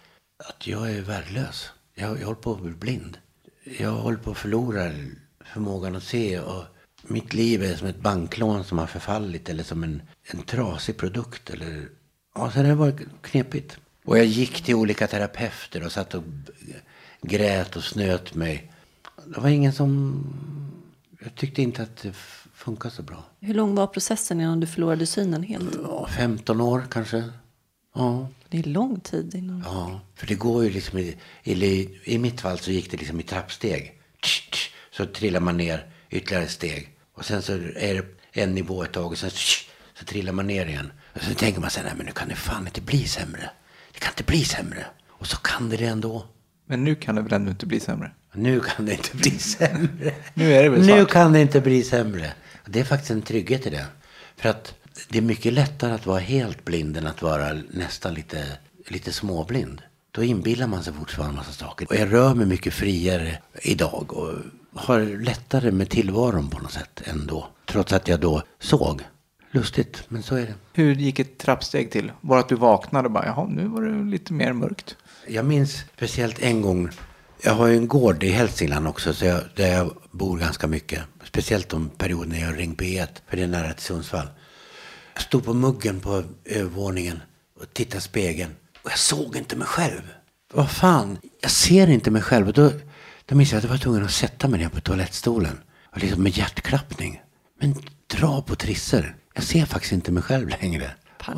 att 0.49 0.67
jag 0.67 0.91
är 0.91 1.01
värdelös. 1.01 1.69
Jag, 1.95 2.19
jag 2.19 2.25
håller 2.25 2.41
på 2.41 2.51
att 2.51 2.61
bli 2.61 2.71
blind. 2.71 3.17
Jag 3.79 3.91
håller 3.91 4.17
på 4.17 4.31
att 4.31 4.37
förlora 4.37 4.91
förmågan 5.53 5.95
att 5.95 6.03
se. 6.03 6.39
Och 6.39 6.63
mitt 7.09 7.33
liv 7.33 7.63
är 7.63 7.75
som 7.75 7.87
ett 7.87 7.99
banklån 7.99 8.63
som 8.63 8.77
har 8.77 8.87
förfallit 8.87 9.49
eller 9.49 9.63
som 9.63 9.83
en, 9.83 10.01
en 10.23 10.41
trasig 10.41 10.97
produkt. 10.97 11.49
Eller, 11.49 11.89
ja, 12.35 12.51
så 12.51 12.63
det 12.63 12.75
var 12.75 12.93
knepigt. 13.21 13.77
Och 14.05 14.17
jag 14.17 14.25
gick 14.25 14.61
till 14.61 14.75
olika 14.75 15.07
terapeuter 15.07 15.85
och 15.85 15.91
satt 15.91 16.13
och 16.13 16.23
grät 17.21 17.75
och 17.75 17.83
snöt 17.83 18.35
mig. 18.35 18.71
Det 19.25 19.39
var 19.39 19.49
ingen 19.49 19.73
som... 19.73 20.23
Jag 21.21 21.35
tyckte 21.35 21.61
inte 21.61 21.83
att 21.83 21.97
det 21.97 22.13
funkade 22.53 22.95
så 22.95 23.03
bra. 23.03 23.23
Hur 23.39 23.53
lång 23.53 23.75
var 23.75 23.87
processen 23.87 24.41
innan 24.41 24.59
du 24.59 24.67
förlorade 24.67 25.05
synen 25.05 25.43
helt? 25.43 25.75
Ja, 25.83 26.07
15 26.07 26.61
år 26.61 26.83
kanske. 26.89 27.23
Ja. 27.95 28.27
Det 28.49 28.59
är 28.59 28.63
lång 28.63 28.99
tid 28.99 29.35
innan. 29.35 29.63
Ja, 29.65 30.01
för 30.15 30.27
det 30.27 30.35
går 30.35 30.63
ju 30.63 30.69
liksom 30.69 30.99
i, 30.99 31.17
i, 31.43 31.89
i 32.03 32.17
mitt 32.17 32.41
fall 32.41 32.59
så 32.59 32.71
gick 32.71 32.91
det 32.91 32.97
liksom 32.97 33.19
i 33.19 33.23
trappsteg. 33.23 34.01
Så 34.91 35.05
trillar 35.05 35.39
man 35.39 35.57
ner 35.57 35.85
ytterligare 36.09 36.47
steg. 36.47 36.89
Och 37.19 37.25
sen 37.25 37.41
så 37.41 37.53
är 37.75 37.93
det 37.93 38.05
en 38.31 38.55
nivå 38.55 38.83
ett 38.83 38.91
tag 38.91 39.11
och 39.11 39.17
sen 39.17 39.29
så, 39.29 39.37
så 39.93 40.05
trillar 40.05 40.33
man 40.33 40.47
ner 40.47 40.65
igen. 40.65 40.91
Och 41.13 41.21
så 41.21 41.33
tänker 41.33 41.61
man 41.61 41.69
sig, 41.69 41.83
nej 41.83 41.93
men 41.97 42.05
nu 42.05 42.11
kan 42.11 42.27
det 42.27 42.35
fan 42.35 42.67
inte 42.67 42.81
bli 42.81 43.07
sämre. 43.07 43.49
Det 43.93 43.99
kan 43.99 44.11
inte 44.11 44.23
bli 44.23 44.43
sämre. 44.43 44.85
Och 45.09 45.27
så 45.27 45.37
kan 45.37 45.69
det 45.69 45.77
det 45.77 45.85
ändå. 45.85 46.25
Men 46.65 46.83
nu 46.83 46.95
kan 46.95 47.15
det 47.15 47.21
väl 47.21 47.33
ändå 47.33 47.51
inte 47.51 47.65
bli 47.65 47.79
sämre? 47.79 48.11
Nu 48.33 48.59
kan 48.59 48.85
det 48.85 48.91
inte 48.91 49.17
bli 49.17 49.31
sämre. 49.39 50.13
nu 50.33 50.53
är 50.53 50.63
det 50.63 50.69
väl 50.69 50.85
svart. 50.85 50.97
Nu 50.97 51.05
kan 51.05 51.33
det 51.33 51.41
inte 51.41 51.61
bli 51.61 51.83
sämre. 51.83 52.33
Det 52.65 52.79
är 52.79 52.83
faktiskt 52.83 53.11
en 53.11 53.21
trygghet 53.21 53.67
i 53.67 53.69
det. 53.69 53.85
För 54.37 54.49
att 54.49 54.73
det 55.09 55.17
är 55.17 55.21
mycket 55.21 55.53
lättare 55.53 55.93
att 55.93 56.05
vara 56.05 56.19
helt 56.19 56.65
blind 56.65 56.97
än 56.97 57.07
att 57.07 57.21
vara 57.21 57.53
nästan 57.69 58.13
lite, 58.13 58.45
lite 58.87 59.11
småblind. 59.11 59.81
Då 60.11 60.23
inbillar 60.23 60.67
man 60.67 60.83
sig 60.83 60.93
fortfarande 60.93 61.31
en 61.31 61.35
massa 61.35 61.51
saker. 61.51 61.87
Och 61.89 61.95
jag 61.95 62.13
rör 62.13 62.33
mig 62.33 62.45
mycket 62.45 62.73
friare 62.73 63.37
idag 63.61 64.13
och 64.13 64.33
har 64.75 65.23
lättare 65.23 65.71
med 65.71 65.89
tillvaron 65.89 66.49
på 66.49 66.59
något 66.59 66.71
sätt 66.71 67.01
ändå. 67.05 67.47
Trots 67.65 67.93
att 67.93 68.07
jag 68.07 68.19
då 68.19 68.43
såg. 68.59 69.01
Lustigt, 69.51 70.03
men 70.07 70.23
så 70.23 70.35
är 70.35 70.41
det. 70.41 70.53
Hur 70.73 70.95
gick 70.95 71.19
ett 71.19 71.37
trappsteg 71.37 71.91
till? 71.91 72.11
Var 72.21 72.35
det 72.35 72.39
att 72.39 72.49
du 72.49 72.55
vaknade 72.55 73.05
och 73.05 73.11
bara, 73.11 73.25
jaha, 73.25 73.47
nu 73.47 73.67
var 73.67 73.81
det 73.81 74.11
lite 74.11 74.33
mer 74.33 74.53
mörkt? 74.53 74.95
Jag 75.27 75.45
minns 75.45 75.83
speciellt 75.95 76.39
en 76.39 76.61
gång. 76.61 76.89
Jag 77.43 77.53
har 77.53 77.67
ju 77.67 77.77
en 77.77 77.87
gård 77.87 78.23
i 78.23 78.29
Hälsingland 78.29 78.87
också, 78.87 79.13
så 79.13 79.25
jag, 79.25 79.41
där 79.55 79.67
jag 79.67 79.93
bor 80.11 80.37
ganska 80.37 80.67
mycket. 80.67 81.03
Speciellt 81.23 81.69
de 81.69 81.89
perioder 81.89 82.29
när 82.29 82.39
jag 82.39 82.59
ring 82.59 82.75
P1, 82.75 83.07
för 83.27 83.37
det 83.37 83.43
är 83.43 83.47
nära 83.47 83.73
till 83.73 83.83
Sundsvall. 83.83 84.27
Jag 85.13 85.23
stod 85.23 85.45
på 85.45 85.53
muggen 85.53 85.99
på 85.99 86.23
övervåningen 86.45 87.19
och 87.59 87.73
tittade 87.73 87.97
i 87.97 88.01
spegeln. 88.01 88.51
Och 88.83 88.91
jag 88.91 88.99
såg 88.99 89.35
inte 89.35 89.55
mig 89.55 89.67
själv. 89.67 90.01
Vad 90.53 90.71
fan, 90.71 91.17
jag 91.41 91.51
ser 91.51 91.89
inte 91.89 92.11
mig 92.11 92.21
själv. 92.21 92.47
Och 92.47 92.53
då, 92.53 92.71
då 93.29 93.35
minns 93.35 93.51
jag 93.51 93.57
att 93.57 93.63
jag 93.63 93.71
var 93.71 93.77
tvungen 93.77 94.03
att 94.05 94.11
sätta 94.11 94.47
mig 94.47 94.59
ner 94.59 94.69
på 94.69 94.81
toalettstolen. 94.81 95.59
Och 95.91 95.97
liksom 96.01 96.23
med 96.23 96.37
hjärtklappning. 96.37 97.21
Men 97.59 97.75
dra 98.07 98.41
på 98.41 98.55
trisser. 98.55 99.15
Jag 99.33 99.43
ser 99.43 99.65
faktiskt 99.65 99.93
inte 99.93 100.11
mig 100.11 100.23
själv 100.23 100.49
längre. 100.49 100.91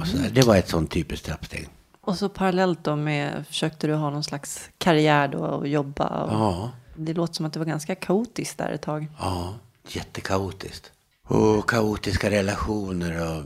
Så, 0.05 0.17
det 0.31 0.41
var 0.41 0.55
ett 0.55 0.69
sånt 0.69 0.91
typiskt 0.91 1.25
trappsteg. 1.25 1.67
Och 2.01 2.17
så 2.17 2.29
parallellt 2.29 2.83
då 2.83 2.95
med, 2.95 3.47
försökte 3.47 3.87
du 3.87 3.93
ha 3.93 4.09
någon 4.09 4.23
slags 4.23 4.69
karriär 4.77 5.27
då 5.27 5.37
och 5.39 5.67
jobba? 5.67 6.07
Och 6.07 6.31
Ja, 6.33 6.71
Det 6.95 7.13
låter 7.13 7.33
som 7.33 7.45
att 7.45 7.53
det 7.53 7.59
var 7.59 7.65
ganska 7.65 7.95
kaotiskt 7.95 8.57
där 8.57 8.71
ett 8.71 8.81
tag. 8.81 9.07
ja, 9.19 9.55
jättekaotiskt. 9.87 10.91
Och 11.27 11.69
kaotiska 11.69 12.29
relationer 12.29 13.37
och, 13.37 13.43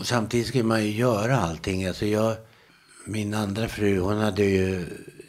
och 0.00 0.06
samtidigt 0.06 0.46
skulle 0.46 0.64
man 0.64 0.84
ju 0.84 0.90
göra 0.90 1.36
allting. 1.38 1.86
Alltså 1.86 2.06
jag, 2.06 2.36
min 3.06 3.34
andra 3.34 3.68
fru, 3.68 4.00
hon 4.00 4.18
hade 4.18 4.44
ju 4.44 4.86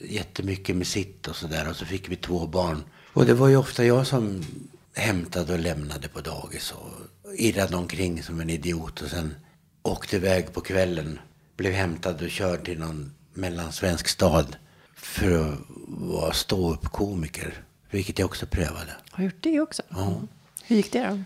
jättemycket 0.09 0.75
med 0.75 0.87
sitt 0.87 1.27
och 1.27 1.35
sådär. 1.35 1.69
Och 1.69 1.75
så 1.75 1.85
fick 1.85 2.09
vi 2.09 2.15
två 2.15 2.47
barn. 2.47 2.83
Och 3.13 3.25
det 3.25 3.33
var 3.33 3.47
ju 3.47 3.57
ofta 3.57 3.85
jag 3.85 4.07
som 4.07 4.45
hämtade 4.93 5.53
och 5.53 5.59
lämnade 5.59 6.07
på 6.07 6.21
dagis. 6.21 6.71
Och 6.71 7.35
irrade 7.35 7.75
omkring 7.75 8.23
som 8.23 8.39
en 8.39 8.49
idiot. 8.49 9.01
Och 9.01 9.09
sen 9.09 9.35
åkte 9.83 10.15
iväg 10.15 10.53
på 10.53 10.61
kvällen. 10.61 11.19
Blev 11.57 11.73
hämtad 11.73 12.21
och 12.21 12.29
körd 12.29 12.65
till 12.65 12.79
någon 12.79 13.11
mellansvensk 13.33 14.07
stad. 14.07 14.55
För 14.95 15.31
att 15.31 15.57
vara 15.87 16.33
ståuppkomiker. 16.33 17.53
Vilket 17.91 18.19
jag 18.19 18.25
också 18.25 18.45
prövade. 18.45 18.91
Har 19.11 19.23
gjort 19.23 19.43
det 19.43 19.59
också? 19.59 19.81
Ja. 19.89 20.21
Hur 20.63 20.75
gick 20.75 20.91
det 20.91 21.07
då? 21.09 21.23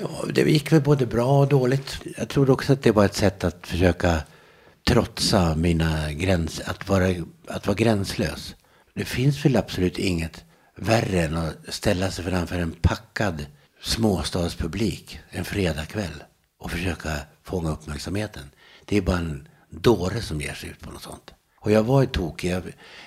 Ja, 0.00 0.24
det 0.34 0.40
gick 0.40 0.72
väl 0.72 0.82
både 0.82 1.06
bra 1.06 1.40
och 1.40 1.48
dåligt. 1.48 2.00
Jag 2.16 2.28
tror 2.28 2.50
också 2.50 2.72
att 2.72 2.82
det 2.82 2.92
var 2.92 3.04
ett 3.04 3.14
sätt 3.14 3.44
att 3.44 3.66
försöka 3.66 4.22
trotsa 4.88 5.54
mina 5.54 6.12
gränser. 6.12 6.70
Att 6.70 6.88
vara, 6.88 7.14
att 7.48 7.66
vara 7.66 7.74
gränslös. 7.74 8.54
Det 8.94 9.04
finns 9.04 9.44
väl 9.44 9.56
absolut 9.56 9.98
inget 9.98 10.44
värre 10.76 11.22
än 11.22 11.36
att 11.36 11.56
ställa 11.68 12.10
sig 12.10 12.24
framför 12.24 12.58
en 12.58 12.72
packad 12.82 13.46
småstadspublik 13.82 15.20
en 15.30 15.44
fredagkväll 15.44 16.24
och 16.58 16.70
försöka 16.70 17.10
fånga 17.42 17.70
uppmärksamheten. 17.70 18.50
Det 18.84 18.96
är 18.96 19.02
bara 19.02 19.18
en 19.18 19.48
dåre 19.70 20.22
som 20.22 20.40
ger 20.40 20.54
sig 20.54 20.70
ut 20.70 20.80
på 20.80 20.90
något 20.90 21.02
sånt. 21.02 21.34
Och 21.60 21.70
jag 21.70 21.82
var 21.82 22.04
tokig. 22.04 22.50
Jag, 22.50 22.62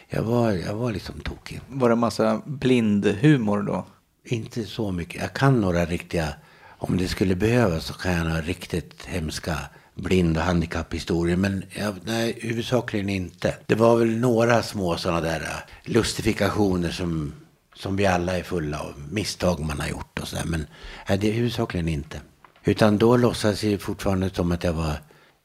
jag, 0.10 0.24
var, 0.24 0.52
jag 0.52 0.74
var 0.74 0.92
liksom 0.92 1.20
tokig. 1.20 1.62
Var 1.68 1.90
det 1.90 1.96
massa 1.96 2.42
blindhumor 2.46 3.62
då? 3.62 3.86
Inte 4.24 4.66
så 4.66 4.92
mycket. 4.92 5.22
Jag 5.22 5.34
kan 5.34 5.62
några 5.62 5.86
riktiga, 5.86 6.34
om 6.78 6.98
det 6.98 7.08
skulle 7.08 7.36
behövas 7.36 7.86
så 7.86 7.94
kan 7.94 8.14
jag 8.14 8.28
några 8.28 8.42
riktigt 8.42 9.06
hemska 9.06 9.58
blind 9.98 10.38
och 10.38 10.44
handikapphistorier. 10.44 11.38
Men 11.38 11.64
jag, 11.70 11.96
nej, 12.04 12.40
huvudsakligen 12.42 13.10
inte. 13.10 13.56
Det 13.66 13.76
var 13.76 13.98
väl 13.98 14.18
några 14.18 14.64
små 14.64 14.98
sådana 14.98 15.22
där 15.22 15.42
äh, 15.42 15.92
lustifikationer 15.92 16.92
som, 16.92 17.34
som 17.76 17.96
vi 17.96 18.06
alla 18.06 18.38
är 18.38 18.44
fulla 18.44 18.80
av. 18.80 18.94
Misstag 19.12 19.60
man 19.60 19.80
har 19.80 19.88
gjort 19.88 20.20
och 20.20 20.28
sådär. 20.28 20.46
Men 20.46 20.68
nej, 21.10 21.18
det 21.18 21.30
är 21.30 21.34
huvudsakligen 21.34 21.88
inte. 21.88 22.22
Utan 22.64 22.98
då 22.98 23.18
låtsades 23.18 23.62
det 23.62 23.78
fortfarande 23.78 24.30
som 24.30 24.52
att 24.52 24.64
jag 24.64 24.74
var 24.74 24.94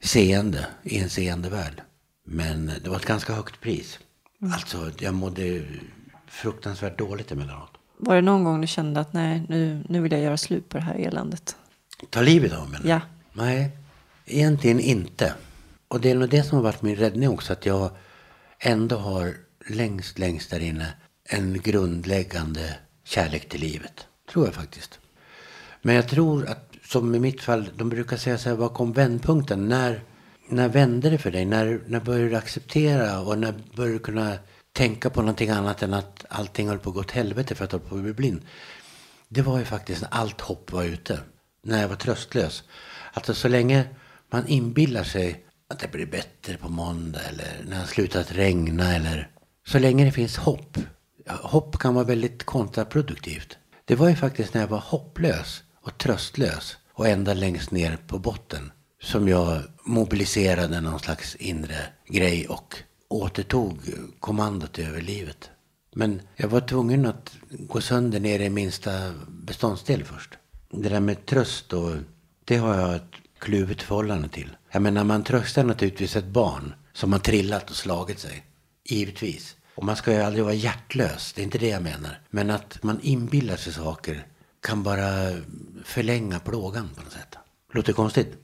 seende 0.03 0.67
i 0.83 0.99
en 0.99 1.11
seende 1.11 1.49
värld. 1.51 1.83
Men 2.25 2.73
det 2.85 2.91
var 2.91 2.97
ett 2.97 3.07
ganska 3.07 3.33
högt 3.33 3.61
pris. 3.61 3.99
Alltså, 4.55 4.91
jag 4.99 5.15
mådde 5.15 5.63
fruktansvärt 6.29 6.99
dåligt 6.99 7.33
emellanåt. 7.33 7.71
Var 7.99 8.15
det 8.15 8.23
någon 8.23 8.45
gång 8.45 8.61
du 8.61 8.67
kände 8.67 9.01
att 9.01 9.13
nej, 9.13 9.43
nu, 9.49 9.85
nu 9.89 10.01
vill 10.01 10.13
jag 10.13 10.21
göra 10.21 10.37
slut 10.37 10.69
på 10.69 10.79
det 10.79 10.85
här 10.85 10.95
eländet? 10.95 11.57
Ta 12.11 12.21
livet 12.21 12.53
av 12.53 12.71
mig? 12.71 12.81
Ja. 12.85 13.01
Nej, 13.33 13.71
egentligen 14.27 14.81
inte. 14.81 15.35
Och 15.89 16.01
det 16.01 16.11
är 16.11 16.15
nog 16.15 16.29
det 16.29 16.43
som 16.43 16.57
har 16.57 16.63
varit 16.63 16.83
min 16.83 16.97
räddning 16.97 17.29
också. 17.29 17.53
Att 17.53 17.67
jag 17.67 17.91
ändå 18.59 18.97
har 18.97 19.35
längst, 19.69 20.19
längst 20.19 20.51
där 20.51 20.61
inne 20.61 20.95
en 21.25 21.61
grundläggande 21.61 22.77
kärlek 23.05 23.49
till 23.49 23.61
livet. 23.61 24.07
Tror 24.33 24.45
jag 24.45 24.55
faktiskt. 24.55 24.99
Men 25.83 25.95
jag 25.95 26.09
tror 26.09 26.47
att, 26.47 26.73
som 26.85 27.15
i 27.15 27.19
mitt 27.19 27.43
fall, 27.43 27.71
de 27.77 27.89
brukar 27.89 28.17
säga 28.17 28.39
så 28.39 28.49
här, 28.49 28.57
vad 28.57 28.75
kom 28.75 28.93
vändpunkten? 28.93 29.69
När, 29.69 30.03
när 30.49 30.69
vände 30.69 31.11
det 31.11 31.19
för 31.19 31.31
dig? 31.31 31.45
När, 31.45 31.81
när 31.87 32.01
började 32.01 32.29
du 32.29 32.37
acceptera 32.37 33.21
och 33.21 33.39
när 33.39 33.55
började 33.77 33.95
du 33.95 33.99
kunna 33.99 34.39
tänka 34.73 35.11
på 35.11 35.21
någonting 35.21 35.51
annat 35.51 35.83
än 35.83 35.95
att 35.95 36.25
allting 36.29 36.69
höll 36.69 36.79
på 36.79 36.91
att 36.91 36.95
gå 36.95 37.01
åt 37.01 37.11
helvete 37.11 37.55
för 37.55 37.65
att 37.65 37.73
jag 37.73 37.79
höll 37.79 37.89
på 37.89 37.97
att 37.97 38.03
bli 38.03 38.13
blind? 38.13 38.41
Det 39.29 39.43
var 39.43 39.59
ju 39.59 39.65
faktiskt 39.65 40.03
när 40.03 40.09
allt 40.13 40.41
hopp 40.41 40.73
var 40.73 40.85
ute. 40.85 41.19
När 41.63 41.81
jag 41.81 41.89
var 41.89 41.97
tröstlös. 41.97 42.65
Alltså 43.13 43.35
så 43.35 43.49
länge 43.49 43.85
man 44.33 44.47
inbillar 44.47 45.05
sig 45.05 45.45
att 45.69 45.79
det 45.79 45.93
blir 45.93 46.07
bättre 46.07 46.57
på 46.57 46.69
måndag 46.69 47.21
eller 47.21 47.61
när 47.65 47.71
det 47.71 47.77
har 47.77 47.87
slutat 47.87 48.33
regna 48.33 48.95
eller 48.95 49.31
så 49.67 49.79
länge 49.79 50.05
det 50.05 50.13
finns 50.13 50.37
hopp. 50.37 50.79
Hopp 51.29 51.79
kan 51.79 51.95
vara 51.95 52.05
väldigt 52.05 52.45
kontraproduktivt. 52.45 53.59
Det 53.85 53.95
var 53.95 54.09
ju 54.09 54.17
faktiskt 54.17 54.55
när 54.55 54.61
jag 54.61 54.69
var 54.69 54.79
hopplös 54.79 55.63
och 55.83 55.99
tröstlös 55.99 56.77
och 56.93 57.09
ända 57.09 57.35
längst 57.35 57.71
ner 57.71 57.99
på 58.07 58.19
botten 58.19 58.73
som 59.03 59.29
jag 59.29 59.63
mobiliserade 59.85 60.81
någon 60.81 61.01
slags 61.01 61.37
inre 61.37 61.79
grej 62.09 62.49
och 62.49 62.77
återtog 63.09 63.79
kommandot 64.21 64.79
över 64.79 65.01
livet. 65.01 65.51
Men 65.95 66.23
jag 66.37 66.49
var 66.49 66.61
tvungen 66.61 67.07
att 67.07 67.33
gå 67.51 67.81
sönder 67.81 68.21
ner 68.21 68.41
i 68.41 68.51
minsta 68.51 68.91
beståndsdel 69.29 70.05
först. 70.05 70.31
Det 70.71 70.89
där 70.89 71.01
med 71.01 71.27
tröst 71.27 71.73
och 71.73 71.91
det 72.45 72.57
har 72.57 72.75
jag 72.75 72.95
ett 72.95 73.22
kluvet 73.43 73.83
förhållande 73.83 74.29
till. 74.29 74.57
Jag 74.71 74.83
menar 74.83 75.05
man 75.05 75.25
tröstar 75.25 75.65
naturligtvis 75.65 76.17
ett 76.17 76.27
barn 76.27 76.75
som 76.93 77.13
har 77.13 77.21
trillat 77.21 77.71
och 77.71 77.77
slagit 77.77 78.19
sig. 78.19 78.45
Givetvis. 78.85 79.57
Och 79.75 79.85
man 79.85 79.97
ska 79.97 80.13
ju 80.13 80.23
aldrig 80.23 80.45
vara 80.45 80.55
hjärtlös, 80.55 81.33
det 81.33 81.43
är 81.43 81.45
inte 81.45 81.59
det 81.59 81.69
jag 81.69 81.83
menar. 81.83 82.21
Men 82.31 82.51
att 82.51 82.83
man 82.83 83.01
inbillar 83.03 83.57
sig 83.57 83.73
saker 83.73 84.27
kan 84.61 84.83
bara 84.83 85.07
förlänga 85.85 86.39
plågan 86.39 86.89
på 86.95 87.03
något 87.03 87.13
sätt. 87.13 87.37
Låter 87.73 87.93
konstigt? 87.93 88.37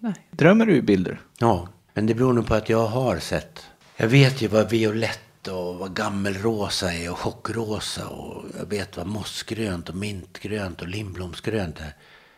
Nej. 0.00 0.14
Drömmer 0.30 0.66
du 0.66 0.76
i 0.76 0.82
bilder? 0.82 1.20
Ja, 1.38 1.68
men 1.94 2.06
det 2.06 2.14
beror 2.14 2.32
nog 2.32 2.46
på 2.46 2.54
att 2.54 2.68
jag 2.68 2.86
har 2.86 3.18
sett. 3.18 3.66
Jag 3.96 4.08
vet 4.08 4.42
ju 4.42 4.48
vad 4.48 4.70
violett 4.70 5.48
och 5.48 5.76
vad 5.76 5.96
gammelrosa 5.96 6.92
är 6.94 7.10
och 7.10 7.18
chockrosa 7.18 8.08
och 8.08 8.44
jag 8.58 8.66
vet 8.66 8.96
vad 8.96 9.06
mossgrönt 9.06 9.88
och 9.88 9.94
mintgrönt 9.94 10.82
och 10.82 10.88
lindblomsgrönt 10.88 11.80
är. 11.80 11.94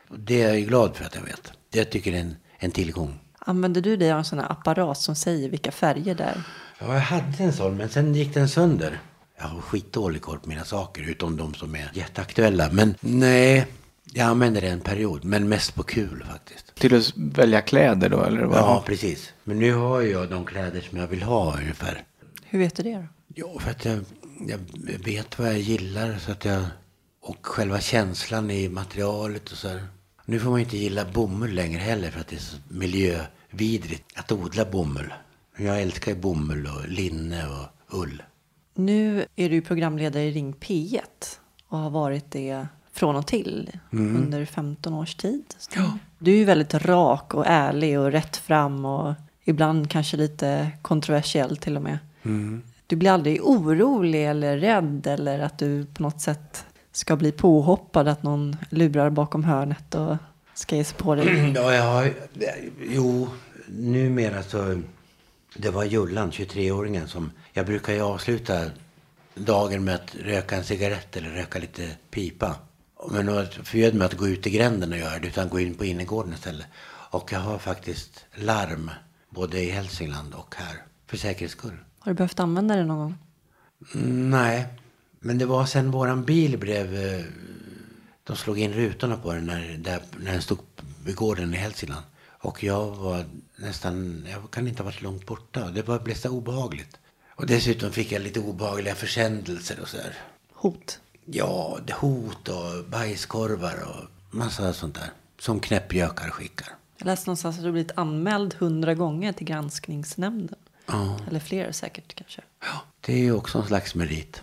Och 0.08 0.20
det 0.20 0.42
är 0.42 0.48
jag 0.48 0.60
ju 0.60 0.66
glad 0.66 0.96
för 0.96 1.04
att 1.04 1.14
jag 1.14 1.22
vet. 1.22 1.52
Det 1.76 1.84
tycker 1.84 2.10
jag 2.10 2.20
är 2.20 2.24
en, 2.24 2.36
en 2.58 2.70
tillgång. 2.70 3.18
Använder 3.38 3.80
du 3.80 3.96
dig 3.96 4.12
av 4.12 4.18
en 4.18 4.24
sån 4.24 4.38
här 4.38 4.52
apparat 4.52 4.98
som 4.98 5.14
säger 5.14 5.48
vilka 5.50 5.72
färger 5.72 6.14
det 6.14 6.24
är? 6.24 6.42
Ja, 6.78 6.94
jag 6.94 7.00
hade 7.00 7.44
en 7.44 7.52
sån, 7.52 7.76
men 7.76 7.88
sen 7.88 8.14
gick 8.14 8.34
den 8.34 8.48
sönder. 8.48 9.00
Jag 9.38 9.44
har 9.44 9.60
skitdålig 9.60 10.22
koll 10.22 10.38
på 10.38 10.48
mina 10.48 10.64
saker, 10.64 11.02
utom 11.10 11.36
de 11.36 11.54
som 11.54 11.74
är 11.74 11.90
jätteaktuella. 11.94 12.68
Men 12.72 12.94
nej, 13.00 13.66
jag 14.04 14.26
använder 14.26 14.60
det 14.60 14.68
en 14.68 14.80
period, 14.80 15.24
men 15.24 15.48
mest 15.48 15.74
på 15.74 15.82
kul 15.82 16.24
faktiskt. 16.30 16.74
Till 16.74 16.96
att 16.96 17.12
välja 17.16 17.60
kläder 17.60 18.08
då, 18.08 18.22
eller? 18.22 18.44
Vad? 18.44 18.58
Ja, 18.58 18.82
precis. 18.86 19.32
Men 19.44 19.58
nu 19.58 19.74
har 19.74 20.00
jag 20.00 20.30
de 20.30 20.44
kläder 20.44 20.80
som 20.80 20.98
jag 20.98 21.06
vill 21.06 21.22
ha 21.22 21.56
ungefär. 21.56 22.02
Hur 22.44 22.58
vet 22.58 22.76
du 22.76 22.82
det 22.82 22.94
då? 22.94 23.06
Ja, 23.34 23.58
för 23.60 23.70
att 23.70 23.84
jag, 23.84 24.04
jag 24.48 24.58
vet 25.04 25.38
vad 25.38 25.48
jag 25.48 25.58
gillar. 25.58 26.18
Så 26.18 26.32
att 26.32 26.44
jag, 26.44 26.64
och 27.22 27.46
själva 27.46 27.80
känslan 27.80 28.50
i 28.50 28.68
materialet 28.68 29.52
och 29.52 29.58
så 29.58 29.68
här. 29.68 29.86
Nu 30.28 30.40
får 30.40 30.50
man 30.50 30.60
inte 30.60 30.76
gilla 30.76 31.04
bomull 31.04 31.54
längre 31.54 31.78
heller 31.78 32.10
för 32.10 32.20
att 32.20 32.28
det 32.28 32.36
är 32.36 32.40
så 32.40 32.56
miljövidrigt 32.68 34.04
att 34.14 34.32
odla 34.32 34.64
bomull. 34.64 35.14
Jag 35.56 35.82
älskar 35.82 36.12
ju 36.12 36.18
bomull 36.18 36.66
och 36.66 36.88
linne 36.88 37.46
och 37.46 37.96
ull. 37.98 38.22
Nu 38.74 39.26
är 39.36 39.50
du 39.50 39.60
programledare 39.60 40.22
i 40.22 40.30
Ring 40.30 40.52
P1 40.52 41.00
och 41.68 41.78
har 41.78 41.90
varit 41.90 42.30
det 42.30 42.66
från 42.92 43.16
och 43.16 43.26
till 43.26 43.70
mm. 43.92 44.16
under 44.16 44.44
15 44.44 44.94
års 44.94 45.14
tid. 45.14 45.44
Ja. 45.74 45.98
Du 46.18 46.32
är 46.32 46.36
ju 46.36 46.44
väldigt 46.44 46.74
rak 46.74 47.34
och 47.34 47.46
ärlig 47.46 48.00
och 48.00 48.12
rätt 48.12 48.36
fram 48.36 48.84
och 48.84 49.14
ibland 49.44 49.90
kanske 49.90 50.16
lite 50.16 50.70
kontroversiell 50.82 51.56
till 51.56 51.76
och 51.76 51.82
med. 51.82 51.98
Mm. 52.22 52.62
Du 52.86 52.96
blir 52.96 53.10
aldrig 53.10 53.42
orolig 53.42 54.26
eller 54.26 54.58
rädd 54.58 55.06
eller 55.06 55.38
att 55.38 55.58
du 55.58 55.86
på 55.86 56.02
något 56.02 56.20
sätt 56.20 56.65
ska 56.96 57.16
bli 57.16 57.32
påhoppad, 57.32 58.08
att 58.08 58.22
någon 58.22 58.56
lurar 58.70 59.10
bakom 59.10 59.44
hörnet 59.44 59.94
och 59.94 60.16
ska 60.54 60.76
ge 60.76 60.84
sig 60.84 60.96
på 60.96 61.14
dig? 61.14 61.52
Ja, 61.54 61.82
har, 61.82 62.12
jo, 62.88 63.28
numera 63.66 64.42
så 64.42 64.82
det 65.56 65.70
var 65.70 65.84
Jullan, 65.84 66.30
23-åringen, 66.30 67.06
som... 67.06 67.30
Jag 67.52 67.66
brukar 67.66 67.92
ju 67.92 68.00
avsluta 68.00 68.64
dagen 69.34 69.84
med 69.84 69.94
att 69.94 70.14
röka 70.14 70.56
en 70.56 70.64
cigarett 70.64 71.16
eller 71.16 71.28
röka 71.28 71.58
lite 71.58 71.90
pipa. 72.10 72.56
Men 73.10 73.26
då 73.26 73.44
förbjöd 73.44 73.94
mig 73.94 74.06
att 74.06 74.14
gå 74.14 74.28
ut 74.28 74.46
i 74.46 74.50
gränden 74.50 74.92
och 74.92 74.98
göra 74.98 75.18
det, 75.18 75.28
utan 75.28 75.48
gå 75.48 75.60
in 75.60 75.74
på 75.74 75.84
innergården 75.84 76.32
istället. 76.32 76.66
Och 77.10 77.32
jag 77.32 77.40
har 77.40 77.58
faktiskt 77.58 78.24
larm, 78.34 78.90
både 79.30 79.60
i 79.60 79.70
Hälsingland 79.70 80.34
och 80.34 80.54
här, 80.58 80.82
för 81.06 81.16
säkerhets 81.16 81.52
skull. 81.52 81.76
Har 81.98 82.12
du 82.12 82.16
behövt 82.16 82.40
använda 82.40 82.76
det 82.76 82.84
någon 82.84 82.98
gång? 82.98 83.14
Mm, 83.94 84.30
nej, 84.30 84.66
men 85.26 85.38
det 85.38 85.46
var 85.46 85.66
sen 85.66 85.90
våran 85.90 86.24
bil 86.24 86.58
blev... 86.58 86.94
Eh, 86.94 87.24
de 88.24 88.36
slog 88.36 88.58
in 88.58 88.72
rutorna 88.72 89.16
på 89.16 89.32
den 89.32 89.46
när, 89.46 89.76
där, 89.78 90.00
när 90.18 90.32
den 90.32 90.42
stod 90.42 90.58
vid 91.04 91.16
gården 91.16 91.54
i 91.54 91.56
Hälsingland. 91.56 92.04
Och 92.28 92.64
jag 92.64 92.90
var 92.90 93.24
nästan, 93.56 94.26
jag 94.30 94.50
kan 94.50 94.68
inte 94.68 94.82
ha 94.82 94.84
varit 94.84 95.02
långt 95.02 95.26
borta. 95.26 95.70
Det 95.70 95.82
var, 95.82 95.98
blev 95.98 96.14
så 96.14 96.30
obehagligt. 96.30 96.98
Och 97.28 97.46
dessutom 97.46 97.92
fick 97.92 98.12
jag 98.12 98.22
lite 98.22 98.40
obehagliga 98.40 98.94
försändelser 98.94 99.80
och 99.82 99.88
så 99.88 99.96
där. 99.96 100.14
Hot? 100.52 101.00
Ja, 101.24 101.78
hot 101.92 102.48
och 102.48 102.84
bajskorvar 102.90 103.84
och 103.88 104.34
massa 104.36 104.72
sånt 104.72 104.94
där. 104.94 105.10
Som 105.38 105.60
knäppjökar 105.60 106.30
skickar. 106.30 106.68
Jag 106.98 107.06
läste 107.06 107.28
någonstans 107.28 107.56
att 107.56 107.64
du 107.64 107.72
blivit 107.72 107.92
anmäld 107.98 108.54
hundra 108.54 108.94
gånger 108.94 109.32
till 109.32 109.46
granskningsnämnden. 109.46 110.58
Ja. 110.86 111.20
Eller 111.28 111.40
fler 111.40 111.72
säkert 111.72 112.14
kanske. 112.14 112.42
Ja, 112.60 112.82
det 113.00 113.12
är 113.12 113.18
ju 113.18 113.32
också 113.32 113.58
en 113.58 113.66
slags 113.66 113.94
merit. 113.94 114.42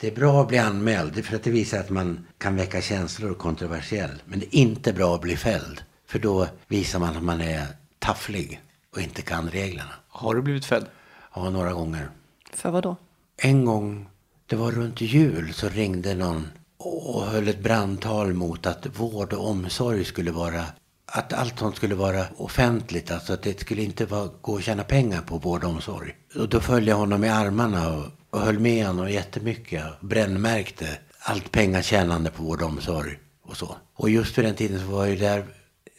Det 0.00 0.06
är 0.06 0.14
bra 0.14 0.42
att 0.42 0.48
bli 0.48 0.58
anmäld 0.58 1.24
för 1.24 1.36
att 1.36 1.42
det 1.42 1.50
visar 1.50 1.80
att 1.80 1.90
man 1.90 2.26
kan 2.38 2.56
väcka 2.56 2.80
känslor 2.80 3.30
och 3.30 3.38
kontroversiell. 3.38 4.22
Men 4.24 4.40
det 4.40 4.56
är 4.56 4.60
inte 4.60 4.92
bra 4.92 5.14
att 5.14 5.20
bli 5.20 5.36
fälld. 5.36 5.82
För 6.06 6.18
då 6.18 6.48
visar 6.68 6.98
man 6.98 7.16
att 7.16 7.22
man 7.22 7.40
är 7.40 7.66
tafflig 7.98 8.60
och 8.92 9.00
inte 9.00 9.22
kan 9.22 9.50
reglerna. 9.50 9.92
Har 10.08 10.34
du 10.34 10.42
blivit 10.42 10.64
fälld? 10.64 10.86
Ja, 11.34 11.50
några 11.50 11.72
gånger. 11.72 12.10
För 12.52 12.70
vad 12.70 12.82
då? 12.82 12.96
En 13.36 13.64
gång, 13.64 14.08
det 14.46 14.56
var 14.56 14.70
runt 14.70 15.00
jul, 15.00 15.52
så 15.54 15.68
ringde 15.68 16.14
någon 16.14 16.48
och 16.78 17.22
höll 17.22 17.48
ett 17.48 17.62
brandtal 17.62 18.32
mot 18.32 18.66
att 18.66 18.86
vård 18.98 19.32
och 19.32 19.48
omsorg 19.48 20.04
skulle 20.04 20.30
vara 20.30 20.64
att 21.06 21.32
allt 21.32 21.58
sånt 21.58 21.76
skulle 21.76 21.94
vara 21.94 22.24
offentligt, 22.36 23.10
alltså 23.10 23.32
att 23.32 23.42
det 23.42 23.60
skulle 23.60 23.82
inte 23.82 24.06
vara, 24.06 24.30
gå 24.40 24.56
att 24.56 24.62
tjäna 24.62 24.84
pengar 24.84 25.20
på 25.20 25.38
vård 25.38 25.64
och 25.64 25.70
omsorg. 25.70 26.14
Och 26.36 26.48
då 26.48 26.60
följde 26.60 26.90
jag 26.90 26.98
honom 26.98 27.24
i 27.24 27.28
armarna 27.28 27.94
och, 27.94 28.04
och 28.34 28.40
höll 28.40 28.58
med 28.58 28.86
honom 28.86 29.10
jättemycket. 29.10 29.82
Brännmärkte 30.00 30.88
allt 31.18 31.52
pengatjänande 31.52 32.30
på 32.30 32.42
vård 32.42 32.62
och 32.62 32.68
omsorg 32.68 33.18
och 33.42 33.56
så. 33.56 33.76
Och 33.94 34.10
just 34.10 34.38
vid 34.38 34.44
den 34.44 34.54
tiden 34.54 34.80
så 34.80 34.86
var 34.86 35.06
ju 35.06 35.16
där 35.16 35.46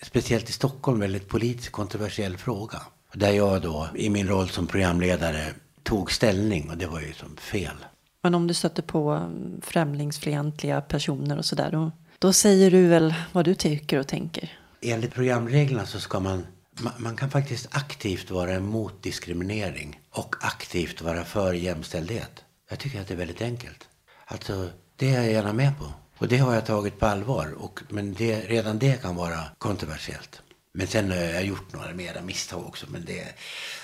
speciellt 0.03 0.49
i 0.49 0.53
Stockholm, 0.53 0.99
väldigt 0.99 1.27
politiskt 1.27 1.71
kontroversiell 1.71 2.37
fråga. 2.37 2.81
Där 3.13 3.31
jag 3.31 3.61
då, 3.61 3.87
i 3.95 4.09
min 4.09 4.27
roll 4.27 4.49
som 4.49 4.67
programledare, 4.67 5.45
tog 5.83 6.11
ställning 6.11 6.69
och 6.69 6.77
det 6.77 6.87
var 6.87 7.01
ju 7.01 7.13
som 7.13 7.37
fel. 7.37 7.75
Men 8.21 8.35
om 8.35 8.47
du 8.47 8.53
stöter 8.53 8.83
på 8.83 9.11
mm, 9.11 9.61
främlingsfientliga 9.61 10.81
personer 10.81 11.37
och 11.37 11.45
sådär, 11.45 11.71
då, 11.71 11.91
då 12.19 12.33
säger 12.33 12.71
du 12.71 12.87
väl 12.87 13.13
vad 13.31 13.45
du 13.45 13.55
tycker 13.55 13.99
och 13.99 14.07
tänker? 14.07 14.51
Enligt 14.81 15.13
programreglerna 15.13 15.85
så 15.85 15.99
ska 15.99 16.19
man, 16.19 16.45
man, 16.79 16.93
man 16.97 17.15
kan 17.15 17.31
faktiskt 17.31 17.67
aktivt 17.71 18.31
vara 18.31 18.53
emot 18.53 19.03
diskriminering 19.03 19.99
och 20.09 20.35
aktivt 20.39 21.01
vara 21.01 21.25
för 21.25 21.53
jämställdhet. 21.53 22.43
Jag 22.69 22.79
tycker 22.79 23.01
att 23.01 23.07
det 23.07 23.13
är 23.13 23.17
väldigt 23.17 23.41
enkelt. 23.41 23.87
Alltså, 24.25 24.69
det 24.95 25.09
är 25.09 25.21
jag 25.21 25.31
gärna 25.31 25.53
med 25.53 25.79
på. 25.79 25.93
Och 26.17 26.27
det 26.27 26.37
har 26.37 26.53
jag 26.53 26.65
tagit 26.65 26.99
på 26.99 27.05
allvar. 27.05 27.53
Och, 27.57 27.79
men 27.89 28.13
det, 28.13 28.39
redan 28.39 28.79
det 28.79 29.01
kan 29.01 29.15
vara 29.15 29.39
kontroversiellt. 29.57 30.41
Men 30.73 30.87
sen 30.87 31.11
har 31.11 31.17
jag 31.17 31.45
gjort 31.45 31.73
några 31.73 31.93
mera 31.93 32.21
misstag 32.21 32.65
också. 32.65 32.85
Men 32.89 33.05
det, 33.05 33.23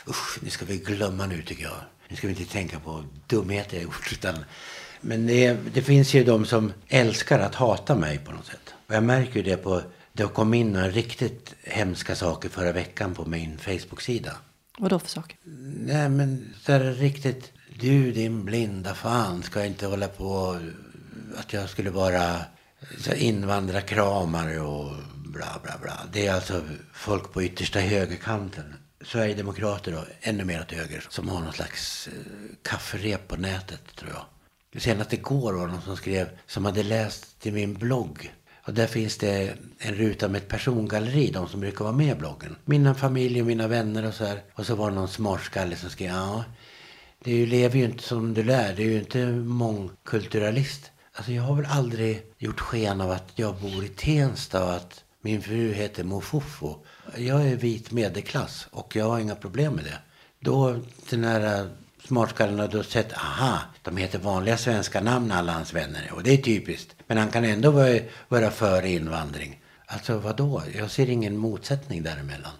usch, 0.08 0.40
det 0.42 0.50
ska 0.50 0.66
vi 0.66 0.78
glömma 0.78 1.26
nu 1.26 1.42
tycker 1.42 1.64
jag. 1.64 1.78
Nu 2.08 2.16
ska 2.16 2.28
vi 2.28 2.34
inte 2.34 2.52
tänka 2.52 2.80
på 2.80 3.04
dumheter 3.28 3.78
jag 3.78 3.84
gjort. 3.84 4.10
Utan, 4.12 4.46
men 5.02 5.28
det, 5.28 5.58
det 5.74 5.82
finns 5.82 6.14
ju 6.14 6.24
de 6.24 6.46
som 6.46 6.74
älskar 6.88 7.40
att 7.40 7.56
hata 7.56 7.96
mig 7.96 8.18
på 8.18 8.32
något 8.32 8.46
sätt. 8.46 8.74
Och 8.88 8.96
jag 8.96 9.04
märker 9.04 9.36
ju 9.36 9.44
det 9.44 9.58
på, 9.58 9.82
det 10.14 10.34
kom 10.34 10.54
in 10.54 10.74
några 10.74 10.90
riktigt 10.90 11.56
hemska 11.64 12.16
saker 12.16 12.50
förra 12.50 12.72
veckan 12.72 13.14
på 13.14 13.26
min 13.26 13.58
Facebook-sida. 13.58 14.32
Vad 14.78 14.90
då 14.90 15.00
för 15.00 15.10
saker? 15.10 15.38
Nej 15.78 16.10
men 16.10 16.54
så 16.62 16.72
är 16.72 16.80
riktigt, 16.80 17.52
du 17.80 18.12
din 18.12 18.46
blinda 18.46 18.96
fan 18.96 19.44
ska 19.44 19.66
inte 19.66 19.86
hålla 19.86 20.08
på 20.08 20.60
att 21.38 21.54
jag 21.54 21.70
skulle 21.70 21.90
vara 21.90 22.38
invandrarkramare 23.16 24.60
och 24.60 24.92
bla 25.16 25.60
bla 25.64 25.78
bla. 25.82 26.00
Det 26.14 26.28
är 26.28 26.34
alltså 26.34 26.62
folk 26.94 27.34
på 27.34 27.44
yttersta 27.44 27.80
högerkanten. 27.80 28.76
Sverigedemokrater 29.06 29.98
och 29.98 30.06
ännu 30.22 30.46
mer 30.46 30.62
åt 30.62 30.72
höger 30.72 31.06
som 31.10 31.30
har 31.30 31.40
någon 31.40 31.54
slags 31.54 32.08
eh, 32.08 32.14
kafferep 32.62 33.28
på 33.28 33.36
nätet 33.36 33.96
tror 33.96 34.12
jag. 34.12 34.26
Senast 34.82 35.14
igår 35.14 35.54
var 35.54 35.68
det 35.68 35.74
någon 35.74 35.82
som 35.82 35.98
skrev, 35.98 36.30
som 36.48 36.66
hade 36.66 36.84
läst 36.84 37.40
till 37.40 37.54
min 37.54 37.74
blogg. 37.74 38.32
Och 38.64 38.74
där 38.74 38.88
finns 38.88 39.18
det 39.18 39.54
en 39.78 39.96
ruta 39.96 40.28
med 40.28 40.42
ett 40.42 40.48
persongalleri, 40.48 41.32
de 41.32 41.48
som 41.48 41.60
brukar 41.60 41.86
vara 41.86 41.96
med 41.96 42.18
i 42.18 42.20
bloggen. 42.20 42.56
Mina 42.66 42.96
familj 42.96 43.42
och 43.42 43.48
mina 43.48 43.68
vänner 43.68 44.06
och 44.06 44.14
så 44.14 44.26
här. 44.26 44.44
Och 44.54 44.66
så 44.66 44.76
var 44.76 44.90
det 44.90 44.96
någon 44.96 45.08
smartskalle 45.08 45.76
som 45.76 45.90
skrev, 45.90 46.10
ja, 46.10 46.44
du 47.24 47.46
lever 47.46 47.78
ju 47.78 47.86
inte 47.86 48.04
som 48.04 48.34
du 48.34 48.44
lär, 48.44 48.74
du 48.74 48.84
är 48.84 48.88
ju 48.88 49.00
inte 49.00 49.26
mångkulturalist. 49.32 50.92
Alltså 51.14 51.32
jag 51.32 51.44
har 51.44 51.56
väl 51.56 51.66
aldrig 51.66 52.24
gjort 52.38 52.60
sken 52.60 53.02
av 53.02 53.12
att 53.12 53.32
jag 53.36 53.56
bor 53.56 53.86
i 53.86 53.88
Tensta 53.88 54.66
och 54.66 54.74
att 54.74 55.04
min 55.22 55.42
fru 55.42 55.74
heter 55.74 56.04
Mofofo. 56.04 56.76
Jag 57.18 57.48
är 57.48 57.56
vit 57.56 57.92
medelklass 57.92 58.68
och 58.72 58.96
jag 58.96 59.06
har 59.06 59.20
inga 59.20 59.36
problem 59.36 59.74
med 59.74 59.84
det. 59.84 59.98
Då 60.40 60.80
den 61.10 61.24
här 61.24 61.70
smartskallen 62.08 62.60
har 62.60 62.68
då 62.68 62.84
sett, 62.84 63.14
aha, 63.14 63.60
de 63.82 63.98
heter 63.98 64.20
vanliga 64.20 64.58
svenska 64.58 65.02
namn 65.02 65.32
alla 65.32 65.52
hans 65.52 65.74
vänner. 65.74 66.12
Och 66.14 66.24
det 66.24 66.34
är 66.34 66.38
typiskt. 66.38 66.96
Men 67.12 67.18
han 67.18 67.32
kan 67.32 67.46
ändå 67.46 67.72
vara, 67.72 68.00
vara 68.28 68.52
för 68.52 68.86
invandring. 68.86 69.62
Alltså 69.86 70.18
vadå? 70.18 70.64
Jag 70.78 70.92
ser 70.92 71.10
ingen 71.10 71.38
motsättning 71.38 72.04
däremellan. 72.04 72.52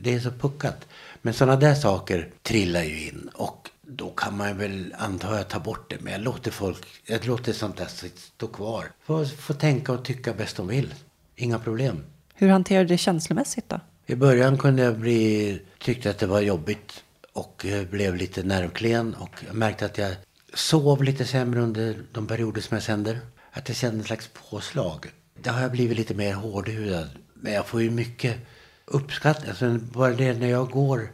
Det 0.00 0.14
är 0.14 0.20
så 0.20 0.30
puckat. 0.30 0.88
Men 1.22 1.34
sådana 1.34 1.56
där 1.56 1.74
saker 1.74 2.28
trillar 2.42 2.82
ju 2.82 3.08
in. 3.08 3.30
Och 3.34 3.70
då 3.82 4.10
kan 4.10 4.36
man 4.36 4.58
väl 4.58 4.94
antar 4.98 5.36
jag 5.36 5.48
ta 5.48 5.58
bort 5.58 5.90
det. 5.90 5.96
Men 6.00 6.12
jag 6.12 6.22
låter 6.22 6.50
folk, 6.50 6.86
jag 7.06 7.26
låter 7.26 7.52
sånt 7.52 7.76
där 7.76 7.88
stå 8.16 8.46
kvar. 8.46 8.84
Få, 9.04 9.26
få 9.26 9.54
tänka 9.54 9.92
och 9.92 10.04
tycka 10.04 10.32
bäst 10.32 10.56
de 10.56 10.68
vill. 10.68 10.94
Inga 11.36 11.58
problem. 11.58 12.04
Hur 12.34 12.48
hanterar 12.48 12.84
du 12.84 12.88
det 12.88 12.98
känslomässigt 12.98 13.68
då? 13.68 13.80
I 14.06 14.14
början 14.14 14.58
kunde 14.58 14.82
jag 14.82 14.98
bli, 14.98 15.62
tyckte 15.78 16.10
att 16.10 16.18
det 16.18 16.26
var 16.26 16.40
jobbigt 16.40 17.04
och 17.32 17.66
blev 17.90 18.16
lite 18.16 18.42
nervklen 18.42 19.14
och 19.14 19.44
märkte 19.52 19.86
att 19.86 19.98
jag 19.98 20.14
sov 20.54 21.02
lite 21.02 21.24
sämre 21.24 21.60
under 21.60 21.96
de 22.12 22.26
perioder 22.26 22.60
som 22.60 22.74
jag 22.74 22.82
sänder. 22.82 23.20
Att 23.52 23.68
jag 23.68 23.76
kände 23.76 24.00
ett 24.00 24.06
slags 24.06 24.30
påslag. 24.50 25.06
Det 25.42 25.50
har 25.50 25.62
jag 25.62 25.72
blivit 25.72 25.96
lite 25.96 26.14
mer 26.14 26.34
hårdhudad. 26.34 27.08
Men 27.34 27.52
jag 27.52 27.66
får 27.66 27.82
ju 27.82 27.90
mycket 27.90 28.36
uppskattning. 28.84 29.50
Alltså 29.50 29.78
bara 29.92 30.12
det 30.12 30.32
när 30.32 30.50
jag 30.50 30.70
går 30.70 31.08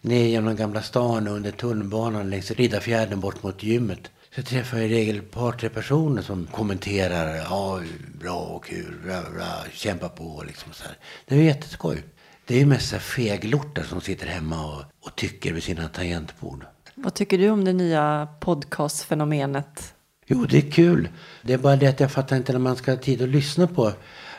ner 0.00 0.26
genom 0.26 0.56
Gamla 0.56 0.82
stan 0.82 1.28
under 1.28 1.50
tunnelbanan 1.50 2.30
längs 2.30 2.50
Riddarfjärden 2.50 3.20
bort 3.20 3.42
mot 3.42 3.62
gymmet. 3.62 4.10
Så 4.34 4.42
träffar 4.42 4.78
jag 4.78 4.86
i 4.86 4.94
regel 4.94 5.18
ett 5.18 5.30
par, 5.30 5.52
tre 5.52 5.68
personer 5.68 6.22
som 6.22 6.46
kommenterar. 6.46 7.36
Ja, 7.36 7.80
bra 8.20 8.38
och 8.38 8.64
kul, 8.64 8.94
bra, 9.04 9.22
bra, 9.34 9.64
kämpa 9.72 10.08
på 10.08 10.44
liksom 10.46 10.72
så 10.72 10.84
här. 10.84 10.98
Det 11.26 11.34
är 11.34 11.42
jätteskoj. 11.42 12.04
Det 12.46 12.54
är 12.54 12.58
ju 12.58 12.66
mest 12.66 12.92
feglortar 12.92 13.82
som 13.82 14.00
sitter 14.00 14.26
hemma 14.26 14.76
och, 14.76 14.84
och 15.08 15.16
tycker 15.16 15.52
vid 15.52 15.62
sina 15.62 15.88
tangentbord. 15.88 16.64
Vad 16.94 17.14
tycker 17.14 17.38
du 17.38 17.50
om 17.50 17.64
det 17.64 17.72
nya 17.72 18.28
podcastfenomenet? 18.40 19.94
Jo, 20.30 20.46
det 20.46 20.58
är 20.58 20.70
kul. 20.70 21.08
Det 21.42 21.52
är 21.52 21.58
bara 21.58 21.76
det 21.76 21.86
att 21.86 22.00
jag 22.00 22.12
fattar 22.12 22.36
inte 22.36 22.52
när 22.52 22.58
man 22.58 22.76
ska 22.76 22.90
ha 22.90 22.98
tid 22.98 23.22
att 23.22 23.28
lyssna 23.28 23.66
på. 23.66 23.92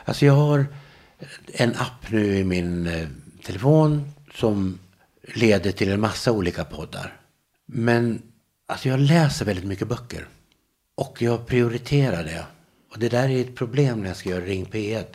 Alltså 0.04 0.26
jag 0.26 0.32
har 0.32 0.66
en 1.46 1.74
app 1.76 2.10
nu 2.10 2.38
i 2.38 2.44
min 2.44 2.86
eh, 2.86 3.08
telefon 3.44 4.12
som 4.34 4.78
leder 5.22 5.72
till 5.72 5.90
en 5.90 6.00
massa 6.00 6.32
olika 6.32 6.64
poddar. 6.64 7.20
Men 7.66 8.22
alltså 8.66 8.88
jag 8.88 9.00
läser 9.00 9.44
väldigt 9.44 9.64
mycket 9.64 9.88
böcker. 9.88 10.28
Och 10.94 11.22
jag 11.22 11.46
prioriterar 11.46 12.24
det. 12.24 12.44
Och 12.92 12.98
det 12.98 13.08
där 13.08 13.28
är 13.28 13.40
ett 13.40 13.56
problem 13.56 14.00
när 14.00 14.08
jag 14.08 14.16
ska 14.16 14.30
göra 14.30 14.44
Ring 14.44 14.66
P1. 14.66 15.06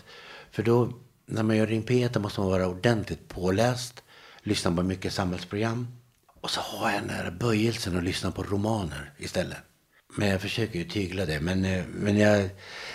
För 0.51 0.63
då, 0.63 0.93
när 1.25 1.43
man 1.43 1.57
gör 1.57 1.67
Ring 1.67 1.83
P1 1.83 2.09
då 2.13 2.19
måste 2.19 2.39
man 2.39 2.49
vara 2.49 2.67
ordentligt 2.67 3.27
påläst. 3.27 4.03
Lyssna 4.43 4.75
på 4.75 4.83
mycket 4.83 5.13
samhällsprogram. 5.13 5.87
Och 6.41 6.49
så 6.49 6.61
har 6.61 6.91
jag 6.91 7.01
den 7.01 7.09
här 7.09 7.31
böjelsen 7.31 7.97
att 7.97 8.03
lyssna 8.03 8.31
på 8.31 8.43
romaner 8.43 9.11
istället. 9.17 9.57
Men 10.15 10.29
jag 10.29 10.41
försöker 10.41 10.79
ju 10.79 10.85
tygla 10.85 11.25
det. 11.25 11.39
Men, 11.39 11.65
eh, 11.65 11.83
men 11.93 12.17
jag, 12.17 12.49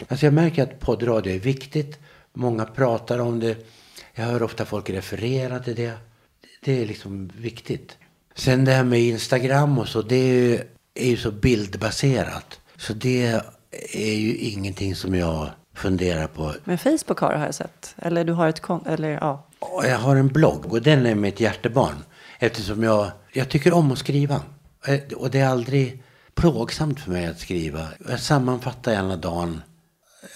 alltså 0.08 0.26
jag 0.26 0.34
märker 0.34 0.62
att 0.62 0.80
poddradio 0.80 1.34
är 1.34 1.38
viktigt. 1.38 1.98
Många 2.32 2.64
pratar 2.64 3.18
om 3.18 3.40
det. 3.40 3.56
Jag 4.14 4.24
hör 4.24 4.42
ofta 4.42 4.64
folk 4.64 4.90
referera 4.90 5.58
till 5.58 5.74
det. 5.74 5.92
Det 6.64 6.82
är 6.82 6.86
liksom 6.86 7.30
viktigt. 7.36 7.96
Sen 8.34 8.64
det 8.64 8.72
här 8.72 8.84
med 8.84 9.00
Instagram 9.00 9.78
och 9.78 9.88
så, 9.88 10.02
det 10.02 10.16
är 10.16 10.34
ju, 10.34 10.58
är 10.94 11.08
ju 11.08 11.16
så 11.16 11.30
bildbaserat. 11.30 12.60
Så 12.76 12.92
det 12.92 13.40
är 13.92 14.14
ju 14.14 14.36
ingenting 14.36 14.94
som 14.94 15.14
jag 15.14 15.50
funderar 15.74 16.26
på. 16.26 16.54
Men 16.64 16.78
Facebook 16.78 17.18
har 17.18 17.32
har 17.32 17.44
jag 17.44 17.54
sett. 17.54 17.94
Eller 17.98 18.24
du 18.24 18.32
har 18.32 18.48
ett 18.48 18.60
konto, 18.60 18.90
eller 18.90 19.10
ja. 19.10 19.46
Jag 19.82 19.98
har 19.98 20.16
en 20.16 20.28
blogg 20.28 20.72
och 20.72 20.82
den 20.82 21.06
är 21.06 21.14
mitt 21.14 21.40
hjärtebarn. 21.40 22.04
Eftersom 22.38 22.82
jag, 22.82 23.10
jag 23.32 23.48
tycker 23.48 23.72
om 23.72 23.92
att 23.92 23.98
skriva. 23.98 24.42
Eh, 24.86 25.00
och 25.16 25.30
det 25.30 25.40
är 25.40 25.48
aldrig 25.48 26.02
plågsamt 26.40 27.00
för 27.00 27.10
mig 27.10 27.26
att 27.26 27.38
skriva. 27.38 27.88
Jag 28.08 28.20
sammanfattar 28.20 28.92
gärna 28.92 29.16
dagen. 29.16 29.62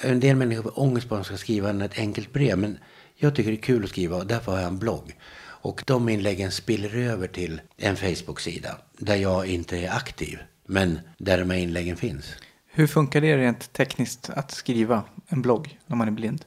En 0.01 0.21
del 0.21 0.37
människor 0.37 0.63
har 0.63 0.81
ångest 0.81 1.09
på 1.09 1.15
att 1.15 1.21
de 1.21 1.25
ska 1.25 1.37
skriva 1.37 1.85
ett 1.85 1.99
enkelt 1.99 2.33
brev. 2.33 2.59
Men 2.59 2.79
jag 3.17 3.35
tycker 3.35 3.51
det 3.51 3.57
är 3.57 3.63
kul 3.63 3.85
att 3.85 3.91
skriva 3.91 4.17
och 4.17 4.27
därför 4.27 4.53
har 4.53 4.59
jag 4.59 4.69
en 4.69 4.79
blogg. 4.79 5.19
Och 5.37 5.83
de 5.87 6.09
inläggen 6.09 6.51
spiller 6.51 6.97
över 6.97 7.27
till 7.27 7.61
en 7.77 7.97
Facebook-sida 7.97 8.77
där 8.99 9.17
jag 9.17 9.47
inte 9.47 9.79
är 9.79 9.91
aktiv. 9.91 10.39
Men 10.67 10.99
där 11.19 11.39
de 11.39 11.51
här 11.51 11.59
inläggen 11.59 11.97
finns. 11.97 12.25
Hur 12.67 12.87
funkar 12.87 13.21
det 13.21 13.37
rent 13.37 13.73
tekniskt 13.73 14.31
att 14.31 14.51
skriva 14.51 15.03
en 15.29 15.43
blogg 15.43 15.79
när 15.87 15.97
man 15.97 16.09
är 16.09 16.13
blind? 16.13 16.45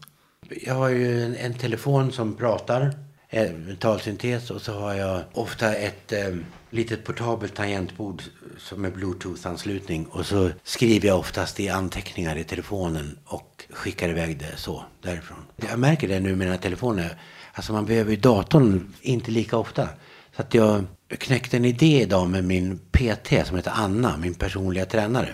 Jag 0.49 0.73
har 0.73 0.89
ju 0.89 1.23
en, 1.25 1.35
en 1.35 1.53
telefon 1.53 2.11
som 2.11 2.35
pratar, 2.35 3.06
Eh, 3.29 3.51
talsyntes 3.79 4.51
och 4.51 4.61
så 4.61 4.79
har 4.79 4.93
jag 4.93 5.21
ofta 5.33 5.75
ett 5.75 6.11
eh, 6.11 6.35
litet 6.69 7.03
portabelt 7.03 7.55
tangentbord 7.55 8.21
som 8.57 8.85
är 8.85 8.91
bluetooth-anslutning. 8.91 10.05
Och 10.05 10.25
så 10.25 10.49
skriver 10.63 11.07
jag 11.07 11.19
oftast 11.19 11.59
i 11.59 11.69
anteckningar 11.69 12.35
i 12.35 12.43
telefonen 12.43 13.17
och 13.25 13.65
skickar 13.69 14.09
iväg 14.09 14.39
det 14.39 14.57
så 14.57 14.83
därifrån. 15.01 15.37
Jag 15.55 15.79
märker 15.79 16.07
det 16.07 16.19
nu 16.19 16.29
med 16.29 16.37
mina 16.37 16.57
telefoner. 16.57 17.21
Alltså 17.53 17.73
man 17.73 17.85
behöver 17.85 18.11
ju 18.11 18.17
datorn 18.17 18.93
inte 19.01 19.31
lika 19.31 19.57
ofta. 19.57 19.89
Så 20.35 20.41
att 20.41 20.53
jag 20.53 20.85
knäckte 21.07 21.57
en 21.57 21.65
idé 21.65 22.01
idag 22.01 22.29
med 22.29 22.43
min 22.43 22.79
PT 22.91 23.47
som 23.47 23.55
heter 23.55 23.71
Anna, 23.75 24.17
min 24.17 24.33
personliga 24.33 24.85
tränare. 24.85 25.29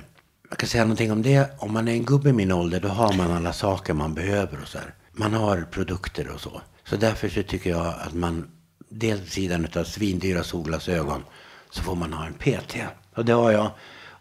Jag 0.50 0.58
kan 0.58 0.70
säga 0.70 0.84
någonting 0.84 1.12
om 1.12 1.22
det. 1.22 1.50
Om 1.60 1.74
man 1.74 1.88
är 1.88 1.92
en 1.92 2.06
gubbe 2.06 2.30
i 2.30 2.34
min 2.34 2.52
ålder 2.52 2.80
då 2.80 2.88
har 2.88 3.14
man 3.14 3.32
alla 3.32 3.54
saker 3.54 3.94
man 3.94 4.14
behöver 4.14 4.62
och 4.62 4.68
så 4.68 4.78
här. 4.78 4.94
Man 5.12 5.34
har 5.34 5.68
produkter 5.72 6.28
och 6.30 6.42
så. 6.42 6.62
Så 6.86 6.96
därför 6.96 7.30
så 7.30 7.44
tycker 7.44 7.70
jag 7.70 7.86
att 7.88 8.14
man, 8.14 8.48
dels 8.90 9.32
sidan 9.32 9.68
av 9.76 9.84
svindyra 9.84 10.44
solglasögon, 10.44 11.24
så 11.70 11.82
får 11.82 11.96
man 11.96 12.14
ha 12.14 12.26
en 12.26 12.34
PT. 12.34 12.76
Och 13.16 13.26
det 13.26 13.34
har 13.34 13.52
jag. 13.52 13.72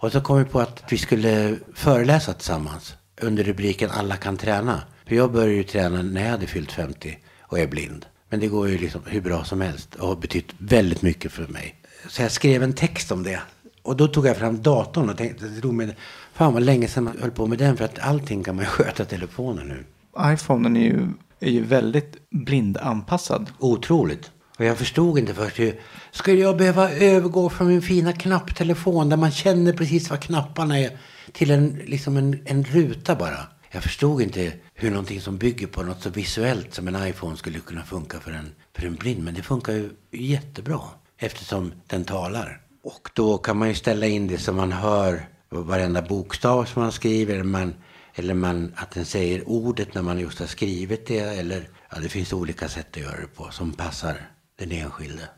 Och 0.03 0.13
så 0.13 0.21
kom 0.21 0.39
vi 0.39 0.45
på 0.45 0.61
att 0.61 0.85
vi 0.89 0.99
skulle 0.99 1.59
föreläsa 1.75 2.33
tillsammans 2.33 2.95
under 3.21 3.45
rubriken 3.45 3.91
Alla 3.91 4.17
kan 4.17 4.37
träna. 4.37 4.83
För 5.07 5.17
jag 5.17 5.33
började 5.33 5.53
ju 5.53 5.63
träna 5.63 6.03
när 6.03 6.25
jag 6.25 6.31
hade 6.31 6.47
fyllt 6.47 6.73
50 6.73 7.19
och 7.41 7.59
är 7.59 7.67
blind. 7.67 8.07
Men 8.29 8.41
det 8.41 8.49
går 8.49 8.69
ju 8.69 8.79
liksom 8.79 9.01
hur 9.07 9.21
bra 9.21 9.45
som 9.45 9.61
helst 9.61 9.95
och 9.95 10.09
har 10.09 10.17
betytt 10.17 10.55
väldigt 10.59 11.03
mycket 11.03 11.33
för 11.33 11.47
mig. 11.47 11.77
Så 12.09 12.23
jag 12.23 12.33
skrev 12.33 12.63
en 12.63 12.73
text 12.73 13.13
om 13.13 13.23
det. 13.23 13.41
Och 13.83 13.97
då 13.97 14.09
tog 14.09 14.27
jag 14.27 14.37
fram 14.37 14.63
datorn 14.63 15.11
och 15.11 15.17
tänkte, 15.17 15.47
det 15.47 15.73
med, 15.73 15.95
fan 16.33 16.53
vad 16.53 16.63
länge 16.63 16.89
sedan 16.89 17.05
man 17.05 17.19
höll 17.21 17.31
på 17.31 17.47
med 17.47 17.59
den 17.59 17.77
för 17.77 17.85
att 17.85 17.99
allting 17.99 18.45
kan 18.45 18.57
man 18.57 18.65
ju 18.65 18.71
sköta 18.71 19.05
telefonen 19.05 19.69
nu. 19.69 19.85
iPhonen 20.33 20.77
är 20.77 20.85
ju, 20.85 21.09
är 21.43 21.51
ju 21.51 21.64
väldigt 21.64 22.30
blindanpassad. 22.30 23.51
Otroligt. 23.59 24.30
Och 24.59 24.64
jag 24.64 24.78
förstod 24.78 25.18
inte 25.18 25.34
först 25.34 25.59
hur, 25.59 25.80
skulle 26.11 26.40
jag 26.40 26.57
behöva 26.57 26.90
övergå 26.90 27.51
från 27.51 27.68
min 27.68 27.82
fina 27.82 28.12
knapptelefon 28.12 29.09
där 29.09 29.16
man 29.16 29.30
känner 29.30 29.72
precis 29.72 30.11
vad 30.11 30.20
knapparna 30.20 30.78
är 30.78 30.99
till 31.32 31.51
en, 31.51 31.80
liksom 31.86 32.16
en, 32.16 32.43
en 32.45 32.64
ruta 32.64 33.14
bara. 33.14 33.38
Jag 33.70 33.82
förstod 33.82 34.22
inte 34.22 34.53
hur 34.74 34.90
någonting 34.90 35.20
som 35.20 35.38
bygger 35.38 35.66
på 35.66 35.82
något 35.82 36.03
så 36.03 36.11
visuellt 36.11 36.74
som 36.74 36.88
en 36.88 37.09
iPhone 37.09 37.36
skulle 37.36 37.59
kunna 37.59 37.82
funka 37.82 38.20
för 38.20 38.32
en, 38.32 38.55
för 38.76 38.86
en 38.86 38.95
blind. 38.95 39.24
Men 39.24 39.34
det 39.34 39.43
funkar 39.43 39.72
ju 39.72 39.90
jättebra 40.11 40.80
eftersom 41.18 41.72
den 41.86 42.05
talar. 42.05 42.61
Och 42.84 43.11
då 43.14 43.38
kan 43.38 43.57
man 43.57 43.68
ju 43.68 43.74
ställa 43.74 44.07
in 44.07 44.26
det 44.26 44.38
så 44.38 44.53
man 44.53 44.72
hör 44.72 45.28
varenda 45.51 46.03
bokstav 46.03 46.64
som 46.64 46.82
man 46.82 46.93
skriver. 46.93 47.43
Man, 47.43 47.74
eller 48.15 48.35
man, 48.35 48.75
att 48.77 48.91
den 48.91 49.05
säger 49.05 49.49
ordet 49.49 49.95
när 49.95 50.03
man 50.03 50.19
just 50.19 50.39
har 50.39 50.47
skrivit 50.47 51.07
det. 51.07 51.19
Eller, 51.19 51.69
ja, 51.91 51.99
det 52.01 52.09
finns 52.09 52.33
olika 52.33 52.69
sätt 52.69 52.87
att 52.91 53.03
göra 53.03 53.21
det 53.21 53.27
på 53.27 53.51
som 53.51 53.73
passar 53.73 54.31
den 54.59 54.73
enskilde. 54.73 55.29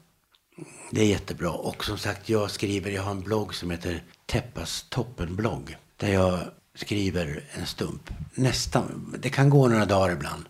Det 0.90 1.00
är 1.00 1.06
jättebra. 1.06 1.50
Och 1.50 1.84
som 1.84 1.98
sagt, 1.98 2.28
jag 2.28 2.50
skriver, 2.50 2.90
jag 2.90 3.02
har 3.02 3.10
en 3.10 3.22
blogg 3.22 3.54
som 3.54 3.70
heter 3.70 4.02
Teppas 4.26 4.86
toppenblogg. 4.88 5.76
Där 5.96 6.12
jag 6.12 6.40
skriver 6.74 7.44
en 7.52 7.66
stump. 7.66 8.10
Nästan. 8.34 9.16
Det 9.18 9.30
kan 9.30 9.50
gå 9.50 9.68
några 9.68 9.86
dagar 9.86 10.12
ibland. 10.12 10.44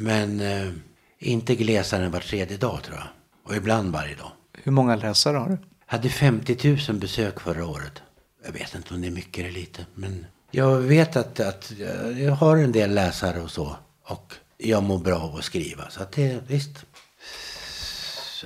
Men 0.00 0.40
eh, 0.40 0.72
inte 1.18 1.54
glesare 1.54 2.04
än 2.04 2.10
var 2.10 2.20
tredje 2.20 2.56
dag 2.56 2.82
tror 2.82 2.96
jag. 2.96 3.08
Och 3.44 3.56
ibland 3.56 3.92
varje 3.92 4.14
dag. 4.14 4.32
Hur 4.52 4.72
många 4.72 4.96
läsare 4.96 5.36
har 5.36 5.48
du? 5.48 5.58
Jag 5.86 5.96
hade 5.96 6.08
50 6.08 6.76
000 6.88 6.98
besök 7.00 7.40
förra 7.40 7.66
året. 7.66 8.02
Jag 8.44 8.52
vet 8.52 8.74
inte 8.74 8.94
om 8.94 9.00
det 9.00 9.06
är 9.06 9.10
mycket 9.10 9.38
eller 9.38 9.52
lite. 9.52 9.86
Men 9.94 10.26
jag 10.54 10.76
vet 10.78 11.16
att, 11.16 11.40
att 11.40 11.72
jag 12.16 12.32
har 12.32 12.56
en 12.56 12.72
del 12.72 12.94
läsare 12.94 13.40
och 13.40 13.50
så. 13.50 13.76
Och 14.06 14.34
jag 14.58 14.82
mår 14.82 14.98
bra 14.98 15.18
av 15.20 15.36
att 15.36 15.44
skriva. 15.44 15.90
Så 15.90 16.02
att 16.02 16.12
det, 16.12 16.42
visst. 16.46 16.84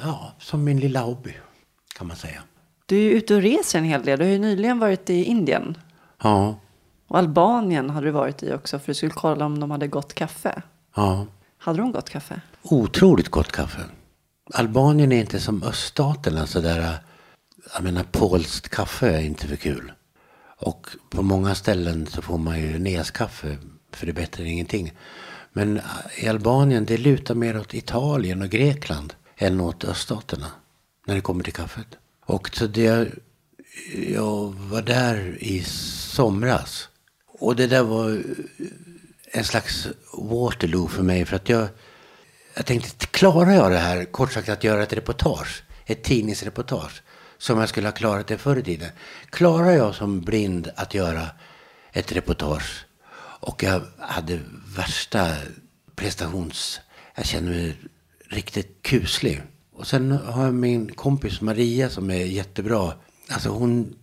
Ja, 0.03 0.33
som 0.39 0.65
min 0.65 0.81
lilla 0.81 1.01
hobby 1.01 1.35
kan 1.95 2.07
man 2.07 2.17
säga. 2.17 2.43
Du 2.87 3.07
är 3.07 3.11
ute 3.11 3.35
och 3.35 3.43
reser 3.43 3.79
en 3.79 3.85
hel 3.85 4.05
del. 4.05 4.19
Du 4.19 4.25
har 4.25 4.33
ju 4.33 4.39
nyligen 4.39 4.79
varit 4.79 5.11
i 5.11 5.25
Indien. 5.25 5.79
Ja. 6.23 6.59
Och 7.09 7.19
Albanien 7.19 7.91
hade 7.91 8.07
du 8.07 8.11
varit 8.11 8.43
i 8.43 8.53
också 8.53 8.79
för 8.79 8.87
du 8.87 8.95
skulle 8.95 9.13
kolla 9.13 9.47
om 9.47 9.61
de 9.61 9.71
hade 9.71 9.87
gott 9.87 10.15
kaffe. 10.15 10.63
Ja. 10.97 11.27
Hade 11.59 11.79
de 11.79 11.93
gott 11.93 12.11
kaffe? 12.11 12.41
Otroligt 12.63 13.29
gott 13.29 13.53
kaffe. 13.53 13.81
Albanien 14.55 15.13
är 15.13 15.21
inte 15.21 15.41
som 15.41 15.63
öststaterna 15.63 16.47
sådär. 16.47 16.99
Jag 17.75 17.85
menar 17.85 18.05
polskt 18.13 18.69
kaffe 18.69 19.11
är 19.11 19.21
inte 19.21 19.47
för 19.47 19.57
kul. 19.57 19.93
Och 20.59 20.87
på 21.11 21.23
många 21.23 21.55
ställen 21.55 22.07
så 22.07 22.23
får 22.23 22.39
man 22.39 22.61
ju 22.61 22.79
neskaffe 22.79 23.59
för 23.93 24.07
det 24.07 24.13
är 24.13 24.15
bättre 24.15 24.43
än 24.43 24.49
ingenting. 24.49 24.93
Men 25.53 25.77
äh, 25.77 26.25
i 26.25 26.29
Albanien 26.29 26.85
det 26.85 26.97
lutar 26.97 27.35
mer 27.35 27.59
åt 27.61 27.75
Italien 27.75 28.43
och 28.43 28.49
Grekland 28.49 29.15
än 29.37 29.61
åt 29.61 29.85
öststaterna 29.85 30.47
när 31.07 31.15
det 31.15 31.21
kommer 31.21 31.45
till 31.45 31.53
kaffet. 31.53 31.87
Och 32.25 32.51
så 32.53 32.67
det, 32.67 33.09
jag 34.09 34.55
var 34.55 34.83
där 34.83 35.37
i 35.41 35.63
somras 35.63 36.89
och 37.27 37.57
det 37.57 37.67
där 37.67 37.83
var 37.83 38.11
äh, 38.11 38.21
en 39.33 39.45
slags 39.45 39.89
Waterloo 40.13 40.89
för 40.89 41.03
mig. 41.03 41.25
För 41.25 41.37
att 41.37 41.49
jag, 41.49 41.69
jag 42.55 42.67
tänkte, 42.67 43.07
klarar 43.07 43.53
jag 43.53 43.71
det 43.71 43.79
här, 43.79 44.05
kort 44.05 44.33
sagt 44.33 44.49
att 44.49 44.65
göra 44.65 44.83
ett 44.83 44.93
reportage, 44.93 45.63
ett 45.87 46.03
tidningsreportage, 46.03 47.03
som 47.39 47.59
jag 47.59 47.69
skulle 47.69 47.87
ha 47.87 47.93
klarat 47.93 48.27
det 48.27 48.39
förr 48.39 48.57
i 48.57 48.63
tiden. 48.63 48.91
Klarar 49.31 49.71
jag 49.71 49.95
som 49.95 50.21
blind 50.21 50.71
att 50.77 50.95
göra 50.95 51.27
ett 51.93 52.13
reportage 52.13 52.87
och 53.41 53.63
jag 53.63 53.83
hade 53.99 54.41
värsta 54.77 55.35
prestations... 55.97 56.81
Jag 57.15 57.27
kände 57.27 57.51
mig 57.51 57.77
riktigt 58.31 58.83
kuslig. 58.83 59.43
Och 59.73 59.87
sen 59.87 60.11
har 60.11 60.45
jag 60.45 60.55
min 60.55 60.95
kompis 60.95 61.41
Maria 61.41 61.91
som 61.91 62.11
är 62.11 62.25
jättebra. 62.25 62.93
Alltså 63.29 63.49
hon 63.49 63.95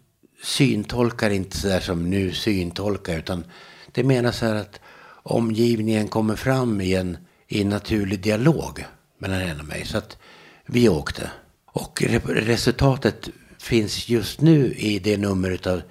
syntolkar 0.43 1.29
inte 1.29 1.57
så 1.57 1.67
där 1.67 1.79
som 1.79 2.09
nu 2.09 2.33
syntolkar. 2.33 3.17
Utan 3.17 3.43
det 3.91 4.03
menar 4.03 4.31
så 4.31 4.45
här 4.45 4.55
att 4.55 4.79
omgivningen 5.07 6.07
kommer 6.07 6.35
fram 6.35 6.81
i 6.81 6.95
en, 6.95 7.17
i 7.47 7.61
en 7.61 7.69
naturlig 7.69 8.21
dialog 8.21 8.85
mellan 9.17 9.39
henne 9.39 9.59
och 9.59 9.67
mig. 9.67 9.85
Så 9.85 9.97
att 9.97 10.17
vi 10.65 10.89
åkte. 10.89 11.31
Och 11.75 12.03
resultatet 12.25 13.29
finns 13.59 14.09
just 14.09 14.41
nu 14.41 14.73
i 14.73 14.99
det 14.99 15.17
nummer 15.17 15.67
av 15.67 15.81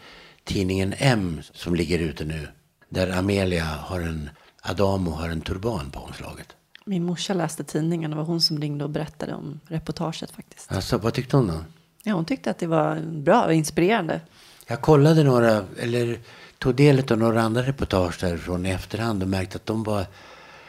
tidningen 0.44 0.94
M 0.98 1.40
som 1.52 1.74
ligger 1.74 1.98
ute 1.98 2.24
nu. 2.24 2.48
Där 2.88 3.18
Amelia 3.18 3.64
har 3.64 4.00
en, 4.00 4.30
Adamo 4.62 5.10
har 5.10 5.28
en 5.28 5.40
turban 5.40 5.90
på 5.90 6.00
omslaget. 6.00 6.46
Min 6.84 7.04
morsa 7.04 7.34
läste 7.34 7.64
tidningen. 7.64 8.10
Det 8.10 8.16
var 8.16 8.24
hon 8.24 8.40
som 8.40 8.60
ringde 8.60 8.84
och 8.84 8.90
berättade 8.90 9.34
om 9.34 9.60
reportaget 9.66 10.30
faktiskt. 10.30 10.72
Alltså, 10.72 10.98
vad 10.98 11.14
tyckte 11.14 11.36
hon 11.36 11.46
då? 11.46 11.64
Ja, 12.02 12.14
hon 12.14 12.24
tyckte 12.24 12.50
att 12.50 12.58
det 12.58 12.66
var 12.66 13.00
bra 13.00 13.44
och 13.44 13.54
inspirerande. 13.54 14.20
Jag 14.66 14.80
kollade 14.80 15.24
några, 15.24 15.64
eller 15.78 16.18
tog 16.58 16.74
del 16.74 17.12
av 17.12 17.18
några 17.18 17.42
andra 17.42 17.62
reportage 17.62 18.18
därifrån 18.20 18.66
i 18.66 18.70
efterhand 18.70 19.22
och 19.22 19.28
märkte 19.28 19.56
att 19.56 19.66
de 19.66 19.82
var 19.82 20.06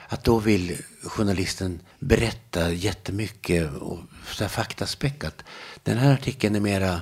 att 0.07 0.23
då 0.23 0.39
vill 0.39 0.77
journalisten 1.05 1.81
berätta 1.99 2.71
jättemycket 2.71 3.73
och 3.73 3.99
så 4.31 4.47
faktaspäckat. 4.47 5.43
Den 5.83 5.97
här 5.97 6.13
artikeln 6.13 6.55
är 6.55 6.59
mera 6.59 7.01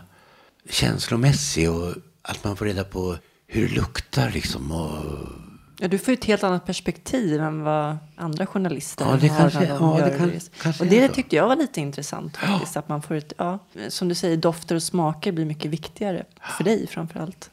känslomässig 0.69 1.71
och 1.71 1.93
att 2.21 2.43
man 2.43 2.57
får 2.57 2.65
reda 2.65 2.83
på 2.83 3.17
hur 3.47 3.67
det 3.67 3.75
luktar 3.75 4.29
liksom. 4.29 4.71
Och... 4.71 5.27
Ja, 5.79 5.87
du 5.87 5.97
får 5.97 6.11
ju 6.11 6.13
ett 6.13 6.25
helt 6.25 6.43
annat 6.43 6.65
perspektiv 6.65 7.41
än 7.41 7.61
vad 7.63 7.97
andra 8.15 8.45
journalister 8.45 9.05
ja, 9.05 9.17
det 9.21 9.27
har 9.27 9.37
kanske, 9.37 9.65
ja, 9.65 10.01
det 10.05 10.17
kan, 10.17 10.39
kanske 10.61 10.83
Och 10.83 10.89
det 10.89 11.07
tyckte 11.07 11.35
jag 11.35 11.47
var 11.47 11.55
lite 11.55 11.81
intressant 11.81 12.37
faktiskt. 12.37 12.75
Ja. 12.75 12.79
Att 12.79 12.89
man 12.89 13.01
får 13.01 13.15
ett, 13.15 13.33
ja, 13.37 13.59
som 13.89 14.09
du 14.09 14.15
säger, 14.15 14.37
dofter 14.37 14.75
och 14.75 14.83
smaker 14.83 15.31
blir 15.31 15.45
mycket 15.45 15.71
viktigare. 15.71 16.25
För 16.57 16.63
dig 16.63 16.87
framför 16.87 17.19
allt. 17.19 17.51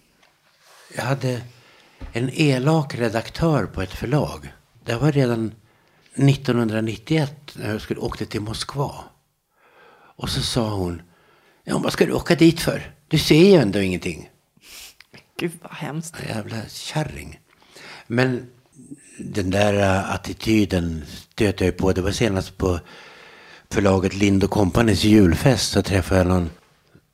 Jag 0.97 1.05
hade 1.05 1.41
en 2.13 2.31
elak 2.33 2.95
redaktör 2.95 3.67
på 3.67 3.83
ett 3.83 3.95
förlag. 3.95 4.53
Det 4.85 4.95
var 4.95 5.13
redan 5.13 5.53
1991 6.15 7.53
när 7.55 7.73
jag 7.73 7.81
skulle 7.81 8.01
åkte 8.01 8.27
till 8.27 8.41
Moskva. 8.41 8.95
Och 10.17 10.29
så 10.29 10.43
sa 10.43 10.71
hon, 10.71 11.03
ja 11.65 11.79
vad 11.79 11.93
ska 11.93 12.07
du 12.07 12.13
åka 12.13 12.35
dit 12.35 12.61
för? 12.61 12.95
Du 13.09 13.19
ser 13.19 13.45
ju 13.45 13.55
ändå 13.55 13.79
ingenting. 13.81 14.31
Gud 15.37 15.53
vad 15.63 15.73
hemskt. 15.73 16.15
Jävla 16.29 16.57
kärring. 16.69 17.41
Men 18.07 18.47
den 19.19 19.51
där 19.51 19.75
äh, 19.75 20.15
attityden 20.15 21.05
stöter 21.33 21.65
jag 21.65 21.77
på. 21.77 21.93
Det 21.93 22.03
var 22.03 22.11
senast 22.11 22.59
på 22.59 22.81
förlaget 23.71 24.15
Lind 24.15 24.51
Companys 24.51 25.05
julfest 25.05 25.73
så 25.73 25.83
träffade 25.83 26.21
jag 26.21 26.27
någon, 26.27 26.51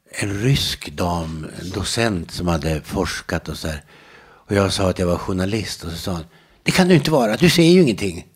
en 0.09 0.43
rysk 0.43 0.91
dam, 0.91 1.47
en 1.61 1.71
docent 1.71 2.31
som 2.31 2.49
hade 2.49 2.81
forskat 2.81 3.49
och 3.49 3.59
så 3.59 3.69
här. 3.69 3.83
Och 4.19 4.55
jag 4.55 4.73
sa 4.73 4.91
att 4.91 4.99
jag 4.99 5.07
var 5.07 5.19
journalist 5.19 5.85
och 5.85 5.91
så 5.91 5.97
sa 5.97 6.13
hon, 6.13 6.25
det 6.63 6.71
kan 6.71 6.89
du 6.89 6.95
inte 6.95 7.11
vara, 7.11 7.37
du 7.37 7.51
ser 7.51 7.63
ju 7.63 7.83
ingenting. 7.83 8.27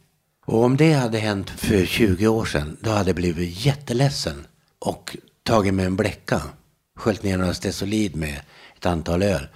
Och 0.50 0.64
om 0.64 0.76
det 0.76 0.92
hade 0.92 1.18
hänt 1.18 1.50
för 1.50 1.84
20 1.84 2.28
år 2.28 2.44
sedan, 2.44 2.76
då 2.80 2.90
hade 2.90 3.08
jag 3.08 3.16
blivit 3.16 3.64
jätteledsen 3.64 4.46
och 4.78 5.16
tagit 5.42 5.74
med 5.74 5.86
en 5.86 5.96
bläcka. 5.96 6.42
Sköljt 6.96 7.22
ner 7.22 7.38
några 7.38 7.54
Stesolid 7.54 8.16
med 8.16 8.40
ett 8.76 8.86
antal 8.86 9.22
öl. 9.22 9.48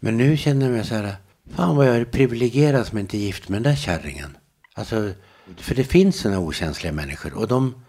Men 0.00 0.16
nu 0.16 0.36
känner 0.36 0.66
jag 0.66 0.72
mig 0.72 0.86
så 0.86 0.94
här, 0.94 1.14
fan 1.54 1.76
vad 1.76 1.88
jag 1.88 1.96
är 1.96 2.04
privilegierad 2.04 2.86
som 2.86 2.98
inte 2.98 3.16
är 3.16 3.18
gift 3.18 3.48
med 3.48 3.62
den 3.62 3.72
där 3.72 3.80
kärringen. 3.80 4.36
Alltså, 4.74 5.12
för 5.56 5.74
det 5.74 5.84
finns 5.84 6.20
sådana 6.20 6.40
okänsliga 6.40 6.92
människor 6.92 7.34
och 7.34 7.48
de, 7.48 7.84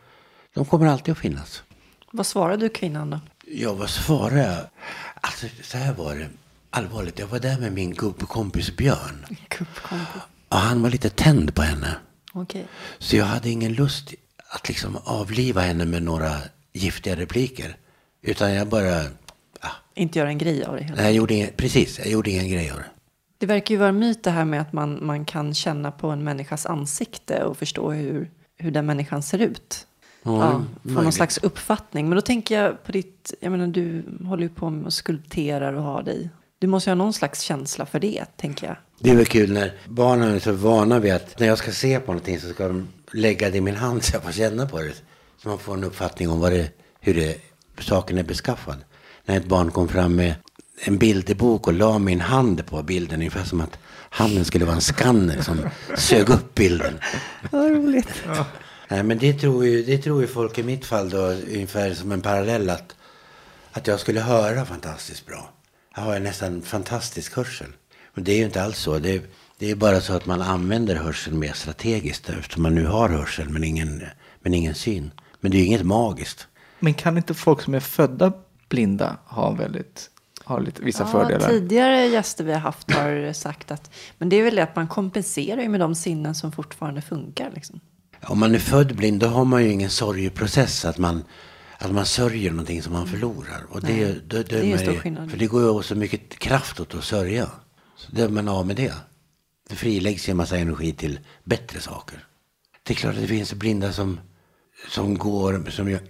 de 0.54 0.66
kommer 0.66 0.88
alltid 0.88 1.12
att 1.12 1.18
finnas. 1.18 1.64
Vad 2.12 2.26
svarade 2.26 2.58
du 2.58 2.70
kvinnan 2.70 3.10
då? 3.10 3.20
Ja, 3.48 3.74
vad 3.74 3.90
svarade 3.90 4.44
jag? 4.44 4.58
Alltså, 5.22 5.48
så 5.64 5.78
här 5.78 5.94
var 5.94 6.16
det. 6.16 6.30
Allvarligt, 6.70 7.20
jag 7.20 7.28
var 7.28 7.40
där 7.40 7.60
med 7.60 7.74
min 7.74 7.94
gubbkompis 7.94 8.76
Björn. 8.76 9.26
Kuppkompis. 9.48 10.22
Och 10.50 10.58
han 10.58 10.82
var 10.82 10.90
lite 10.90 11.10
tänd 11.10 11.56
på 11.56 11.62
henne. 11.62 11.96
Okej. 12.42 12.66
Så 13.00 13.16
jag 13.18 13.26
hade 13.26 13.50
ingen 13.50 13.74
lust 13.74 14.14
att 14.50 14.68
liksom 14.68 14.98
avliva 15.04 15.62
henne 15.62 15.86
med 15.86 16.04
några 16.04 16.32
giftiga 16.74 17.16
repliker. 17.16 17.78
Utan 18.22 18.54
jag 18.54 18.68
bara, 18.68 19.02
ah, 19.60 19.70
Inte 19.96 20.20
göra 20.20 20.30
en 20.30 20.38
grej 20.38 20.64
av 20.64 20.76
det 20.76 20.84
hela. 20.84 20.96
nej, 20.96 21.06
jag 21.06 21.14
gjorde 21.14 21.34
ingen, 21.34 21.50
precis, 21.58 22.00
jag 22.00 22.08
gjorde 22.08 22.30
ingen 22.30 22.50
grej 22.50 22.72
av 22.72 22.78
det. 22.78 22.86
Det 23.38 23.46
verkar 23.46 23.76
ju 23.76 23.80
vara 23.80 23.90
en 23.90 24.00
myt 24.00 24.24
det 24.24 24.32
här 24.32 24.46
med 24.46 24.62
att 24.62 24.74
man, 24.74 25.06
man 25.06 25.26
kan 25.26 25.54
känna 25.54 25.92
på 25.92 26.08
en 26.10 26.24
människas 26.24 26.66
ansikte 26.66 27.44
och 27.44 27.58
förstå 27.58 27.92
hur, 27.92 28.32
hur 28.58 28.72
den 28.72 28.86
människan 28.86 29.24
ser 29.24 29.40
ut. 29.40 29.88
Ja, 30.24 30.64
Ja, 30.84 30.92
få 30.94 31.02
någon 31.02 31.12
slags 31.12 31.38
uppfattning. 31.38 32.10
Men 32.10 32.16
då 32.16 32.22
tänker 32.22 32.62
jag 32.62 32.84
på 32.84 32.92
ditt, 32.92 33.34
jag 33.40 33.52
menar 33.52 33.68
du 33.68 34.04
håller 34.26 34.44
ju 34.44 34.50
på 34.50 34.70
med 34.70 34.86
och 34.86 34.94
skulpterar 34.94 35.74
och 35.74 35.84
har 35.84 36.04
dig. 36.04 36.30
Du 36.60 36.68
måste 36.68 36.90
ha 36.90 36.96
någon 36.96 37.14
slags 37.14 37.42
känsla 37.42 37.86
för 37.86 38.00
det, 38.00 38.26
tänker 38.38 38.68
jag. 38.68 38.76
Det 39.00 39.10
är 39.10 39.16
väl 39.16 39.26
kul 39.26 39.54
när 39.54 39.74
barnen 39.88 40.36
är 40.36 40.40
så 40.40 40.52
vana 40.52 41.00
vid 41.00 41.14
att 41.14 41.40
när 41.40 41.48
jag 41.48 41.58
ska 41.58 41.72
se 41.72 42.00
på 42.00 42.12
någonting 42.12 42.40
så 42.40 42.50
ska 42.50 42.68
de 42.68 42.88
lägga 43.14 43.50
det 43.50 43.58
i 43.58 43.62
min 43.62 43.76
hand 43.76 44.04
så 44.04 44.16
jag 44.16 44.24
får 44.24 44.32
känna 44.32 44.68
på 44.68 44.80
det. 44.82 44.94
Så 45.42 45.50
man 45.50 45.60
får 45.60 45.74
en 45.74 45.84
uppfattning 45.84 46.30
om 46.30 46.40
vad 46.40 46.52
det, 46.52 46.70
hur 47.00 47.14
det, 47.14 47.38
saken 47.80 48.18
är 48.18 48.24
beskaffad. 48.24 48.78
När 49.26 49.38
ett 49.38 49.46
barn 49.46 49.72
kom 49.72 49.88
fram 49.88 50.16
med 50.16 50.36
en 50.80 50.98
bilderbok 50.98 51.68
och 51.68 51.74
la 51.74 52.00
min 52.00 52.22
hand 52.22 52.66
på 52.66 52.84
bilden 52.84 53.20
ungefär 53.20 53.44
som 53.44 53.62
att 53.62 53.80
handen 54.10 54.46
skulle 54.46 54.66
vara 54.66 54.76
en 54.76 54.82
skanner 54.82 55.42
som 55.42 55.70
sög 55.98 56.30
upp 56.30 56.56
bilden. 56.56 57.00
Vad 57.52 57.72
roligt. 57.72 58.24
Nej, 58.88 59.04
men 59.04 59.18
det 59.18 59.34
tror, 59.34 59.66
ju, 59.66 59.84
det 59.84 59.98
tror 59.98 60.22
ju 60.22 60.28
folk 60.28 60.58
i 60.58 60.64
mitt 60.64 60.86
fall 60.86 61.10
då 61.10 61.18
ungefär 61.28 61.94
som 61.94 62.12
en 62.12 62.22
parallell 62.22 62.70
att, 62.70 62.96
att 63.72 63.88
jag 63.88 64.00
skulle 64.00 64.20
höra 64.20 64.66
fantastiskt 64.66 65.26
bra. 65.26 65.50
Jag 65.98 66.04
har 66.04 66.20
nästan 66.20 66.62
fantastisk 66.62 67.36
hörsel. 67.36 67.68
Men 68.14 68.24
det 68.24 68.32
är 68.32 68.38
ju 68.38 68.46
inte 68.46 68.64
alls 68.64 68.78
så. 68.78 69.00
Det 69.00 69.16
är, 69.16 69.22
det 69.58 69.72
är 69.72 69.76
bara 69.76 70.02
så 70.02 70.14
att 70.14 70.26
man 70.26 70.42
använder 70.42 70.96
hörseln 70.96 71.40
mer 71.40 71.54
strategiskt 71.54 72.30
eftersom 72.30 72.64
man 72.64 72.76
nu 72.76 72.86
har 72.86 73.10
hörsel 73.10 73.50
men 73.50 73.64
ingen, 73.64 74.04
men 74.40 74.54
ingen 74.54 74.76
syn. 74.76 75.12
Men 75.40 75.52
det 75.52 75.58
är 75.58 75.60
ju 75.60 75.66
inget 75.66 75.86
magiskt. 75.86 76.48
Men 76.80 76.94
kan 76.94 77.18
inte 77.18 77.34
folk 77.34 77.62
som 77.62 77.74
är 77.74 77.80
födda 77.80 78.34
blinda 78.70 79.18
ha 79.26 79.52
väldigt, 79.52 80.10
ha 80.46 80.60
lite, 80.60 80.82
vissa 80.82 81.04
Ja, 81.04 81.08
fördelar? 81.08 81.50
tidigare 81.50 82.08
gäster 82.08 82.44
vi 82.44 82.54
har 82.54 82.60
haft 82.60 82.92
har 82.92 83.34
sagt 83.34 83.72
att 83.72 83.92
men 84.18 84.30
det 84.30 84.36
är 84.36 84.44
väl 84.44 84.56
det 84.56 84.64
att 84.64 84.76
man 84.76 84.88
kompenserar 84.88 85.62
ju 85.62 85.70
med 85.70 85.80
de 85.80 85.96
sinnen 85.96 86.36
som 86.36 86.52
fortfarande 86.52 87.02
funkar. 87.02 87.52
Liksom. 87.56 87.80
Om 88.24 88.40
man 88.40 88.56
är 88.56 88.60
född 88.60 88.96
blind 88.96 89.20
då 89.20 89.28
har 89.28 89.46
man 89.46 89.64
ju 89.64 89.72
ingen 89.72 89.90
sorgeprocess. 89.90 90.86
Att 90.86 90.98
man, 90.98 91.24
att 91.80 91.92
man 91.92 92.06
sörjer 92.06 92.52
någonting 92.52 92.84
som 92.84 92.94
man 92.94 93.08
förlorar. 93.08 93.66
Och 93.70 93.82
det, 93.82 93.94
Nej, 93.94 94.22
då, 94.28 94.38
då 94.38 94.44
det 94.44 94.58
är 94.58 94.74
en 94.74 94.80
stor 94.80 94.96
skillnad. 94.96 95.32
För 95.32 95.38
det 95.38 95.48
går 95.48 95.62
ju 95.62 95.70
åt 95.70 95.86
så 95.86 95.96
mycket 95.96 96.40
kraft 96.40 96.80
åt 96.80 96.96
att 96.96 97.04
sörja. 97.04 97.50
Så 97.96 98.12
då 98.12 98.24
är 98.24 98.30
man 98.30 98.48
av 98.48 98.68
med 98.68 98.76
det. 98.76 98.94
Det 99.70 99.76
friläggs 99.76 100.30
ju 100.30 100.32
en 100.32 100.38
massa 100.38 100.58
energi 100.58 100.94
till 100.94 101.20
bättre 101.44 101.80
saker. 101.80 102.26
Det 102.84 102.94
är 102.94 102.96
klart 102.96 103.16
att 103.16 103.22
det 103.22 103.28
finns 103.28 103.54
blinda 103.54 103.94
som, 103.94 104.20
som 104.90 105.18
går, 105.18 105.70
som 105.70 105.90
gör, 105.90 106.02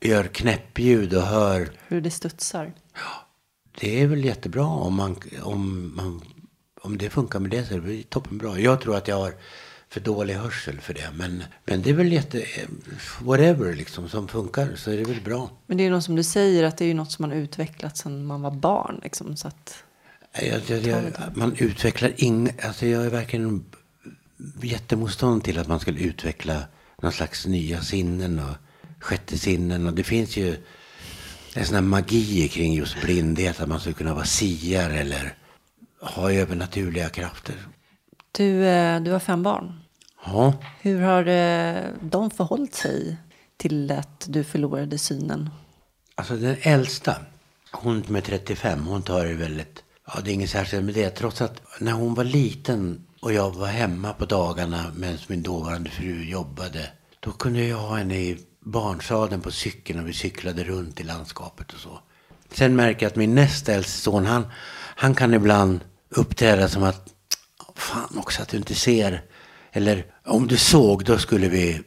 gör 0.00 0.24
knäppljud 0.24 1.14
och 1.14 1.22
hör. 1.22 1.70
Hur 1.88 2.00
det 2.00 2.10
studsar. 2.10 2.72
Det 3.80 4.02
är 4.02 4.06
väl 4.06 4.24
jättebra 4.24 4.66
om, 4.66 4.94
man, 4.94 5.16
om, 5.42 5.92
man, 5.96 6.22
om 6.80 6.98
det 6.98 7.10
funkar 7.10 7.38
med 7.38 7.50
det 7.50 7.64
så 7.64 7.74
är 7.74 7.80
det 7.80 8.10
toppenbra. 8.10 8.58
Jag 8.58 8.80
tror 8.80 8.96
att 8.96 9.08
jag 9.08 9.16
har 9.16 9.34
för 9.94 10.00
dålig 10.00 10.34
hörsel 10.34 10.80
för 10.80 10.94
det. 10.94 11.10
Men, 11.14 11.42
men 11.64 11.82
det 11.82 11.90
är 11.90 11.94
väl 11.94 12.12
jätte... 12.12 12.44
Whatever 13.20 13.74
liksom 13.74 14.08
som 14.08 14.28
funkar 14.28 14.76
så 14.76 14.90
är 14.90 14.96
det 14.96 15.04
väl 15.04 15.20
bra. 15.20 15.50
Men 15.66 15.76
det 15.76 15.82
är 15.82 15.84
ju 15.84 15.90
något 15.90 16.04
som 16.04 16.16
du 16.16 16.22
säger 16.22 16.64
att 16.64 16.78
det 16.78 16.84
är 16.84 16.86
ju 16.86 16.94
något 16.94 17.12
som 17.12 17.22
man 17.22 17.30
har 17.30 17.36
utvecklat 17.36 17.96
sedan 17.96 18.26
man 18.26 18.42
var 18.42 18.50
barn. 18.50 19.00
Liksom, 19.02 19.36
så 19.36 19.48
att, 19.48 19.84
Jag, 20.32 20.60
jag, 20.66 20.82
jag, 20.82 21.02
man 21.34 21.56
utvecklar 21.58 22.12
inga... 22.16 22.50
Alltså 22.62 22.86
jag 22.86 23.06
är 23.06 23.10
verkligen 23.10 23.64
jättemotstånd 24.62 25.44
till 25.44 25.58
att 25.58 25.68
man 25.68 25.80
skulle 25.80 26.00
utveckla 26.00 26.62
någon 27.02 27.12
slags 27.12 27.46
nya 27.46 27.80
sinnen 27.80 28.38
och 28.38 28.56
sjätte 29.04 29.38
sinnen. 29.38 29.86
Och 29.86 29.92
det 29.92 30.04
finns 30.04 30.36
ju 30.36 30.56
en 31.54 31.64
sån 31.64 31.74
här 31.74 31.82
magi 31.82 32.48
kring 32.48 32.74
just 32.74 33.00
blindhet. 33.00 33.60
Att 33.60 33.68
man 33.68 33.80
skulle 33.80 33.94
kunna 33.94 34.14
vara 34.14 34.24
siare 34.24 34.98
eller 34.98 35.34
ha 36.00 36.32
övernaturliga 36.32 37.08
krafter. 37.08 37.56
du, 38.32 38.66
eh, 38.66 39.00
du 39.00 39.10
har 39.10 39.20
fem 39.20 39.42
barn. 39.42 39.83
Ja, 40.24 40.52
Hur 40.80 41.00
har 41.00 41.26
eh, 41.26 41.84
de 42.00 42.30
förhållit 42.30 42.74
sig 42.74 43.16
till 43.56 43.90
att 43.90 44.26
du 44.28 44.44
förlorade 44.44 44.98
synen? 44.98 45.50
alltså 46.14 46.36
den 46.36 46.56
äldsta, 46.62 47.16
hon 47.72 48.04
med 48.08 48.24
35, 48.24 48.86
hon 48.86 49.02
tar 49.02 49.24
det 49.24 49.34
väldigt... 49.34 49.82
Ja, 50.06 50.20
det 50.24 50.30
är 50.30 50.34
inget 50.34 50.50
särskilt 50.50 50.84
med 50.84 50.94
det. 50.94 51.10
Trots 51.10 51.42
att 51.42 51.62
när 51.80 51.92
hon 51.92 52.14
var 52.14 52.24
liten 52.24 53.06
och 53.20 53.32
jag 53.32 53.54
var 53.54 53.66
hemma 53.66 54.12
på 54.12 54.24
dagarna 54.24 54.92
medan 54.96 55.18
min 55.26 55.42
dåvarande 55.42 55.90
fru 55.90 56.24
jobbade. 56.24 56.90
Då 57.20 57.30
kunde 57.32 57.64
jag 57.64 57.76
ha 57.76 57.96
henne 57.96 58.16
i 58.16 58.38
barnsadeln 58.60 59.40
på 59.42 59.50
cykeln 59.50 60.00
och 60.00 60.08
vi 60.08 60.12
cyklade 60.12 60.64
runt 60.64 61.00
i 61.00 61.04
landskapet 61.04 61.72
och 61.72 61.80
så. 61.80 61.98
Sen 62.52 62.76
märker 62.76 63.06
jag 63.06 63.10
att 63.10 63.16
min 63.16 63.34
näst 63.34 63.68
äldste 63.68 64.00
son, 64.00 64.26
han, 64.26 64.46
han 64.96 65.14
kan 65.14 65.34
ibland 65.34 65.80
uppträda 66.08 66.68
som 66.68 66.82
att 66.82 67.14
fan 67.74 68.18
också 68.18 68.42
att 68.42 68.48
du 68.48 68.56
inte 68.56 68.74
ser. 68.74 69.22
Eller 69.76 70.06
om 70.24 70.46
du 70.46 70.56
såg, 70.56 71.04
då 71.04 71.18
skulle 71.18 71.48
vi... 71.48 71.80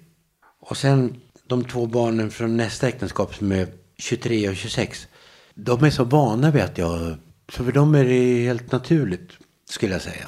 Och 0.59 0.77
sen 0.77 1.21
de 1.47 1.65
två 1.65 1.85
barnen 1.85 2.31
från 2.31 2.57
nästa 2.57 2.87
äktenskap 2.87 3.35
som 3.35 3.51
är 3.51 3.67
23 3.97 4.49
och 4.49 4.55
26. 4.55 5.07
De 5.55 5.83
är 5.83 5.89
så 5.89 6.03
vana 6.03 6.51
vid 6.51 6.63
att 6.63 6.77
jag... 6.77 7.15
Så 7.51 7.63
för 7.63 7.71
dem 7.71 7.95
är 7.95 8.05
det 8.05 8.43
helt 8.43 8.71
naturligt, 8.71 9.31
skulle 9.69 9.93
jag 9.93 10.01
säga. 10.01 10.27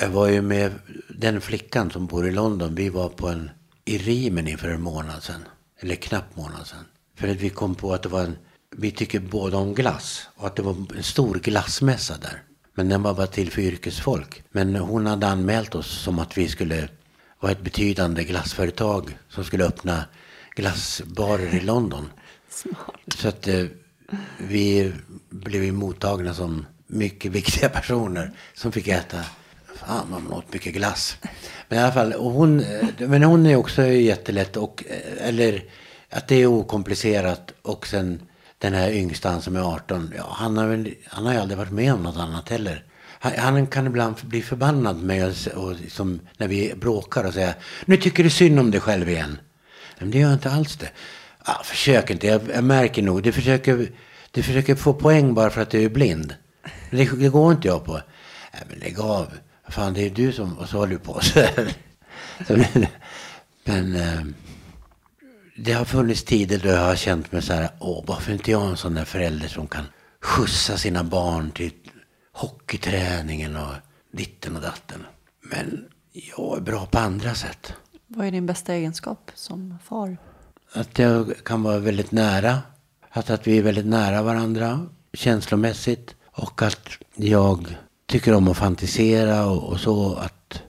Jag 0.00 0.08
var 0.08 0.28
ju 0.28 0.42
med 0.42 0.72
den 1.08 1.40
flickan 1.40 1.90
som 1.90 2.06
bor 2.06 2.28
i 2.28 2.30
London. 2.30 2.74
Vi 2.74 2.88
var 2.88 3.08
på 3.08 3.28
en 3.28 3.50
i 3.84 3.98
Rimen 3.98 4.48
inför 4.48 4.68
en 4.68 4.82
månad 4.82 5.22
sedan. 5.22 5.44
Eller 5.80 5.94
knappt 5.94 6.36
månad 6.36 6.66
sedan. 6.66 6.84
För 7.16 7.28
att 7.28 7.36
vi 7.36 7.50
kom 7.50 7.74
på 7.74 7.94
att 7.94 8.02
det 8.02 8.08
var 8.08 8.20
en... 8.20 8.36
Vi 8.76 8.90
tycker 8.90 9.20
båda 9.20 9.56
om 9.56 9.74
glass. 9.74 10.28
Och 10.36 10.46
att 10.46 10.56
det 10.56 10.62
var 10.62 10.76
en 10.96 11.02
stor 11.02 11.34
glassmässa 11.34 12.14
där. 12.22 12.42
Men 12.74 12.88
den 12.88 13.02
var 13.02 13.14
bara 13.14 13.26
till 13.26 13.50
för 13.50 13.62
yrkesfolk. 13.62 14.42
Men 14.50 14.76
hon 14.76 15.06
hade 15.06 15.26
anmält 15.26 15.74
oss 15.74 16.02
som 16.02 16.18
att 16.18 16.38
vi 16.38 16.48
skulle 16.48 16.88
vara 17.40 17.52
ett 17.52 17.60
betydande 17.60 18.24
glassföretag 18.24 19.18
som 19.28 19.44
skulle 19.44 19.64
öppna 19.64 20.04
glassbarer 20.54 21.54
i 21.54 21.60
London. 21.60 22.10
Smart. 22.48 23.00
Så 23.16 23.28
att 23.28 23.48
eh, 23.48 23.64
vi 24.38 24.92
blev 25.30 25.74
mottagna 25.74 26.34
som 26.34 26.66
mycket 26.86 27.32
viktiga 27.32 27.68
personer 27.68 28.32
som 28.54 28.72
fick 28.72 28.88
äta 28.88 29.24
Fan, 29.74 30.10
man 30.10 30.32
åt 30.32 30.52
mycket 30.52 30.74
glass. 30.74 31.16
Men 31.68 31.78
i 31.78 31.82
alla 31.82 31.92
fall, 31.92 32.12
och 32.12 32.30
hon, 32.30 32.60
eh, 32.60 32.88
men 32.98 33.22
hon 33.22 33.46
är 33.46 33.56
också 33.56 33.86
jättelätt 33.86 34.56
och, 34.56 34.84
eh, 34.86 35.28
eller 35.28 35.64
att 36.10 36.28
det 36.28 36.36
är 36.36 36.46
okomplicerat 36.46 37.52
och 37.62 37.86
sen 37.86 38.22
den 38.62 38.74
här 38.74 38.90
yngsta 38.90 39.30
han 39.30 39.42
som 39.42 39.56
är 39.56 39.60
18, 39.60 40.12
ja, 40.16 40.26
han, 40.30 40.56
har 40.56 40.66
väl, 40.66 40.94
han 41.06 41.26
har 41.26 41.32
ju 41.32 41.38
aldrig 41.38 41.58
varit 41.58 41.72
med 41.72 41.92
om 41.92 42.02
något 42.02 42.16
annat 42.16 42.48
heller. 42.48 42.84
Han, 43.18 43.32
han 43.38 43.66
kan 43.66 43.86
ibland 43.86 44.16
bli 44.22 44.42
förbannad 44.42 45.02
med 45.02 45.26
oss 45.26 45.46
och, 45.46 45.76
som 45.88 46.20
när 46.36 46.48
vi 46.48 46.74
bråkar 46.76 47.24
och 47.24 47.34
säger 47.34 47.54
nu 47.84 47.96
tycker 47.96 48.24
du 48.24 48.30
synd 48.30 48.60
om 48.60 48.70
dig 48.70 48.80
själv 48.80 49.08
igen. 49.08 49.38
Men 49.98 50.10
det 50.10 50.18
gör 50.18 50.28
jag 50.28 50.36
inte 50.36 50.50
alls 50.50 50.76
det. 50.76 50.88
Ja, 51.46 51.60
försök 51.64 52.10
inte, 52.10 52.26
jag, 52.26 52.40
jag 52.54 52.64
märker 52.64 53.02
nog, 53.02 53.22
du 53.22 53.32
försöker, 53.32 53.88
du 54.30 54.42
försöker 54.42 54.74
få 54.74 54.94
poäng 54.94 55.34
bara 55.34 55.50
för 55.50 55.60
att 55.60 55.70
du 55.70 55.84
är 55.84 55.88
blind. 55.88 56.34
Det, 56.90 57.04
det 57.04 57.28
går 57.28 57.52
inte 57.52 57.68
jag 57.68 57.84
på. 57.84 57.92
Nej, 58.52 58.62
men 58.68 58.78
lägg 58.78 59.00
av. 59.00 59.28
Fan, 59.68 59.94
det 59.94 60.06
är 60.06 60.10
du 60.10 60.32
som... 60.32 60.58
Och 60.58 60.68
så 60.68 60.76
håller 60.76 60.92
du 60.92 60.98
på 60.98 61.20
så 61.20 61.40
här. 61.40 61.72
Men 63.64 63.96
eh, 63.96 64.22
det 65.56 65.72
har 65.72 65.84
funnits 65.84 66.24
tider 66.24 66.58
då 66.58 66.68
jag 66.68 66.84
har 66.84 66.96
känt 66.96 67.32
mig 67.32 67.42
så 67.42 67.52
här, 67.52 67.70
åh, 67.78 68.04
varför 68.06 68.32
inte 68.32 68.50
jag 68.50 68.70
en 68.70 68.76
sån 68.76 68.94
där 68.94 69.04
förälder 69.04 69.48
som 69.48 69.66
kan 69.66 69.84
skjutsa 70.20 70.76
sina 70.76 71.04
barn 71.04 71.50
till 71.50 71.72
hockeyträningen 72.32 73.56
och 73.56 73.74
ditten 74.12 74.56
och 74.56 74.62
datten. 74.62 75.06
Men 75.40 75.84
jag 76.12 76.56
är 76.56 76.60
bra 76.60 76.86
på 76.86 76.98
andra 76.98 77.34
sätt. 77.34 77.72
Vad 78.06 78.26
är 78.26 78.30
din 78.30 78.46
bästa 78.46 78.74
egenskap 78.74 79.30
som 79.34 79.78
far? 79.84 80.16
Att 80.72 80.98
jag 80.98 81.44
kan 81.44 81.62
vara 81.62 81.78
väldigt 81.78 82.12
nära. 82.12 82.58
Att, 83.10 83.30
att 83.30 83.46
vi 83.46 83.58
är 83.58 83.62
väldigt 83.62 83.86
nära 83.86 84.22
varandra 84.22 84.86
känslomässigt. 85.12 86.14
Och 86.26 86.62
att 86.62 86.88
jag 87.14 87.76
tycker 88.06 88.34
om 88.34 88.48
att 88.48 88.56
fantisera 88.56 89.46
och, 89.46 89.72
och 89.72 89.80
så. 89.80 90.14
Att 90.14 90.62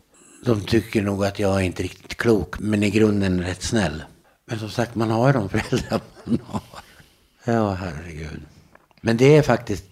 de 0.46 0.62
tycker 0.62 1.02
nog 1.02 1.26
att 1.26 1.40
jag 1.40 1.56
är 1.56 1.62
inte 1.62 1.84
riktigt 1.84 2.18
klok, 2.18 2.60
men 2.60 2.84
i 2.84 2.90
grunden 2.90 3.44
rätt 3.44 3.64
snäll. 3.64 4.04
Men 4.46 4.60
som 4.60 4.70
sagt, 4.70 4.96
man 4.96 5.12
har 5.12 5.28
ju 5.28 5.34
de 5.34 5.50
föräldrar 5.50 6.02
man 6.24 6.40
har. 6.46 6.62
Ja, 7.46 7.74
herregud. 7.74 8.42
Men 9.02 9.18
det 9.18 9.38
är 9.38 9.42
faktiskt, 9.42 9.86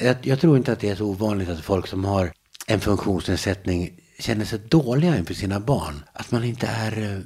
jag, 0.00 0.16
jag, 0.22 0.40
tror 0.40 0.56
inte 0.56 0.72
att 0.72 0.80
det 0.80 0.88
är 0.88 0.94
så 0.94 1.06
ovanligt 1.06 1.48
att 1.48 1.60
folk 1.60 1.86
som 1.86 2.04
har 2.04 2.32
en 2.66 2.80
funktionsnedsättning 2.80 3.90
känner 4.18 4.44
sig 4.44 4.58
dåliga 4.58 5.18
inför 5.18 5.34
sina 5.34 5.60
barn. 5.60 6.02
Att 6.12 6.30
man 6.30 6.44
inte 6.44 6.66
är 6.66 7.12
eh, 7.12 7.20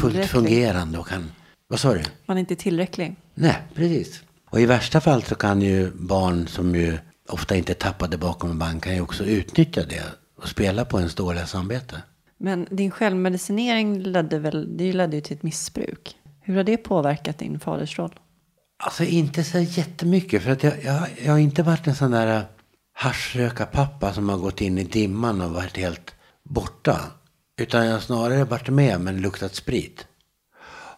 fullt 0.00 0.26
fungerande 0.26 0.98
och 0.98 1.08
kan... 1.08 1.32
Vad 1.68 1.80
sa 1.80 1.94
du? 1.94 2.02
Man 2.26 2.36
är 2.36 2.40
inte 2.40 2.56
tillräcklig. 2.56 3.16
Nej, 3.34 3.56
precis. 3.74 4.22
Och 4.50 4.60
i 4.60 4.66
värsta 4.66 5.00
fall 5.00 5.22
så 5.22 5.34
kan 5.34 5.62
ju 5.62 5.90
barn 5.90 6.48
som 6.48 6.74
ju 6.74 6.98
ofta 7.28 7.56
inte 7.56 7.74
tappade 7.74 8.18
bakom 8.18 8.50
en 8.50 8.58
bank 8.58 8.84
kan 8.84 8.94
ju 8.94 9.00
också 9.00 9.24
utnyttja 9.24 9.82
det 9.84 10.02
och 10.36 10.48
spela 10.48 10.84
på 10.84 10.98
ens 10.98 11.14
dåliga 11.14 11.46
samvete. 11.46 12.02
Men 12.44 12.66
din 12.70 12.90
självmedicinering 12.90 13.98
ledde 13.98 14.38
väl, 14.38 14.76
det 14.76 14.92
ledde 14.92 15.16
ju 15.16 15.20
till 15.20 15.36
ett 15.36 15.42
missbruk. 15.42 16.16
Hur 16.40 16.56
har 16.56 16.64
det 16.64 16.76
påverkat 16.76 17.38
din 17.38 17.60
fadersroll? 17.60 18.20
Alltså 18.76 19.04
inte 19.04 19.44
så 19.44 19.58
jättemycket. 19.58 20.42
För 20.42 20.50
att 20.50 20.62
jag, 20.62 20.84
jag, 20.84 21.08
jag 21.24 21.32
har 21.32 21.38
inte 21.38 21.62
varit 21.62 21.86
en 21.86 21.94
sån 21.94 22.10
där 22.10 22.36
äh, 22.36 22.42
haschröka-pappa 22.92 24.12
som 24.12 24.28
har 24.28 24.38
gått 24.38 24.60
in 24.60 24.78
i 24.78 24.84
dimman 24.84 25.40
och 25.40 25.50
varit 25.50 25.76
helt 25.76 26.14
borta. 26.42 27.00
Utan 27.58 27.86
jag 27.86 27.92
har 27.92 28.00
snarare 28.00 28.44
varit 28.44 28.68
med 28.68 29.00
men 29.00 29.20
luktat 29.20 29.54
sprit. 29.54 30.06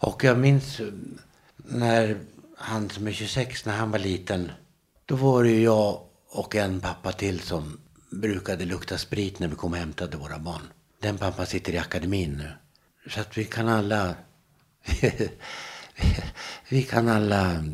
Och 0.00 0.24
jag 0.24 0.38
minns 0.38 0.80
äh, 0.80 0.86
när 1.56 2.16
han 2.58 2.90
som 2.90 3.06
är 3.06 3.12
26, 3.12 3.64
när 3.64 3.76
han 3.76 3.90
var 3.90 3.98
liten. 3.98 4.50
Då 5.04 5.16
var 5.16 5.44
det 5.44 5.50
ju 5.50 5.62
jag 5.62 6.00
och 6.28 6.56
en 6.56 6.80
pappa 6.80 7.12
till 7.12 7.40
som 7.40 7.80
brukade 8.10 8.64
lukta 8.64 8.98
sprit 8.98 9.38
när 9.38 9.48
vi 9.48 9.54
kom 9.54 9.72
och 9.72 9.78
hämtade 9.78 10.16
våra 10.16 10.38
barn. 10.38 10.62
Den 11.06 11.18
pappan 11.18 11.46
sitter 11.46 11.72
i 11.72 11.78
akademin 11.78 12.32
nu. 12.36 12.52
Så 13.10 13.20
att 13.20 13.38
vi 13.38 13.44
kan 13.44 13.68
alla... 13.68 14.14
vi 16.68 16.82
kan 16.82 17.08
alla... 17.08 17.64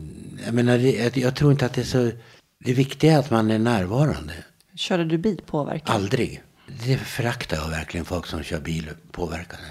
Jag 0.44 0.54
menar, 0.54 0.78
jag 1.18 1.36
tror 1.36 1.52
inte 1.52 1.66
att 1.66 1.74
det 1.74 1.80
är 1.80 1.84
så... 1.84 2.10
Det 2.58 2.72
viktiga 2.72 3.12
är 3.12 3.18
att 3.18 3.30
man 3.30 3.50
är 3.50 3.58
närvarande. 3.58 4.32
Körde 4.74 5.04
du 5.04 5.18
bil 5.18 5.42
påverkad? 5.46 5.94
Aldrig. 5.94 6.42
Det 6.84 6.96
föraktar 6.96 7.56
jag 7.56 7.68
verkligen, 7.68 8.06
folk 8.06 8.26
som 8.26 8.42
kör 8.42 8.60
bil 8.60 8.90
påverkade. 9.12 9.62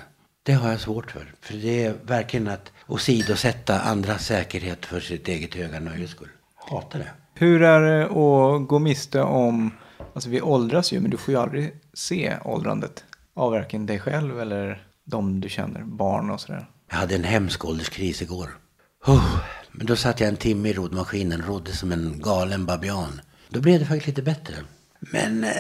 Det 0.44 0.54
har 0.54 0.70
jag 0.70 0.80
svårt 0.80 1.12
för. 1.12 1.34
För 1.42 1.54
det 1.54 1.86
är 1.86 1.96
verkligen 2.04 2.48
att 2.48 2.72
åsidosätta 2.88 3.80
andras 3.80 4.26
säkerhet 4.26 4.86
för 4.86 5.00
sitt 5.00 5.28
eget 5.28 5.56
höga 5.56 5.80
nöjes 5.80 6.12
skull. 6.12 6.30
Hatar 6.56 7.00
det. 7.00 7.12
Hur 7.34 7.64
är 7.64 7.82
det 7.82 8.06
att 8.06 8.68
gå 8.68 8.80
miste 8.80 9.22
om, 9.22 9.72
alltså 10.14 10.30
vi 10.30 10.42
åldras 10.42 10.94
ju 10.94 11.00
men 11.00 11.12
du 11.12 11.18
får 11.18 11.34
ju 11.34 11.40
aldrig 11.40 11.74
se 11.94 12.38
åldrandet 12.46 13.04
av 13.34 13.52
varken 13.52 13.86
dig 13.86 14.00
själv 14.00 14.40
eller 14.40 14.88
de 15.04 15.42
du 15.42 15.50
känner, 15.50 15.84
barn 15.84 16.30
och 16.30 16.42
sådär. 16.42 16.66
Jag 16.90 16.98
hade 16.98 17.16
en 17.16 17.24
hemsk 17.24 17.66
ålderskris 17.66 18.22
igår. 18.22 18.58
Oh, 19.06 19.40
men 19.72 19.86
då 19.86 19.96
satt 19.96 20.20
jag 20.20 20.30
en 20.30 20.38
timme 20.38 20.70
i 20.70 20.74
roddmaskinen, 20.74 21.42
rodde 21.42 21.72
som 21.72 21.92
en 21.92 22.20
galen 22.20 22.66
babian. 22.66 23.22
Då 23.50 23.62
blev 23.62 23.80
det 23.80 23.86
faktiskt 23.86 24.08
lite 24.08 24.22
bättre. 24.22 24.56
Men 25.00 25.44
eh, 25.44 25.52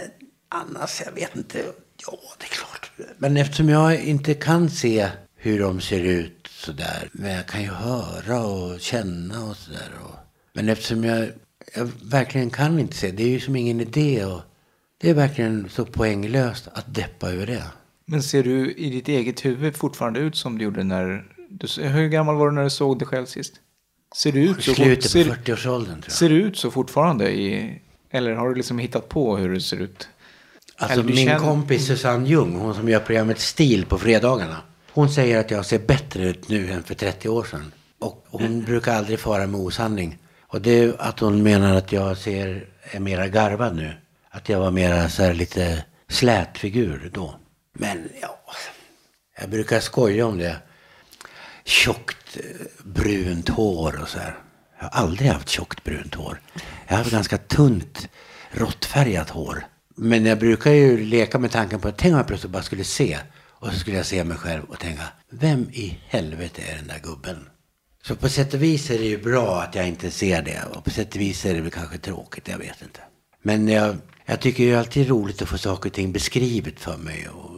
annars, 0.49 1.01
jag 1.05 1.11
vet 1.11 1.35
inte. 1.35 1.57
Ja, 2.05 2.17
det 2.39 2.45
är 2.45 2.49
klart. 2.49 2.91
Men 3.17 3.37
eftersom 3.37 3.69
jag 3.69 4.03
inte 4.03 4.33
kan 4.33 4.69
se 4.69 5.09
hur 5.35 5.59
de 5.59 5.81
ser 5.81 5.99
ut 5.99 6.47
sådär. 6.49 7.09
Men 7.11 7.31
jag 7.31 7.47
kan 7.47 7.61
ju 7.61 7.71
höra 7.71 8.43
och 8.43 8.79
känna 8.79 9.45
och 9.45 9.57
sådär. 9.57 9.89
Men 10.53 10.69
eftersom 10.69 11.03
jag 11.03 11.27
jag 11.75 11.91
verkligen 12.03 12.49
kan 12.49 12.79
inte 12.79 12.97
se. 12.97 13.11
Det 13.11 13.23
är 13.23 13.27
ju 13.27 13.39
som 13.39 13.55
ingen 13.55 13.81
idé. 13.81 14.25
Och 14.25 14.41
det 15.01 15.09
är 15.09 15.13
verkligen 15.13 15.69
så 15.69 15.85
poänglöst 15.85 16.67
att 16.73 16.95
deppa 16.95 17.31
över 17.31 17.45
det. 17.45 17.63
Men 18.05 18.23
ser 18.23 18.43
du 18.43 18.71
i 18.71 18.89
ditt 18.89 19.07
eget 19.07 19.45
huvud 19.45 19.75
fortfarande 19.75 20.19
ut 20.19 20.35
som 20.35 20.57
du 20.57 20.63
gjorde 20.63 20.83
när... 20.83 21.25
Du, 21.49 21.83
hur 21.83 22.07
gammal 22.07 22.35
var 22.35 22.49
du 22.49 22.55
när 22.55 22.63
du 22.63 22.69
såg 22.69 22.99
dig 22.99 23.07
själv 23.07 23.25
sist? 23.25 23.53
Ser 24.15 24.31
du 24.31 24.39
ut 24.39 24.63
så? 24.63 24.73
Slutet 24.73 25.13
på 25.13 25.19
40-årsåldern 25.19 25.93
tror 25.93 26.03
jag. 26.05 26.11
Ser 26.11 26.29
du 26.29 26.35
ut 26.35 26.57
så 26.57 26.71
fortfarande? 26.71 27.31
I, 27.31 27.79
eller 28.11 28.33
har 28.33 28.49
du 28.49 28.55
liksom 28.55 28.79
hittat 28.79 29.09
på 29.09 29.37
hur 29.37 29.53
du 29.53 29.61
ser 29.61 29.77
ut? 29.77 30.07
Alltså 30.77 31.03
min 31.03 31.15
känner... 31.15 31.39
kompis 31.39 31.87
Susanne 31.87 32.27
Ljung, 32.27 32.55
hon 32.55 32.75
som 32.75 32.89
gör 32.89 32.99
programmet 32.99 33.39
Stil 33.39 33.85
på 33.85 33.97
fredagarna. 33.97 34.57
Hon 34.91 35.09
säger 35.09 35.39
att 35.39 35.51
jag 35.51 35.65
ser 35.65 35.79
bättre 35.79 36.23
ut 36.23 36.49
nu 36.49 36.71
än 36.71 36.83
för 36.83 36.95
30 36.95 37.29
år 37.29 37.43
sedan. 37.43 37.71
Och 37.99 38.25
hon 38.29 38.63
brukar 38.63 38.93
aldrig 38.93 39.19
fara 39.19 39.47
med 39.47 39.59
osanning. 39.59 40.17
Och 40.41 40.61
det 40.61 40.79
är 40.79 41.01
att 41.01 41.19
hon 41.19 41.43
menar 41.43 41.75
att 41.75 41.91
jag 41.91 42.17
ser, 42.17 42.65
är 42.91 42.99
mera 42.99 43.27
garvad 43.27 43.75
nu. 43.75 43.93
Att 44.31 44.49
jag 44.49 44.59
var 44.59 44.71
mera 44.71 45.09
så 45.09 45.23
här 45.23 45.33
lite 45.33 45.85
slät 46.09 46.57
figur 46.57 47.11
då. 47.13 47.39
Men 47.73 48.09
ja, 48.21 48.39
jag 49.39 49.49
brukar 49.49 49.79
skoja 49.79 50.25
om 50.25 50.37
det. 50.37 50.57
Tjockt 51.63 52.37
eh, 52.37 52.43
brunt 52.83 53.49
hår 53.49 54.01
och 54.01 54.07
så 54.07 54.19
här. 54.19 54.37
Jag 54.79 54.89
har 54.89 55.01
aldrig 55.01 55.29
haft 55.29 55.49
tjockt 55.49 55.83
brunt 55.83 56.15
hår. 56.15 56.41
Jag 56.87 56.93
har 56.93 56.97
haft 56.97 57.11
ganska 57.11 57.37
tunt 57.37 58.09
råttfärgat 58.51 59.29
hår. 59.29 59.65
Men 59.95 60.25
jag 60.25 60.39
brukar 60.39 60.71
ju 60.71 61.05
leka 61.05 61.39
med 61.39 61.51
tanken 61.51 61.79
på 61.79 61.87
att 61.87 61.97
tänk 61.97 62.11
om 62.11 62.17
jag 62.17 62.27
plötsligt 62.27 62.51
bara 62.51 62.63
skulle 62.63 62.83
se. 62.83 63.17
Och 63.61 63.73
så 63.73 63.79
skulle 63.79 63.97
jag 63.97 64.05
se 64.05 64.23
mig 64.23 64.37
själv 64.37 64.63
och 64.63 64.79
tänka, 64.79 65.03
vem 65.29 65.69
i 65.69 65.99
helvete 66.07 66.61
är 66.71 66.75
den 66.75 66.87
där 66.87 66.99
gubben? 67.03 67.49
Så 68.03 68.15
på 68.15 68.29
sätt 68.29 68.53
och 68.53 68.63
vis 68.63 68.89
är 68.89 68.97
det 68.99 69.05
ju 69.05 69.23
bra 69.23 69.61
att 69.61 69.75
jag 69.75 69.87
inte 69.87 70.11
ser 70.11 70.41
det. 70.41 70.63
Och 70.73 70.83
på 70.83 70.89
sätt 70.89 71.15
och 71.15 71.21
vis 71.21 71.45
är 71.45 71.53
det 71.53 71.61
väl 71.61 71.71
kanske 71.71 71.97
tråkigt, 71.97 72.47
jag 72.47 72.57
vet 72.57 72.81
inte. 72.81 72.99
Men 73.41 73.67
jag, 73.67 73.97
jag 74.25 74.41
tycker 74.41 74.63
ju 74.63 74.75
alltid 74.75 75.03
det 75.03 75.07
är 75.07 75.09
roligt 75.09 75.41
att 75.41 75.49
få 75.49 75.57
saker 75.57 75.89
och 75.89 75.93
ting 75.93 76.11
beskrivet 76.11 76.79
för 76.79 76.97
mig. 76.97 77.29
Och 77.29 77.51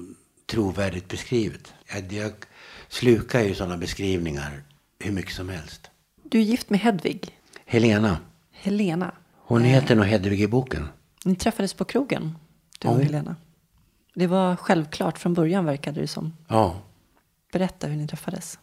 trovärdigt 0.46 1.08
beskrivet. 1.08 1.74
Jag, 1.94 2.14
jag 2.14 2.32
slukar 2.90 3.42
ju 3.42 3.56
sådana 3.56 3.78
beskrivningar 3.78 4.64
hur 5.00 5.12
mycket 5.12 5.34
som 5.34 5.50
helst. 5.50 5.90
Du 6.24 6.38
är 6.40 6.44
gift 6.44 6.70
med 6.70 6.80
Hedvig. 6.80 7.40
Helena. 7.66 8.18
Helena. 8.52 9.12
Hon 9.46 9.62
heter 9.64 9.96
nog 9.96 10.06
Hedvig 10.06 10.42
i 10.42 10.48
boken. 10.48 10.88
Ni 11.26 11.36
träffades 11.36 11.74
på 11.74 11.86
krogen, 11.86 12.38
du 12.80 12.88
och 12.88 13.00
Ja. 13.00 13.04
Helena. 13.04 13.36
Det 14.16 14.28
var 14.28 14.56
självklart 14.56 15.18
från 15.20 15.34
början 15.34 15.66
verkade 15.66 16.02
det 16.02 16.08
som. 16.08 16.34
Ja. 16.48 16.82
Berätta 17.54 17.88
hur 17.88 17.96
ni 17.98 18.08
träffades. 18.08 18.60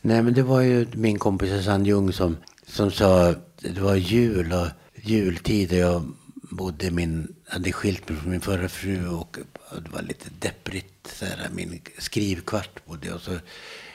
Nej 0.00 0.22
men 0.22 0.34
det 0.34 0.42
var 0.42 0.60
ju 0.60 0.86
min 0.92 1.18
kompis 1.18 1.48
Susanne 1.50 1.88
Ljung 1.88 2.12
som, 2.12 2.36
som 2.66 2.90
sa 2.90 3.28
att 3.28 3.58
det 3.58 3.80
var 3.80 3.94
jul 3.94 4.52
och 4.52 4.68
jultid 4.94 5.72
och 5.72 5.78
jag 5.78 6.12
bodde 6.56 6.90
min, 6.90 7.34
hade 7.48 7.72
skilt 7.72 8.08
mig 8.08 8.18
från 8.18 8.30
min 8.30 8.40
förra 8.40 8.68
fru 8.68 9.08
och 9.08 9.38
det 9.70 9.90
var 9.90 10.02
lite 10.02 10.28
deppigt. 10.38 11.16
Så 11.18 11.24
här, 11.24 11.48
min 11.52 11.80
skrivkvart 11.98 12.86
bodde 12.86 13.06
jag 13.06 13.16
och 13.16 13.22
så 13.22 13.38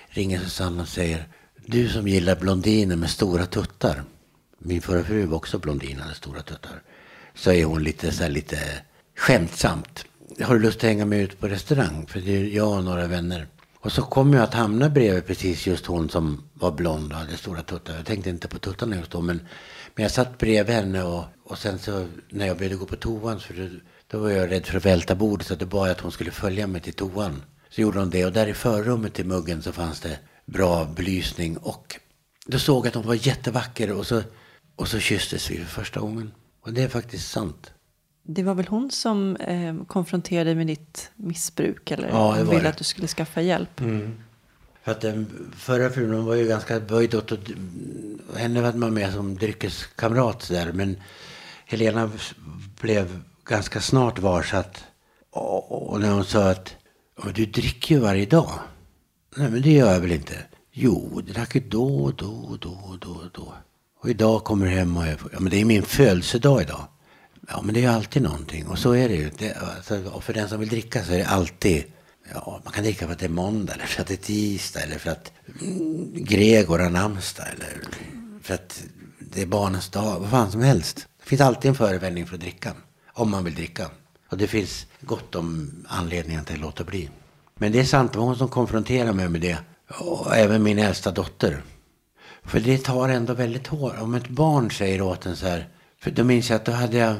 ringer 0.09 0.39
Susanne 0.39 0.81
och 0.81 0.87
säger 0.87 1.27
du 1.65 1.89
som 1.89 2.07
gillar 2.07 2.35
blondiner 2.35 2.95
med 2.95 3.09
stora 3.09 3.45
tuttar. 3.45 4.03
Min 4.59 4.81
förra 4.81 5.03
fru 5.03 5.25
var 5.25 5.37
också 5.37 5.59
blondin, 5.59 5.99
hade 5.99 6.15
stora 6.15 6.41
tuttar. 6.41 6.81
Så 7.35 7.51
är 7.51 7.65
hon 7.65 7.83
lite 7.83 8.11
så 8.11 8.23
här 8.23 8.29
lite 8.29 8.57
skämtsamt. 9.15 10.05
Har 10.41 10.53
du 10.53 10.59
lust 10.59 10.77
att 10.77 10.83
hänga 10.83 11.05
med 11.05 11.21
ut 11.21 11.39
på 11.39 11.47
restaurang? 11.47 12.05
För 12.07 12.19
det 12.19 12.37
är 12.37 12.43
jag 12.43 12.77
och 12.77 12.83
några 12.83 13.07
vänner. 13.07 13.47
Och 13.81 13.91
så 13.91 14.01
kom 14.01 14.33
jag 14.33 14.43
att 14.43 14.53
hamna 14.53 14.89
bredvid 14.89 15.27
precis 15.27 15.67
just 15.67 15.85
hon 15.85 16.09
som 16.09 16.43
var 16.53 16.71
blond 16.71 17.11
och 17.11 17.17
hade 17.19 17.37
stora 17.37 17.61
tuttar. 17.61 17.95
Jag 17.95 18.05
tänkte 18.05 18.29
inte 18.29 18.47
på 18.47 18.59
tuttarna 18.59 18.95
just 18.95 19.11
då. 19.11 19.21
Men, 19.21 19.41
men 19.99 20.03
jag 20.03 20.11
satt 20.11 20.37
bredvid 20.37 20.75
henne 20.75 21.03
och, 21.03 21.23
och 21.43 21.57
sen 21.57 21.79
så 21.79 22.07
när 22.29 22.47
jag 22.47 22.57
behövde 22.57 22.77
gå 22.77 22.85
på 22.85 22.95
toan 22.95 23.39
så 23.39 23.53
då, 23.53 23.67
då 24.07 24.19
var 24.19 24.29
jag 24.29 24.51
rädd 24.51 24.65
för 24.65 24.77
att 24.77 24.85
välta 24.85 25.15
bordet. 25.15 25.47
Så 25.47 25.55
det 25.55 25.65
bad 25.65 25.87
jag 25.87 25.91
att 25.91 25.99
hon 25.99 26.11
skulle 26.11 26.31
följa 26.31 26.67
mig 26.67 26.81
till 26.81 26.93
toan. 26.93 27.43
Så 27.69 27.81
gjorde 27.81 27.99
hon 27.99 28.09
det 28.09 28.25
och 28.25 28.31
där 28.31 28.47
i 28.47 28.53
förrummet 28.53 29.13
till 29.13 29.25
muggen 29.25 29.61
så 29.61 29.71
fanns 29.71 29.99
det 29.99 30.19
bra 30.45 30.85
belysning. 30.85 31.57
Och 31.57 31.99
då 32.45 32.59
såg 32.59 32.85
jag 32.85 32.87
att 32.87 32.95
hon 32.95 33.05
var 33.07 33.27
jättevacker 33.27 33.91
och 33.91 34.07
så, 34.07 34.21
och 34.75 34.87
så 34.87 34.99
kysstes 34.99 35.51
vi 35.51 35.57
för 35.57 35.65
första 35.65 35.99
gången. 35.99 36.31
Och 36.65 36.73
det 36.73 36.83
är 36.83 36.87
faktiskt 36.87 37.31
sant. 37.31 37.71
Det 38.23 38.43
var 38.43 38.53
väl 38.55 38.67
hon 38.67 38.91
som 38.91 39.35
eh, 39.35 39.75
konfronterade 39.87 40.49
dig 40.49 40.55
med 40.55 40.67
ditt 40.67 41.11
missbruk 41.15 41.91
eller 41.91 42.09
Ja, 42.09 42.31
ville 42.31 42.59
det. 42.61 42.69
att 42.69 42.77
du 42.77 42.83
skulle 42.83 43.07
skaffa 43.07 43.41
hjälp. 43.41 43.81
För 44.89 44.95
att 44.95 45.01
den 45.01 45.51
förra 45.57 45.89
frun 45.89 46.25
var 46.25 46.35
ju 46.35 46.47
ganska 46.47 46.79
böjd 46.79 47.15
åt 47.15 47.31
att... 47.31 47.39
Henne 48.35 48.61
var 48.61 48.73
man 48.73 48.93
med 48.93 49.13
som 49.13 49.35
dryckeskamrat 49.35 50.47
där. 50.49 50.71
Men 50.71 50.97
Helena 51.65 52.11
blev 52.81 53.21
ganska 53.45 53.81
snart 53.81 54.19
varsatt. 54.19 54.83
Och 55.31 55.91
och 55.91 55.99
när 55.99 56.11
hon 56.11 56.25
sa 56.25 56.49
att 56.49 56.75
du 57.33 57.45
dricker 57.45 57.95
ju 57.95 58.01
varje 58.01 58.25
dag. 58.25 58.51
Nej 59.35 59.49
men 59.49 59.61
det 59.61 59.71
gör 59.71 59.93
jag 59.93 59.99
väl 59.99 60.11
inte. 60.11 60.37
Jo, 60.71 61.21
det 61.25 61.33
drack 61.33 61.55
ju 61.55 61.61
då, 61.61 62.11
då, 62.17 62.57
då, 62.61 62.97
då, 63.01 63.21
då. 63.33 63.53
Och 64.01 64.09
idag 64.09 64.43
kommer 64.43 64.65
du 64.65 64.71
hem 64.71 64.97
och 64.97 65.07
jag, 65.07 65.17
ja 65.33 65.39
men 65.39 65.49
det 65.49 65.61
är 65.61 65.65
min 65.65 65.83
födelsedag 65.83 66.61
idag. 66.61 66.87
Ja 67.47 67.61
men 67.61 67.73
det 67.73 67.79
är 67.79 67.81
ju 67.81 67.87
alltid 67.87 68.21
någonting. 68.21 68.67
Och 68.67 68.79
så 68.79 68.91
är 68.91 69.09
det 69.09 69.15
ju. 69.15 69.29
Det, 69.37 69.53
alltså, 69.53 70.09
och 70.11 70.23
för 70.23 70.33
den 70.33 70.49
som 70.49 70.59
vill 70.59 70.69
dricka 70.69 71.03
så 71.03 71.13
är 71.13 71.17
det 71.17 71.27
alltid 71.27 71.83
Ja, 72.33 72.61
man 72.63 72.73
kan 72.73 72.83
dricka 72.83 73.05
för 73.05 73.13
att 73.13 73.19
det 73.19 73.25
är 73.25 73.29
måndag 73.29 73.73
eller 73.73 73.85
för 73.85 74.01
att 74.01 74.07
det 74.07 74.13
är 74.13 74.17
tisdag 74.17 74.81
eller 74.81 74.97
för 74.97 75.11
att 75.11 75.31
mm, 75.61 76.11
Gregor 76.13 76.79
har 76.79 76.89
namnsdag 76.89 77.45
eller 77.55 77.81
för 78.41 78.53
att 78.53 78.83
det 79.19 79.41
är 79.41 79.45
barnens 79.45 79.89
dag. 79.89 80.19
Vad 80.19 80.29
fan 80.29 80.51
som 80.51 80.61
helst. 80.61 81.07
Det 81.19 81.29
finns 81.29 81.41
alltid 81.41 81.69
en 81.69 81.75
förevändning 81.75 82.27
för 82.27 82.35
att 82.35 82.41
dricka. 82.41 82.73
Om 83.13 83.31
man 83.31 83.43
vill 83.43 83.55
dricka. 83.55 83.89
Och 84.29 84.37
det 84.37 84.47
finns 84.47 84.85
gott 85.01 85.35
om 85.35 85.71
anledningar 85.87 86.43
till 86.43 86.55
att 86.55 86.61
låta 86.61 86.83
bli. 86.83 87.09
Men 87.55 87.71
det 87.71 87.79
är 87.79 87.85
sant, 87.85 88.13
det 88.13 88.19
var 88.19 88.25
hon 88.25 88.37
som 88.37 88.47
konfronterade 88.47 89.13
mig 89.13 89.29
med 89.29 89.41
det. 89.41 89.57
Och 89.99 90.35
även 90.35 90.63
min 90.63 90.79
äldsta 90.79 91.11
dotter. 91.11 91.63
För 92.43 92.59
det 92.59 92.77
tar 92.77 93.09
ändå 93.09 93.33
väldigt 93.33 93.67
hårt. 93.67 94.01
Om 94.01 94.13
ett 94.13 94.29
barn 94.29 94.71
säger 94.71 95.01
åt 95.01 95.25
en 95.25 95.35
så 95.35 95.47
här. 95.47 95.67
För 96.01 96.11
då 96.11 96.23
minns 96.23 96.49
jag 96.49 96.55
att 96.55 96.65
då 96.65 96.71
hade 96.71 96.97
jag, 96.97 97.15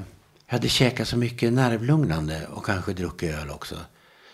jag 0.46 0.54
hade 0.54 0.70
käkat 0.70 1.08
så 1.08 1.18
mycket 1.18 1.54
nervlugnande 1.54 2.48
och 2.48 2.66
kanske 2.66 2.94
druckit 2.94 3.36
öl 3.36 3.50
också. 3.50 3.76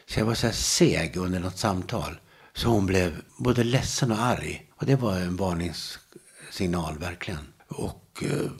Så 0.09 0.19
jag 0.19 0.25
var 0.25 0.35
så 0.35 0.47
här 0.47 0.53
seg 0.53 1.17
under 1.17 1.39
något 1.39 1.57
samtal. 1.57 2.19
Så 2.53 2.69
hon 2.69 2.85
blev 2.85 3.21
både 3.37 3.63
ledsen 3.63 4.11
och 4.11 4.21
arg. 4.21 4.71
Och 4.79 4.85
det 4.85 4.95
var 4.95 5.15
en 5.17 5.35
varningssignal 5.35 6.97
verkligen. 6.99 7.47
Och 7.67 8.23
eh, 8.23 8.51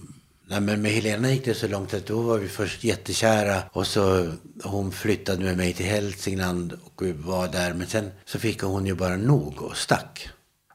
nej, 0.48 0.62
men 0.62 0.82
med 0.82 0.92
Helena 0.92 1.32
gick 1.32 1.46
det 1.46 1.54
så 1.54 1.68
långt 1.68 1.94
att 1.94 2.06
då 2.06 2.22
var 2.22 2.38
vi 2.38 2.48
först 2.48 2.84
jättekära. 2.84 3.64
Och 3.72 3.88
så 3.88 4.32
hon 4.64 4.92
flyttade 4.92 5.44
med 5.44 5.58
mig 5.58 5.74
till 5.74 5.86
Hälsingland 5.86 6.80
och 6.84 7.02
vi 7.06 7.12
var 7.12 7.48
där. 7.48 7.74
Men 7.74 7.88
sen 7.88 8.12
så 8.26 8.40
fick 8.40 8.62
hon 8.62 8.86
ju 8.86 8.96
bara 8.96 9.18
nog 9.18 9.62
och 9.62 9.78
stack. 9.78 10.30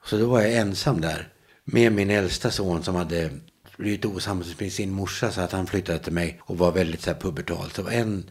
Så 0.04 0.16
då 0.16 0.26
var 0.26 0.40
jag 0.40 0.52
ensam 0.52 1.00
där. 1.00 1.28
Med 1.64 1.92
min 1.92 2.10
äldsta 2.10 2.50
son 2.50 2.82
som 2.82 2.94
hade 2.94 3.30
blivit 3.76 4.04
osams 4.04 4.60
med 4.60 4.72
sin 4.72 4.92
morsa 4.92 5.32
så 5.32 5.40
att 5.40 5.52
han 5.52 5.66
flyttade 5.66 5.98
till 5.98 6.12
mig 6.12 6.40
och 6.42 6.58
var 6.58 6.72
väldigt 6.72 7.02
så 7.02 7.10
här 7.10 7.20
pubertal. 7.20 7.70
Så 7.70 7.82
det 7.82 7.90
var 7.90 7.96
en 7.96 8.30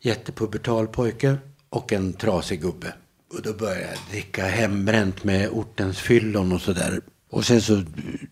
jättepubertal 0.00 0.88
pojke 0.88 1.38
och 1.76 1.92
en 1.92 2.12
trasig 2.12 2.60
gubbe. 2.60 2.94
Och 3.34 3.42
då 3.42 3.52
började 3.52 3.80
jag 3.80 3.98
dricka 4.10 4.46
hembränt 4.46 5.24
med 5.24 5.48
ortens 5.48 5.98
fyllon 5.98 6.52
och 6.52 6.60
sådär. 6.60 7.00
Och 7.30 7.44
sen 7.44 7.62
så 7.62 7.82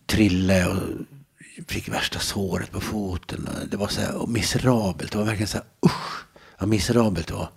trillade 0.05 0.59
jag 0.59 0.71
och 0.71 1.71
fick 1.71 1.89
värsta 1.89 2.19
såret 2.19 2.71
på 2.71 2.81
foten. 2.81 3.49
Det 3.71 3.77
var 3.77 3.87
så 3.87 4.01
här 4.01 4.27
miserabelt. 4.27 5.11
Det 5.11 5.17
var 5.17 5.25
verkligen 5.25 5.47
så 5.47 5.57
här 5.57 5.67
usch 5.85 6.25
vad 6.59 6.69
miserabelt 6.69 7.27
det 7.27 7.33
var. 7.33 7.49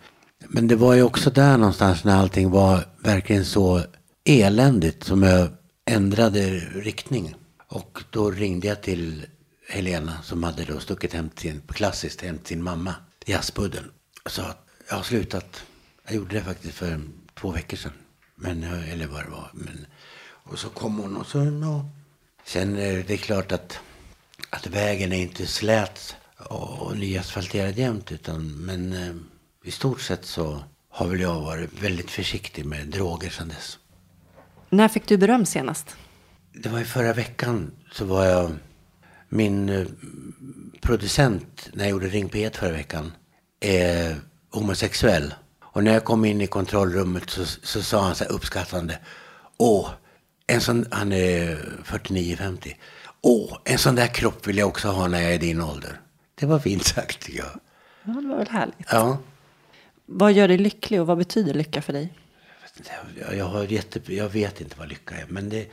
Men 0.49 0.69
det 0.69 0.77
var 0.77 0.95
ju 0.95 1.03
också 1.03 1.31
där 1.31 1.57
någonstans 1.57 2.05
när 2.05 2.17
allting 2.17 2.51
var 2.51 2.85
verkligen 3.05 3.45
så 3.45 3.83
eländigt 4.25 5.05
som 5.05 5.23
jag 5.23 5.49
ändrade 5.85 6.51
riktning. 6.75 7.35
Och 7.69 8.03
då 8.11 8.31
ringde 8.31 8.69
jag 8.69 8.83
till 8.83 9.27
Helena 9.69 10.23
som 10.23 10.43
hade 10.43 10.65
då 10.65 10.81
stuckit 10.81 11.13
hem 11.13 11.29
till 11.29 11.51
sin, 11.51 11.63
klassiskt 11.69 12.23
hem 12.23 12.39
till 12.39 12.47
sin 12.47 12.63
mamma 12.63 12.95
i 13.27 13.35
Aspudden. 13.35 13.85
Och 14.25 14.31
sa 14.31 14.43
att 14.43 14.67
jag 14.89 14.97
har 14.97 15.03
slutat. 15.03 15.63
Jag 16.09 16.17
gjorde 16.17 16.35
det 16.35 16.43
faktiskt 16.43 16.75
för 16.75 17.01
två 17.35 17.51
veckor 17.51 17.77
sedan. 17.77 17.93
Men, 18.35 18.63
eh, 18.63 18.93
eller 18.93 19.07
vad 19.07 19.25
det 19.25 19.31
var. 19.31 19.51
Men, 19.53 19.87
och 20.21 20.59
så 20.59 20.69
kom 20.69 20.99
hon 20.99 21.17
och 21.17 21.27
så, 21.27 21.39
ja. 21.39 21.89
Sen 22.45 22.77
är 22.77 23.03
det 23.03 23.17
klart 23.17 23.53
att, 23.53 23.79
att 24.51 24.67
vägen 24.67 25.13
är 25.13 25.23
inte 25.23 25.47
slät 25.47 26.17
och 26.37 26.97
nyasfalterad 26.97 27.79
jämt. 27.79 28.13
Utan, 28.13 28.65
men 28.65 28.93
eh, 28.93 29.15
i 29.65 29.71
stort 29.71 30.01
sett 30.01 30.25
så 30.25 30.63
har 30.91 31.09
väl 31.09 31.21
jag 31.21 31.41
varit 31.41 31.83
väldigt 31.83 32.11
försiktig 32.11 32.65
med 32.65 32.87
droger 32.87 33.31
sedan 33.31 33.49
dess. 33.49 33.79
När 34.71 34.89
fick 34.89 35.07
du 35.07 35.17
beröm 35.17 35.47
senast? 35.47 35.97
Det 36.53 36.69
var 36.69 36.81
i 36.81 36.85
förra 36.85 37.13
veckan 37.13 37.71
så 37.93 38.05
var 38.05 38.25
jag 38.25 38.53
min 39.29 39.69
eh, 39.69 39.87
producent 40.81 41.69
när 41.73 41.85
jag 41.85 41.91
gjorde 41.91 42.09
Ring 42.09 42.29
P1 42.29 42.57
förra 42.57 42.73
veckan 42.73 43.13
är 43.61 44.17
homosexuell. 44.51 45.35
Och 45.79 45.85
när 45.85 45.93
jag 45.93 46.05
kom 46.05 46.25
in 46.25 46.41
i 46.41 46.47
kontrollrummet 46.47 47.31
så, 47.31 47.45
så 47.45 47.83
sa 47.83 48.03
han 48.03 48.15
så 48.15 48.25
här 48.25 48.33
uppskattande. 48.33 48.99
Åh, 49.57 49.91
en 50.47 50.61
sån, 50.61 50.87
han 50.91 51.13
är 51.13 51.57
49-50. 51.85 52.75
Åh, 53.21 53.59
en 53.65 53.79
sån 53.79 53.95
där 53.95 54.07
kropp 54.07 54.47
vill 54.47 54.59
jag 54.59 54.69
också 54.69 54.89
ha 54.89 55.09
när 55.09 55.21
jag 55.21 55.35
är 55.35 55.39
din 55.39 55.61
ålder. 55.61 56.01
Det 56.35 56.47
var 56.47 56.59
fint 56.59 56.85
sagt 56.85 57.21
tycker 57.21 57.39
jag. 57.39 57.61
Ja, 58.03 58.21
det 58.21 58.29
var 58.29 58.37
väl 58.37 58.49
härligt. 58.49 58.87
Ja. 58.91 59.19
Vad 60.07 60.33
gör 60.33 60.49
dig 60.49 60.59
lycklig 60.59 61.01
och 61.01 61.07
vad 61.07 61.19
betyder 61.19 61.55
lycka 61.55 61.83
för 61.83 61.93
dig? 61.93 62.13
Jag, 63.21 63.37
jag, 63.37 63.45
har 63.45 63.65
jätte, 63.65 64.15
jag 64.15 64.29
vet 64.29 64.61
inte 64.61 64.79
vad 64.79 64.89
lycka 64.89 65.15
är. 65.15 65.27
Men 65.29 65.49
det, 65.49 65.67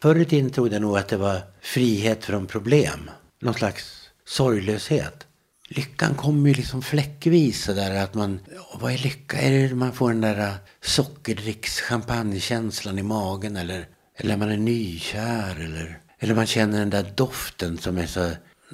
förr 0.00 0.16
i 0.16 0.24
tiden 0.24 0.50
trodde 0.50 0.74
jag 0.74 0.82
nog 0.82 0.98
att 0.98 1.08
det 1.08 1.16
var 1.16 1.40
frihet 1.60 2.24
från 2.24 2.46
problem. 2.46 3.10
Någon 3.38 3.54
slags 3.54 4.10
sorglöshet. 4.24 5.26
Lyckan 5.70 6.14
kommer 6.14 6.48
ju 6.48 6.54
liksom 6.54 6.82
fläckvis 6.82 7.64
sådär 7.64 8.04
att 8.04 8.14
man, 8.14 8.40
vad 8.80 8.92
är 8.92 8.98
lycka? 8.98 9.40
Är 9.40 9.68
det 9.68 9.74
man 9.74 9.92
får 9.92 10.08
den 10.08 10.20
där 10.20 10.38
äh, 10.38 10.54
sockerdricks 10.80 11.80
champagnekänslan 11.80 12.98
i 12.98 13.02
magen 13.02 13.56
eller, 13.56 13.88
eller 14.16 14.36
man 14.36 14.50
är 14.50 14.56
nykär 14.56 15.60
eller, 15.60 16.00
eller 16.18 16.34
man 16.34 16.46
känner 16.46 16.78
den 16.78 16.90
där 16.90 17.12
doften 17.16 17.78
som 17.78 17.98
är 17.98 18.06
så 18.06 18.30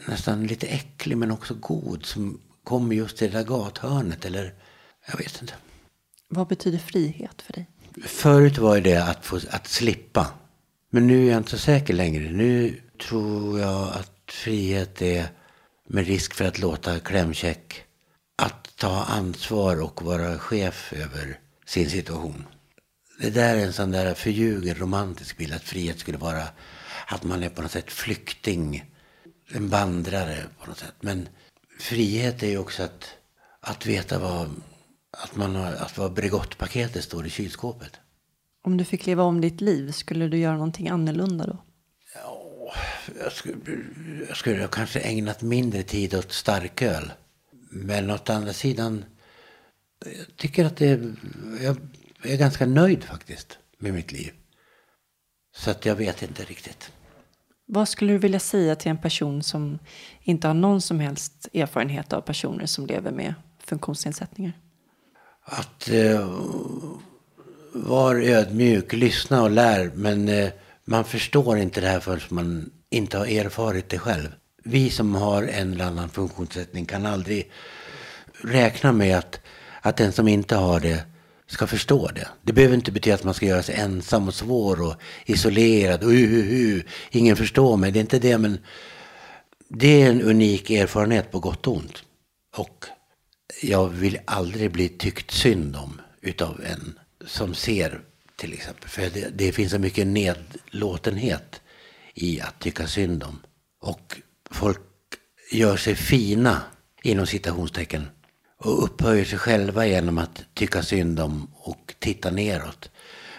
nästan 0.08 0.46
lite 0.46 0.66
äcklig 0.66 1.18
men 1.18 1.30
också 1.30 1.54
god 1.54 2.06
som 2.06 2.40
kommer 2.64 2.94
just 2.94 3.22
i 3.22 3.28
det 3.28 3.38
där 3.38 3.44
gathörnet 3.44 4.24
eller, 4.24 4.54
jag 5.06 5.18
vet 5.18 5.42
inte. 5.42 5.54
Vad 6.28 6.48
betyder 6.48 6.78
frihet 6.78 7.42
för 7.42 7.52
dig? 7.52 7.66
Förut 8.04 8.58
var 8.58 8.80
det 8.80 8.96
att, 8.96 9.26
få, 9.26 9.40
att 9.50 9.66
slippa. 9.66 10.26
Men 10.90 11.06
nu 11.06 11.26
är 11.26 11.30
jag 11.30 11.36
inte 11.36 11.50
så 11.50 11.58
säker 11.58 11.94
längre. 11.94 12.30
Nu 12.30 12.80
tror 13.08 13.60
jag 13.60 13.88
att 13.88 14.12
frihet 14.26 15.02
är 15.02 15.26
med 15.88 16.06
risk 16.06 16.34
för 16.34 16.44
att 16.44 16.58
låta 16.58 17.00
klämkäck. 17.00 17.84
Att 18.36 18.76
ta 18.76 19.04
ansvar 19.04 19.82
och 19.82 20.02
vara 20.02 20.38
chef 20.38 20.92
över 20.92 21.38
sin 21.66 21.90
situation. 21.90 22.46
Det 23.20 23.30
där 23.30 23.56
är 23.56 23.66
en 23.66 23.72
sån 23.72 23.90
där 23.90 24.14
förljugen 24.14 24.74
romantisk 24.74 25.36
bild. 25.36 25.54
Att 25.54 25.62
frihet 25.62 25.98
skulle 25.98 26.18
vara 26.18 26.42
att 27.06 27.24
man 27.24 27.42
är 27.42 27.48
på 27.48 27.62
något 27.62 27.70
sätt 27.70 27.92
flykting. 27.92 28.90
En 29.48 29.68
vandrare 29.68 30.36
på 30.60 30.68
något 30.68 30.78
sätt. 30.78 30.94
Men 31.00 31.28
frihet 31.80 32.42
är 32.42 32.46
ju 32.48 32.58
också 32.58 32.82
att, 32.82 33.08
att 33.60 33.86
veta 33.86 34.18
vad, 34.18 34.50
att 35.10 35.36
man 35.36 35.56
har, 35.56 35.72
att 35.72 35.98
vad 35.98 36.12
Bregottpaketet 36.12 37.04
står 37.04 37.26
i 37.26 37.30
kylskåpet. 37.30 38.00
Om 38.62 38.76
du 38.76 38.84
fick 38.84 39.06
leva 39.06 39.22
om 39.22 39.40
ditt 39.40 39.60
liv, 39.60 39.92
skulle 39.92 40.28
du 40.28 40.38
göra 40.38 40.54
någonting 40.54 40.88
annorlunda 40.88 41.46
då? 41.46 41.63
Jag 43.20 43.32
skulle, 43.32 43.56
jag 44.28 44.36
skulle 44.36 44.68
kanske 44.72 45.00
ägnat 45.00 45.42
mindre 45.42 45.82
tid 45.82 46.14
åt 46.14 46.32
starköl. 46.32 47.12
Men 47.70 48.10
åt 48.10 48.30
andra 48.30 48.52
sidan, 48.52 49.04
jag 50.04 50.36
tycker 50.36 50.64
att 50.64 50.76
det, 50.76 51.14
jag 51.62 51.76
är 52.22 52.36
ganska 52.36 52.66
nöjd 52.66 53.04
faktiskt 53.04 53.58
med 53.78 53.94
mitt 53.94 54.12
liv. 54.12 54.32
Så 55.56 55.70
att 55.70 55.86
jag 55.86 55.94
vet 55.94 56.22
inte 56.22 56.44
riktigt. 56.44 56.92
Vad 57.66 57.88
skulle 57.88 58.12
du 58.12 58.18
vilja 58.18 58.40
säga 58.40 58.76
till 58.76 58.90
en 58.90 58.98
person 58.98 59.42
som 59.42 59.78
inte 60.22 60.46
har 60.46 60.54
någon 60.54 60.80
som 60.80 61.00
helst 61.00 61.48
erfarenhet 61.54 62.12
av 62.12 62.20
personer 62.20 62.66
som 62.66 62.86
lever 62.86 63.10
med 63.10 63.34
funktionsnedsättningar? 63.58 64.52
Att 65.44 65.88
eh, 65.88 66.28
vara 67.72 68.18
ödmjuk, 68.18 68.92
lyssna 68.92 69.42
och 69.42 69.50
lär. 69.50 69.90
Men 69.94 70.28
eh, 70.28 70.50
man 70.84 71.04
förstår 71.04 71.58
inte 71.58 71.80
det 71.80 71.88
här 71.88 72.00
förrän 72.00 72.20
man 72.28 72.70
inte 72.90 73.18
har 73.18 73.26
erfarit 73.26 73.88
det 73.88 73.98
själv. 73.98 74.28
Vi 74.64 74.90
som 74.90 75.14
har 75.14 75.42
en 75.42 75.72
eller 75.72 75.84
annan 75.84 76.08
funktionssättning 76.08 76.86
kan 76.86 77.06
aldrig 77.06 77.50
räkna 78.42 78.92
med 78.92 79.18
att, 79.18 79.40
att 79.80 79.96
den 79.96 80.12
som 80.12 80.28
inte 80.28 80.56
har 80.56 80.80
det 80.80 81.04
ska 81.46 81.66
förstå 81.66 82.08
det. 82.08 82.28
Det 82.42 82.52
behöver 82.52 82.74
inte 82.74 82.92
betyda 82.92 83.14
att 83.14 83.24
man 83.24 83.34
ska 83.34 83.46
göra 83.46 83.62
sig 83.62 83.74
ensam 83.74 84.28
och 84.28 84.34
svår 84.34 84.82
och 84.82 84.94
isolerad. 85.26 86.04
Och 86.04 86.10
uh, 86.10 86.32
uh, 86.32 86.74
uh, 86.76 86.82
ingen 87.10 87.36
förstår 87.36 87.76
mig. 87.76 87.92
Det 87.92 87.98
är 87.98 88.00
inte 88.00 88.18
det, 88.18 88.38
men 88.38 88.58
det 89.68 90.02
är 90.02 90.10
en 90.10 90.22
unik 90.22 90.70
erfarenhet 90.70 91.30
på 91.30 91.40
gott 91.40 91.66
och 91.66 91.76
ont. 91.76 92.02
Och 92.56 92.86
jag 93.62 93.88
vill 93.88 94.18
aldrig 94.24 94.72
bli 94.72 94.88
tyckt 94.88 95.30
synd 95.30 95.76
om 95.76 96.00
utav 96.20 96.60
en 96.66 96.98
som 97.26 97.54
ser 97.54 98.00
till 98.36 98.52
exempel. 98.52 98.88
För 98.88 99.10
det, 99.10 99.28
det 99.28 99.52
finns 99.52 99.72
så 99.72 99.78
mycket 99.78 100.06
nedlåtenhet 100.06 101.60
i 102.14 102.40
att 102.40 102.58
tycka 102.58 102.86
synd 102.86 103.22
om. 103.22 103.38
Och 103.80 104.20
folk 104.50 104.80
gör 105.52 105.76
sig 105.76 105.94
fina 105.94 106.62
inom 107.02 107.26
citationstecken 107.26 108.06
och 108.58 108.84
upphöjer 108.84 109.24
sig 109.24 109.38
själva 109.38 109.86
genom 109.86 110.18
att 110.18 110.44
tycka 110.54 110.82
synd 110.82 111.20
om 111.20 111.50
och 111.54 111.94
titta 111.98 112.30
neråt. 112.30 112.90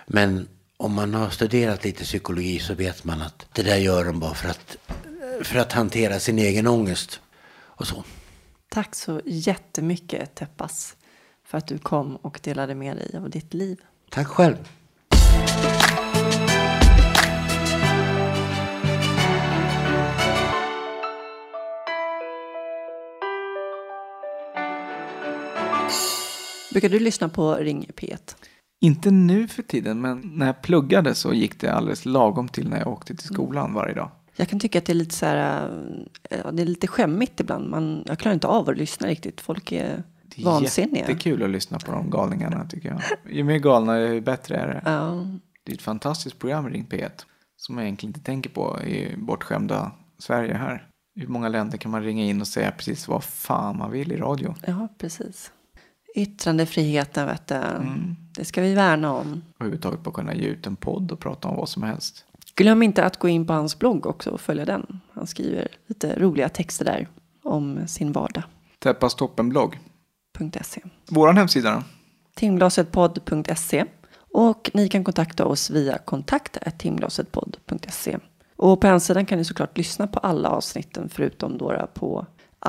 Men 0.07 0.47
om 0.77 0.93
man 0.93 1.13
har 1.13 1.29
studerat 1.29 1.83
lite 1.83 2.03
psykologi 2.03 2.59
så 2.59 2.73
vet 2.73 3.03
man 3.03 3.21
att 3.21 3.45
det 3.53 3.63
där 3.63 3.77
gör 3.77 4.05
de 4.05 4.19
bara 4.19 4.33
för 4.33 4.49
att, 4.49 4.77
för 5.43 5.59
att 5.59 5.71
hantera 5.71 6.19
sin 6.19 6.39
egen 6.39 6.67
ångest 6.67 7.21
och 7.47 7.87
så. 7.87 8.03
Tack 8.69 8.95
så 8.95 9.21
jättemycket 9.25 10.35
Teppas 10.35 10.95
för 11.43 11.57
att 11.57 11.67
du 11.67 11.77
kom 11.77 12.15
och 12.15 12.39
delade 12.43 12.75
med 12.75 12.97
dig 12.97 13.17
av 13.17 13.29
ditt 13.29 13.53
liv. 13.53 13.77
Tack 14.09 14.27
själv. 14.27 14.55
Brukar 26.75 26.89
du 26.89 26.99
lyssna 26.99 27.29
på 27.29 27.55
Ring 27.55 27.85
P1? 27.95 28.35
Inte 28.81 29.11
nu 29.11 29.47
för 29.47 29.63
tiden, 29.63 30.01
men 30.01 30.31
när 30.35 30.45
jag 30.45 30.61
pluggade 30.61 31.15
så 31.15 31.33
gick 31.33 31.59
det 31.59 31.73
alldeles 31.73 32.05
lagom 32.05 32.47
till 32.47 32.69
när 32.69 32.79
jag 32.79 32.87
åkte 32.87 33.15
till 33.15 33.27
skolan 33.27 33.73
varje 33.73 33.93
dag. 33.93 34.11
Jag 34.35 34.49
kan 34.49 34.59
tycka 34.59 34.79
att 34.79 34.85
det 34.85 34.91
är 34.91 34.95
lite 34.95 35.15
så 35.15 35.25
här, 35.25 35.69
äh, 36.29 36.51
det 36.51 36.61
är 36.61 36.65
lite 36.65 36.87
skämmigt 36.87 37.39
ibland. 37.39 37.69
Man, 37.69 38.03
jag 38.05 38.19
klarar 38.19 38.33
inte 38.33 38.47
av 38.47 38.69
att 38.69 38.77
lyssna 38.77 39.07
riktigt. 39.07 39.41
Folk 39.41 39.71
är 39.71 40.03
vansinniga. 40.43 41.01
jättekul 41.01 41.43
att 41.43 41.49
lyssna 41.49 41.79
på 41.79 41.91
de 41.91 42.09
galningarna 42.09 42.65
tycker 42.65 42.89
jag. 42.89 43.01
Ju 43.35 43.43
mer 43.43 43.57
galna, 43.57 43.99
ju 43.99 44.21
bättre 44.21 44.55
är 44.55 44.67
det. 44.67 44.81
Ja, 44.85 45.25
Det 45.63 45.71
är 45.71 45.75
ett 45.75 45.81
fantastiskt 45.81 46.39
program, 46.39 46.69
Ring 46.69 46.85
P1, 46.89 47.09
som 47.57 47.77
jag 47.77 47.85
egentligen 47.85 48.09
inte 48.09 48.25
tänker 48.25 48.49
på 48.49 48.81
i 48.81 49.15
bortskämda 49.17 49.91
Sverige 50.19 50.53
här. 50.53 50.87
Hur 51.15 51.27
många 51.27 51.49
länder 51.49 51.77
kan 51.77 51.91
man 51.91 52.03
ringa 52.03 52.23
in 52.23 52.41
och 52.41 52.47
säga 52.47 52.71
precis 52.71 53.07
vad 53.07 53.23
fan 53.23 53.77
man 53.77 53.91
vill 53.91 54.11
i 54.11 54.17
radio? 54.17 54.55
ja, 54.67 54.87
precis. 54.97 55.51
Yttrandefriheten, 56.15 57.27
vet 57.27 57.47
du. 57.47 57.55
Det 58.35 58.45
ska 58.45 58.61
vi 58.61 58.73
värna 58.73 59.13
om. 59.13 59.41
Och 59.55 59.61
överhuvudtaget 59.61 60.03
bara 60.03 60.11
kunna 60.13 60.33
ge 60.35 60.45
ut 60.47 60.67
en 60.67 60.75
podd 60.75 61.11
och 61.11 61.19
prata 61.19 61.47
om 61.47 61.55
vad 61.55 61.69
som 61.69 61.83
helst. 61.83 62.25
Glöm 62.55 62.83
inte 62.83 63.03
att 63.05 63.17
gå 63.17 63.27
in 63.29 63.47
på 63.47 63.53
hans 63.53 63.79
blogg 63.79 64.05
också 64.05 64.29
och 64.29 64.41
följa 64.41 64.65
den. 64.65 64.99
Han 65.13 65.27
skriver 65.27 65.67
lite 65.87 66.19
roliga 66.19 66.49
texter 66.49 66.85
där 66.85 67.07
om 67.43 67.87
sin 67.87 68.11
vardag. 68.11 68.43
Teppas 68.79 69.15
toppenblogg. 69.15 69.79
.se. 70.39 70.81
Våran 71.09 71.37
hemsida 71.37 71.71
då? 71.71 71.83
timglasetpodd.se 72.35 73.85
och 74.33 74.71
ni 74.73 74.87
kan 74.87 75.03
kontakta 75.03 75.45
oss 75.45 75.69
via 75.69 75.97
kontakt 75.97 76.57
timglasetpodd.se. 76.77 78.17
Och 78.55 78.81
på 78.81 78.87
hemsidan 78.87 79.25
kan 79.25 79.37
ni 79.37 79.45
såklart 79.45 79.77
lyssna 79.77 80.07
på 80.07 80.19
alla 80.19 80.49
avsnitten 80.49 81.09
förutom 81.09 81.57
då 81.57 81.87
på 81.93 82.25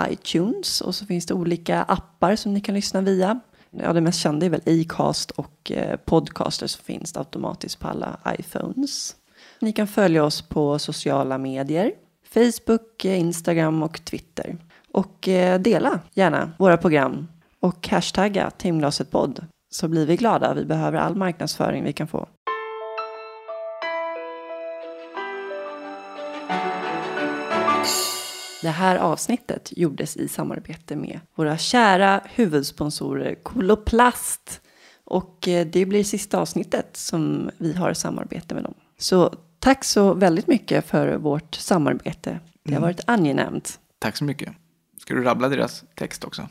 iTunes 0.09 0.81
och 0.81 0.95
så 0.95 1.07
finns 1.07 1.27
det 1.27 1.35
olika 1.35 1.83
appar 1.83 2.37
som 2.37 2.55
ni 2.55 2.61
kan 2.61 2.75
lyssna 2.75 3.01
via. 3.01 3.41
Ja, 3.71 3.93
det 3.93 4.01
mest 4.01 4.21
kända 4.21 4.47
är 4.47 4.51
väl 4.51 4.63
Acast 4.67 5.31
och 5.31 5.73
eh, 5.73 5.97
Podcaster 5.97 6.67
som 6.67 6.85
finns 6.85 7.17
automatiskt 7.17 7.81
på 7.81 7.89
alla 7.89 8.21
iPhones. 8.39 9.17
Ni 9.61 9.73
kan 9.73 9.87
följa 9.87 10.25
oss 10.25 10.43
på 10.43 10.79
sociala 10.79 11.39
medier, 11.39 11.93
Facebook, 12.35 13.05
eh, 13.05 13.21
Instagram 13.21 13.83
och 13.83 14.05
Twitter. 14.05 14.57
Och 14.93 15.29
eh, 15.29 15.61
dela 15.61 16.01
gärna 16.15 16.53
våra 16.59 16.77
program 16.77 17.27
och 17.67 17.89
hashtagga 17.89 18.51
timglasetpodd 18.51 19.47
så 19.71 19.89
blir 19.89 20.07
vi 20.07 20.17
glada. 20.17 20.55
Vi 20.55 20.65
behöver 20.65 20.99
all 20.99 21.17
marknadsföring 21.17 21.85
vi 21.85 21.93
kan 21.93 22.09
få. 22.09 22.29
Det 28.63 28.71
här 28.71 28.97
avsnittet 28.97 29.73
gjordes 29.77 30.17
i 30.17 30.29
samarbete 30.29 30.97
med 30.97 31.21
våra 31.35 31.59
kära 31.59 32.21
huvudsponsorer 32.25 33.35
Koloplast. 33.35 34.61
Och 35.05 35.49
eh, 35.49 35.67
det 35.67 35.87
blir 35.87 36.05
sista 36.05 36.39
avsnittet 36.39 36.97
som 36.97 37.51
vi 37.59 37.73
har 37.73 37.93
samarbete 37.93 38.55
med 38.55 38.65
dem. 38.65 38.75
Så 38.99 39.35
tack 39.59 39.85
så 39.85 40.15
väldigt 40.15 40.47
mycket 40.47 40.87
för 40.87 41.17
vårt 41.17 41.55
samarbete. 41.55 42.41
Det 42.63 42.75
har 42.75 42.81
varit 42.81 43.01
angenämt. 43.07 43.81
Tack 43.99 44.17
så 44.17 44.25
mycket. 44.25 44.53
Ska 44.99 45.15
du 45.15 45.23
rabbla 45.23 45.49
deras 45.49 45.85
text 45.95 46.25
också? 46.25 46.49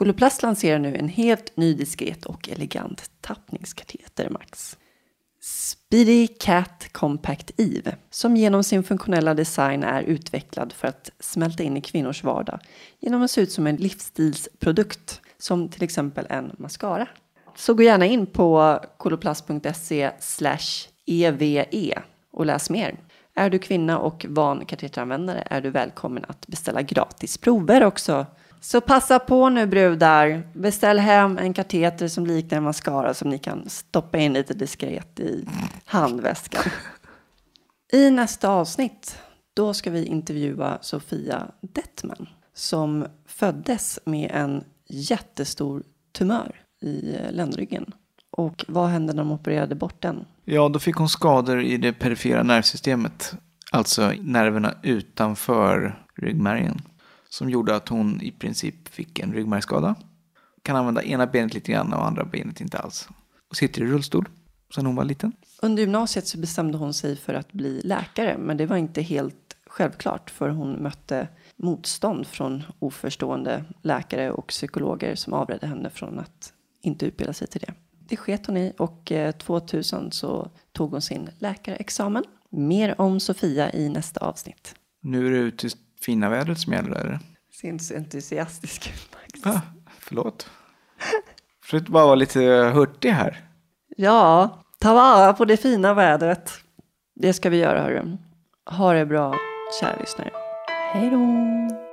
Koloplast 0.00 0.42
lanserar 0.42 0.78
nu 0.78 0.96
en 0.96 1.08
helt 1.08 1.56
ny 1.56 1.74
diskret 1.74 2.26
och 2.26 2.48
elegant 2.48 3.10
tappningskateter 3.20 4.30
Max. 4.30 4.78
Speedy 5.40 6.26
Cat 6.26 6.88
Compact 6.92 7.50
Eve, 7.56 7.96
som 8.10 8.36
genom 8.36 8.64
sin 8.64 8.82
funktionella 8.82 9.34
design 9.34 9.82
är 9.82 10.02
utvecklad 10.02 10.72
för 10.72 10.88
att 10.88 11.10
smälta 11.20 11.62
in 11.62 11.76
i 11.76 11.80
kvinnors 11.80 12.24
vardag 12.24 12.60
genom 13.00 13.22
att 13.22 13.30
se 13.30 13.40
ut 13.40 13.52
som 13.52 13.66
en 13.66 13.76
livsstilsprodukt, 13.76 15.20
som 15.38 15.68
till 15.68 15.82
exempel 15.82 16.26
en 16.30 16.52
mascara. 16.58 17.08
Så 17.56 17.74
gå 17.74 17.82
gärna 17.82 18.06
in 18.06 18.26
på 18.26 18.80
koloplast.se 18.96 20.10
EVE 21.06 22.02
och 22.32 22.46
läs 22.46 22.70
mer. 22.70 22.96
Är 23.34 23.50
du 23.50 23.58
kvinna 23.58 23.98
och 23.98 24.26
van 24.28 24.64
kateteranvändare 24.64 25.42
är 25.50 25.60
du 25.60 25.70
välkommen 25.70 26.24
att 26.28 26.46
beställa 26.46 26.82
gratis 26.82 27.38
prover 27.38 27.84
också. 27.84 28.26
Så 28.60 28.80
passa 28.80 29.18
på 29.18 29.48
nu 29.48 29.66
brudar. 29.66 30.42
Beställ 30.54 30.98
hem 30.98 31.38
en 31.38 31.54
kateter 31.54 32.08
som 32.08 32.26
liknar 32.26 32.58
en 32.58 32.64
mascara 32.64 33.14
som 33.14 33.30
ni 33.30 33.38
kan 33.38 33.68
stoppa 33.68 34.18
in 34.18 34.32
lite 34.32 34.54
diskret 34.54 35.20
i 35.20 35.44
handväskan. 35.84 36.62
I 37.92 38.10
nästa 38.10 38.48
avsnitt, 38.48 39.18
då 39.54 39.74
ska 39.74 39.90
vi 39.90 40.04
intervjua 40.04 40.78
Sofia 40.80 41.46
Dettman 41.60 42.28
som 42.54 43.06
föddes 43.26 43.98
med 44.04 44.30
en 44.34 44.64
jättestor 44.88 45.82
tumör 46.12 46.60
i 46.82 47.16
ländryggen. 47.30 47.92
Och 48.30 48.64
vad 48.68 48.88
hände 48.88 49.12
när 49.12 49.22
de 49.22 49.32
opererade 49.32 49.74
bort 49.74 50.02
den? 50.02 50.24
Ja, 50.44 50.68
då 50.68 50.78
fick 50.78 50.96
hon 50.96 51.08
skador 51.08 51.62
i 51.62 51.76
det 51.76 51.92
perifera 51.92 52.42
nervsystemet. 52.42 53.34
Alltså 53.72 54.12
nerverna 54.20 54.74
utanför 54.82 55.98
ryggmärgen. 56.16 56.82
Som 57.30 57.50
gjorde 57.50 57.76
att 57.76 57.88
hon 57.88 58.22
i 58.22 58.30
princip 58.30 58.88
fick 58.88 59.18
en 59.18 59.32
ryggmärgsskada. 59.32 59.94
Kan 60.62 60.76
använda 60.76 61.02
ena 61.02 61.26
benet 61.26 61.54
lite 61.54 61.72
grann 61.72 61.92
och 61.92 62.06
andra 62.06 62.24
benet 62.24 62.60
inte 62.60 62.78
alls. 62.78 63.08
Och 63.48 63.56
sitter 63.56 63.82
i 63.82 63.86
rullstol 63.86 64.28
sedan 64.74 64.86
hon 64.86 64.96
var 64.96 65.04
liten. 65.04 65.32
Under 65.62 65.82
gymnasiet 65.82 66.26
så 66.26 66.38
bestämde 66.38 66.78
hon 66.78 66.94
sig 66.94 67.16
för 67.16 67.34
att 67.34 67.52
bli 67.52 67.80
läkare, 67.84 68.38
men 68.38 68.56
det 68.56 68.66
var 68.66 68.76
inte 68.76 69.02
helt 69.02 69.56
självklart 69.66 70.30
för 70.30 70.48
hon 70.48 70.82
mötte 70.82 71.28
motstånd 71.56 72.26
från 72.26 72.62
oförstående 72.78 73.64
läkare 73.82 74.30
och 74.30 74.46
psykologer 74.46 75.14
som 75.14 75.32
avredde 75.32 75.66
henne 75.66 75.90
från 75.90 76.18
att 76.18 76.52
inte 76.82 77.06
utbilda 77.06 77.32
sig 77.32 77.48
till 77.48 77.60
det. 77.60 77.74
Det 78.08 78.16
sket 78.16 78.46
hon 78.46 78.56
i 78.56 78.72
och 78.78 79.12
eh, 79.12 79.32
2000 79.32 80.12
så 80.12 80.50
tog 80.72 80.90
hon 80.90 81.02
sin 81.02 81.30
läkarexamen. 81.38 82.24
Mer 82.50 83.00
om 83.00 83.20
Sofia 83.20 83.72
i 83.72 83.88
nästa 83.88 84.20
avsnitt. 84.20 84.74
Nu 85.00 85.26
är 85.26 85.30
det 85.30 85.36
ute 85.36 85.66
i 85.66 85.70
fina 86.04 86.28
vädret 86.28 86.58
som 86.58 86.72
gäller, 86.72 86.96
eller? 86.96 87.18
Ser 87.60 87.68
inte 87.68 87.84
så 87.84 87.94
entusiastisk 87.94 88.86
ut, 88.94 89.10
Max. 89.14 89.46
Va? 89.46 89.62
Förlåt. 89.98 90.50
Försökte 91.64 91.90
bara 91.90 92.04
vara 92.04 92.14
lite 92.14 92.40
hurtig 92.74 93.10
här. 93.10 93.44
Ja, 93.96 94.56
Ta 94.80 94.94
vara 94.94 95.32
på 95.32 95.44
det 95.44 95.56
fina 95.56 95.94
vädret. 95.94 96.52
Det 97.14 97.32
ska 97.32 97.50
vi 97.50 97.56
göra 97.56 97.82
hörru. 97.82 98.16
Ha 98.70 98.92
det 98.92 99.06
bra, 99.06 99.34
kära 99.80 99.96
lyssnare. 100.00 100.30
Hej 100.92 101.10
då! 101.10 101.89